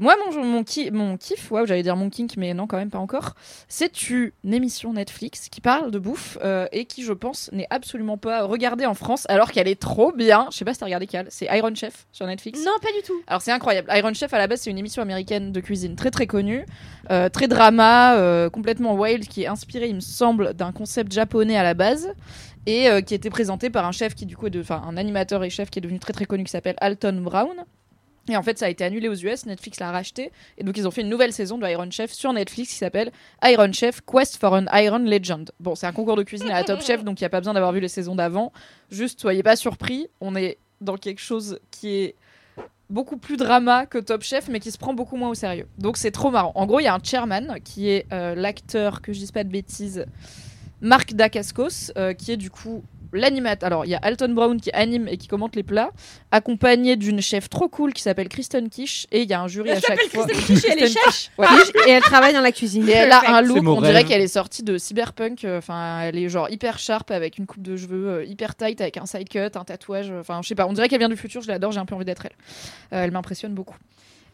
[0.00, 2.88] Moi, mon, mon, ki- mon kiff, ouais, j'allais dire mon kink, mais non, quand même
[2.90, 3.34] pas encore,
[3.68, 8.16] c'est une émission Netflix qui parle de bouffe euh, et qui, je pense, n'est absolument
[8.16, 10.48] pas regardée en France alors qu'elle est trop bien.
[10.50, 12.58] Je sais pas si t'as regardé Cal, c'est Iron Chef sur Netflix.
[12.64, 13.20] Non, pas du tout.
[13.26, 13.88] Alors c'est incroyable.
[13.94, 16.64] Iron Chef à la base c'est une émission américaine de cuisine très très connue,
[17.10, 21.56] euh, très drama, euh, complètement wild, qui est inspirée il me semble d'un concept japonais
[21.58, 22.08] à la base
[22.66, 25.42] et qui était présenté par un chef qui du coup est de, enfin un animateur
[25.44, 27.54] et chef qui est devenu très très connu qui s'appelle Alton Brown.
[28.28, 30.30] Et en fait, ça a été annulé aux US, Netflix l'a racheté.
[30.58, 33.10] Et donc, ils ont fait une nouvelle saison de Iron Chef sur Netflix qui s'appelle
[33.42, 35.50] Iron Chef Quest for an Iron Legend.
[35.58, 37.54] Bon, c'est un concours de cuisine à Top Chef, donc il n'y a pas besoin
[37.54, 38.52] d'avoir vu les saisons d'avant.
[38.90, 42.14] Juste, soyez pas surpris, on est dans quelque chose qui est
[42.88, 45.66] beaucoup plus drama que Top Chef, mais qui se prend beaucoup moins au sérieux.
[45.78, 46.52] Donc, c'est trop marrant.
[46.54, 49.44] En gros, il y a un chairman qui est euh, l'acteur, que je dise pas
[49.44, 50.04] de bêtises,
[50.80, 52.82] Marc Dacascos, euh, qui est du coup
[53.12, 53.66] l'animateur.
[53.66, 55.90] Alors, il y a Alton Brown qui anime et qui commente les plats,
[56.30, 59.70] accompagné d'une chef trop cool qui s'appelle Kristen Kish, et il y a un jury
[59.70, 60.26] à chaque fois.
[60.26, 61.46] Kristen Kish, elle est Kristen Kish, ouais.
[61.86, 62.88] Et elle travaille dans la cuisine.
[62.88, 65.44] Et elle a un look, on dirait qu'elle est sortie de cyberpunk.
[65.44, 68.80] euh, Enfin, elle est genre hyper sharp avec une coupe de cheveux euh, hyper tight,
[68.80, 70.10] avec un side cut, un tatouage.
[70.10, 71.40] euh, Enfin, je sais pas, on dirait qu'elle vient du futur.
[71.42, 72.98] Je l'adore, j'ai un peu envie d'être elle.
[72.98, 73.76] Euh, elle m'impressionne beaucoup.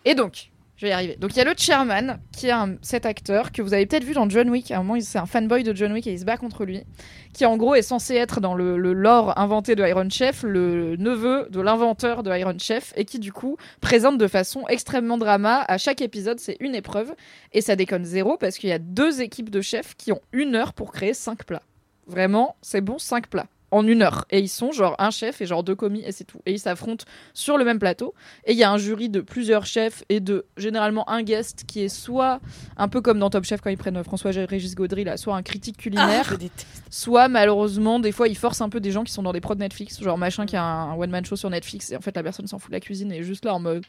[0.04, 1.16] Et donc, je vais y arriver.
[1.16, 4.04] Donc, il y a le chairman qui est un, cet acteur que vous avez peut-être
[4.04, 4.70] vu dans John Wick.
[4.70, 6.82] À un moment, c'est un fanboy de John Wick et il se bat contre lui.
[7.32, 10.96] Qui en gros est censé être dans le, le lore inventé de Iron Chef, le
[10.96, 15.64] neveu de l'inventeur de Iron Chef, et qui du coup présente de façon extrêmement drama.
[15.66, 17.14] À chaque épisode, c'est une épreuve.
[17.52, 20.54] Et ça déconne zéro parce qu'il y a deux équipes de chefs qui ont une
[20.54, 21.62] heure pour créer cinq plats.
[22.06, 23.46] Vraiment, c'est bon, cinq plats.
[23.72, 24.24] En une heure.
[24.30, 26.40] Et ils sont genre un chef et genre deux commis et c'est tout.
[26.46, 27.04] Et ils s'affrontent
[27.34, 28.14] sur le même plateau.
[28.44, 31.82] Et il y a un jury de plusieurs chefs et de généralement un guest qui
[31.82, 32.40] est soit
[32.76, 35.78] un peu comme dans Top Chef quand ils prennent François-Régis Gaudry, là, soit un critique
[35.78, 36.36] culinaire,
[36.90, 39.56] soit malheureusement, des fois ils forcent un peu des gens qui sont dans des prods
[39.56, 42.22] Netflix, genre machin qui a un, un one-man show sur Netflix et en fait la
[42.22, 43.84] personne s'en fout de la cuisine et est juste là en mode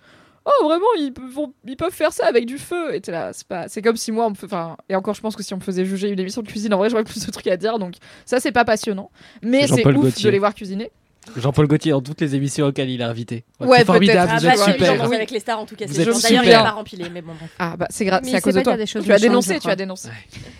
[0.47, 2.95] oh vraiment ils peuvent, vont- ils peuvent faire ça avec du feu.
[2.95, 5.13] Et t'es là c'est pas c'est comme si moi on me fait- enfin et encore
[5.13, 7.03] je pense que si on me faisait juger une émission de cuisine en vrai j'aurais
[7.03, 7.79] plus de trucs à dire.
[7.79, 7.95] Donc
[8.25, 9.11] ça c'est pas passionnant.
[9.41, 10.91] Mais C'est ouf de les voir cuisiner
[11.35, 13.43] Jean-Paul Gaultier dans toutes les émissions auxquelles il est invité.
[13.59, 14.41] Ouais, c'est formidable, peut-être.
[14.41, 15.09] vous Ah êtes bah, super.
[15.09, 15.15] Oui.
[15.15, 15.85] avec les stars en tout cas.
[15.85, 16.59] D'ailleurs, il super.
[16.61, 17.49] a pas rempli les, mais bon bref.
[17.59, 18.77] Ah bah c'est grave, c'est à cause de pas toi.
[18.77, 20.09] des choses Tu as dénoncé, tu as dénoncé.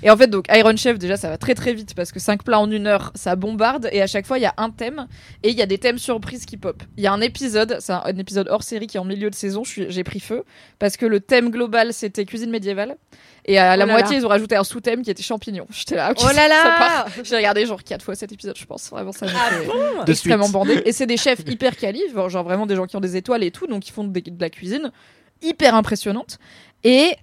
[0.04, 2.44] Et en fait donc Iron Chef déjà ça va très très vite parce que 5
[2.44, 5.08] plats en une heure, ça bombarde et à chaque fois il y a un thème
[5.44, 6.82] et il y a des thèmes surprises qui pop.
[6.98, 9.30] Il y a un épisode, c'est un, un épisode hors série qui est en milieu
[9.30, 10.44] de saison, je suis- j'ai pris feu
[10.80, 12.96] parce que le thème global c'était cuisine médiévale
[13.48, 14.22] et à la Oh là moitié là.
[14.22, 15.66] ils ont rajouté un sous-thème qui était champignons.
[15.72, 17.06] J'étais là ok, Oh là là.
[17.24, 19.66] J'ai regardé genre 4 fois cet épisode je pense, vraiment ça fait
[20.06, 20.82] De extrêmement bandé.
[20.86, 23.44] Et c'est des chefs hyper quali, genre genre vraiment des gens qui ont des étoiles
[23.44, 24.92] et tout, donc ils font des- de la cuisine
[25.42, 26.38] hyper impressionnante.
[26.84, 27.16] Et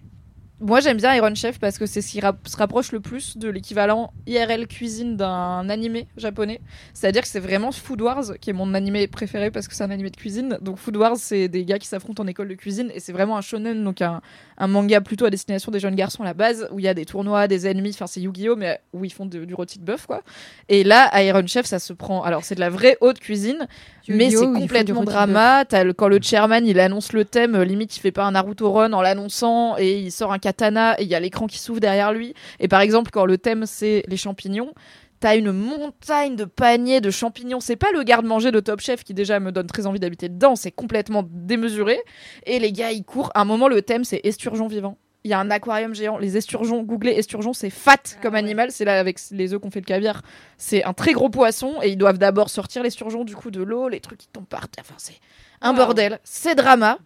[0.61, 3.49] moi j'aime bien Iron Chef parce que c'est ce qui se rapproche le plus de
[3.49, 6.61] l'équivalent IRL cuisine d'un animé japonais.
[6.95, 9.91] C'est-à-dire que c'est vraiment Food Wars qui est mon animé préféré parce que c'est un
[9.91, 10.57] animé de cuisine.
[10.63, 13.37] Donc Food Wars c'est des gars qui s'affrontent en école de cuisine et c'est vraiment
[13.37, 14.21] un shonen, donc un,
[14.57, 16.95] un manga plutôt à destination des jeunes garçons à la base où il y a
[16.95, 19.85] des tournois, des ennemis, enfin c'est Yu-Gi-Oh mais où ils font de- du rôti de
[19.85, 20.23] bœuf quoi.
[20.69, 23.67] Et là Iron Chef ça se prend, alors c'est de la vraie haute cuisine
[24.09, 25.65] mais c'est complètement drama.
[25.85, 28.71] Le- quand le chairman il annonce le thème, euh, limite il fait pas un Naruto
[28.73, 31.81] run en l'annonçant et il sort un katana et il y a l'écran qui s'ouvre
[31.81, 32.35] derrière lui.
[32.61, 34.73] Et par exemple quand le thème c'est les champignons.
[35.21, 37.59] T'as une montagne de paniers de champignons.
[37.61, 40.55] C'est pas le garde-manger de Top Chef qui déjà me donne très envie d'habiter dedans.
[40.55, 41.99] C'est complètement démesuré.
[42.45, 43.31] Et les gars, ils courent.
[43.35, 44.99] À un moment, le thème, c'est esturgeon vivant.
[45.23, 46.19] Il y a un aquarium géant.
[46.19, 48.71] Les esturgeons, googlez esturgeon, c'est fat comme animal.
[48.71, 50.21] C'est là avec les œufs qu'on fait le caviar.
[50.59, 53.89] C'est un très gros poisson et ils doivent d'abord sortir l'esturgeon du coup de l'eau,
[53.89, 54.85] les trucs qui tombent par terre.
[54.87, 55.19] Enfin, c'est
[55.63, 55.77] un Wow.
[55.77, 56.21] bordel.
[56.23, 56.99] C'est drama.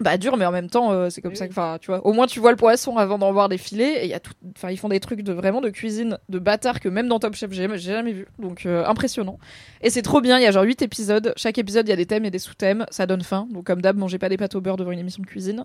[0.00, 2.14] Bah dur, mais en même temps, euh, c'est comme ça que, enfin, tu vois, au
[2.14, 3.84] moins tu vois le poisson avant d'en voir défiler.
[3.84, 6.38] Et il y a tout, enfin, ils font des trucs de vraiment de cuisine de
[6.38, 8.26] bâtard que même dans Top Chef j'ai j'ai jamais vu.
[8.38, 9.38] Donc euh, impressionnant.
[9.82, 10.38] Et c'est trop bien.
[10.38, 11.34] Il y a genre 8 épisodes.
[11.36, 12.86] Chaque épisode, il y a des thèmes et des sous-thèmes.
[12.90, 13.46] Ça donne faim.
[13.50, 15.64] Donc comme d'hab, mangez pas des pâtes au beurre devant une émission de cuisine.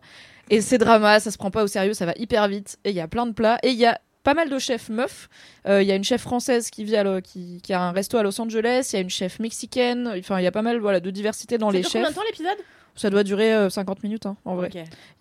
[0.49, 1.21] Et c'est drama.
[1.21, 1.93] Ça se prend pas au sérieux.
[1.93, 2.77] Ça va hyper vite.
[2.83, 3.59] Et il y a plein de plats.
[3.63, 5.29] Et il y a pas mal de chefs meufs.
[5.69, 8.17] Euh, Il y a une chef française qui vit à qui, qui a un resto
[8.17, 8.89] à Los Angeles.
[8.91, 10.13] Il y a une chef mexicaine.
[10.19, 12.13] Enfin, il y a pas mal voilà de diversité dans Ça les dure combien chefs.
[12.15, 12.57] de temps l'épisode?
[12.97, 14.69] Ça doit durer euh, 50 minutes hein, en vrai.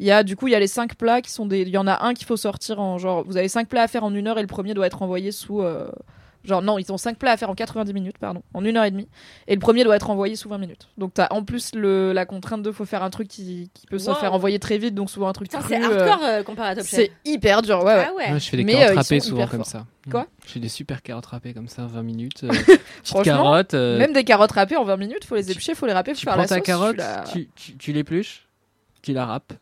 [0.01, 1.61] Il y a du coup il y a les cinq plats qui sont des.
[1.61, 3.23] Il y en a un qu'il faut sortir en genre.
[3.25, 5.31] Vous avez cinq plats à faire en une heure et le premier doit être envoyé
[5.31, 5.63] sous.
[6.47, 8.85] Genre non, ils ont cinq plats à faire en 90 minutes, pardon, en une heure
[8.85, 9.09] et demie.
[9.49, 10.89] Et le premier doit être envoyé sous 20 minutes.
[10.97, 13.99] Donc t'as en plus le, la contrainte de faut faire un truc qui, qui peut
[13.99, 14.15] se Wow.
[14.17, 16.75] faire envoyer très vite, donc souvent un truc Putain, c'est euh, hardcore euh, comparé à
[16.77, 17.01] Top Chef.
[17.01, 18.07] c'est hyper dur, ouais, ouais.
[18.09, 18.33] Ah ouais.
[18.33, 19.67] Ouais, je fais des Mais, carottes euh, râpées souvent comme forts.
[19.67, 19.87] ça.
[20.11, 22.45] Quoi Je fais des super carottes râpées comme ça, 20 minutes.
[22.45, 22.53] euh,
[23.05, 23.75] Franchement, carottes.
[23.75, 26.19] euh, Même des carottes râpées en 20 minutes, faut les éplucher, faut les râper, faut
[26.21, 26.65] tu faire prends la ta sauce.
[26.65, 28.47] carotte, je suis là- tu, tu, tu l'épluches,
[29.03, 29.53] tu la râpes.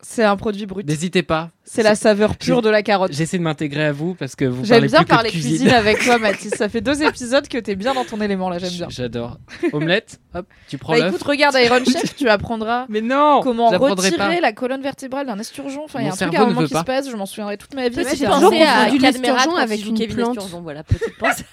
[0.00, 0.86] C'est un produit brut.
[0.86, 1.50] N'hésitez pas.
[1.64, 3.12] C'est la saveur pure de la carotte.
[3.12, 5.30] J'essaie de m'intégrer à vous parce que vous J'aime parlez bien plus que de parler
[5.30, 5.68] cuisine.
[5.70, 6.50] avec toi, Mathis.
[6.56, 8.86] Ça fait deux épisodes que t'es bien dans ton élément là, j'aime bien.
[8.90, 9.38] J'adore.
[9.72, 14.16] Omelette, hop, tu prends Bah écoute, regarde Iron Chef, tu apprendras Mais non comment retirer
[14.16, 14.38] pas.
[14.38, 15.84] la colonne vertébrale d'un esturgeon.
[15.84, 16.80] Enfin, il y a un truc à un moment qui pas.
[16.80, 17.98] se passe, je m'en souviendrai toute ma vie.
[17.98, 18.52] Un jour.
[18.64, 20.36] à du l'esturgeon avec une Kevin plante.
[20.36, 21.44] Esturgeon, voilà, petite pensée.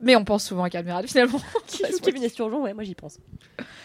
[0.00, 1.40] Mais on pense souvent à Cadmerade finalement.
[1.66, 3.18] Qui joue Kevin Esturgeon, ouais, moi j'y pense.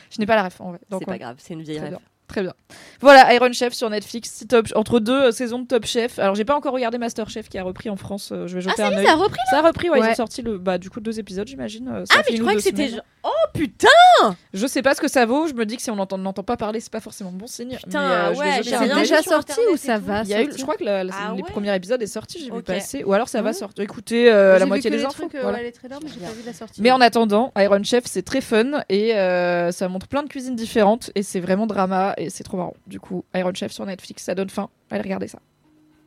[0.10, 0.80] Je n'ai pas la ref en vrai.
[0.90, 2.00] Donc, C'est pas grave, c'est une vieille bien.
[2.32, 2.54] Très bien.
[3.02, 6.18] Voilà, Iron Chef sur Netflix, top, entre deux euh, saisons de Top Chef.
[6.18, 8.30] Alors, j'ai pas encore regardé Master Chef qui a repris en France.
[8.32, 9.06] euh, je vais Ah, jeter ça un y est, œil.
[9.06, 10.12] ça a repris Ça a repris, ouais, Ils Ouais.
[10.12, 11.90] ont sorti le, bah, du coup deux épisodes, j'imagine.
[11.90, 12.84] euh, ça Ah, fait mais je une ou croyais deux que c'était.
[12.88, 12.96] semaines.
[12.96, 15.46] genre- Oh putain Je sais pas ce que ça vaut.
[15.48, 17.78] Je me dis que si on n'entend n'entend pas parler, c'est pas forcément bon signe.
[17.84, 18.96] Putain, mais, euh, je vais ouais, jeter j'ai un C'est rien œil.
[18.96, 20.06] vu déjà sur sorti Internet ou et ça tout.
[20.06, 21.76] va Il y a eu, sortir je crois que la- la- Ah les ouais premiers
[21.76, 22.64] épisodes est sorti, j'ai vu Ok.
[22.64, 23.04] passer.
[23.04, 23.54] Ou alors ça va Ouais.
[23.54, 23.84] sortir.
[23.84, 25.14] Écoutez euh, la moitié des infos.
[25.28, 25.58] trucs, voilà.
[25.60, 26.82] ouais, les trailers, mais j'ai pas vu la sortie.
[26.82, 30.56] Mais en attendant, Iron Chef c'est très fun et euh, ça montre plein de cuisines
[30.56, 32.74] différentes et c'est vraiment drama et c'est trop marrant.
[32.88, 34.70] Du coup, Iron Chef sur Netflix, ça donne faim.
[34.90, 35.40] Allez regarder ça.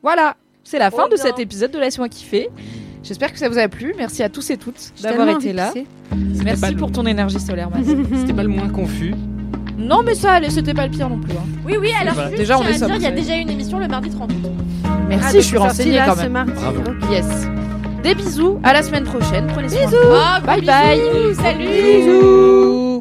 [0.03, 2.49] Voilà, c'est la fin de cet épisode de Laisse-moi kiffer.
[3.03, 3.95] J'espère que ça vous a plu.
[3.99, 5.73] Merci à tous et toutes d'avoir été là.
[6.43, 7.87] Merci pas le- pour ton énergie solaire, Max.
[8.21, 9.15] C'était pas le moins confus.
[9.77, 11.33] non, mais ça c'était pas le pire non plus.
[11.33, 11.45] hein.
[11.67, 13.89] Oui, oui, alors juste, Déjà, on je est il y a déjà une émission le
[13.89, 14.39] mardi 30 août.
[15.09, 16.33] Merci, Ah, je suis renseignée quand ce même.
[16.33, 16.53] mardi.
[16.53, 16.81] Bravo.
[17.11, 17.27] Yes.
[18.03, 19.47] Des bisous, à la semaine prochaine.
[19.49, 19.81] Prenez soin.
[19.93, 21.35] Oh, gros Bye bisous, bye.
[21.35, 23.01] Salut Bisous.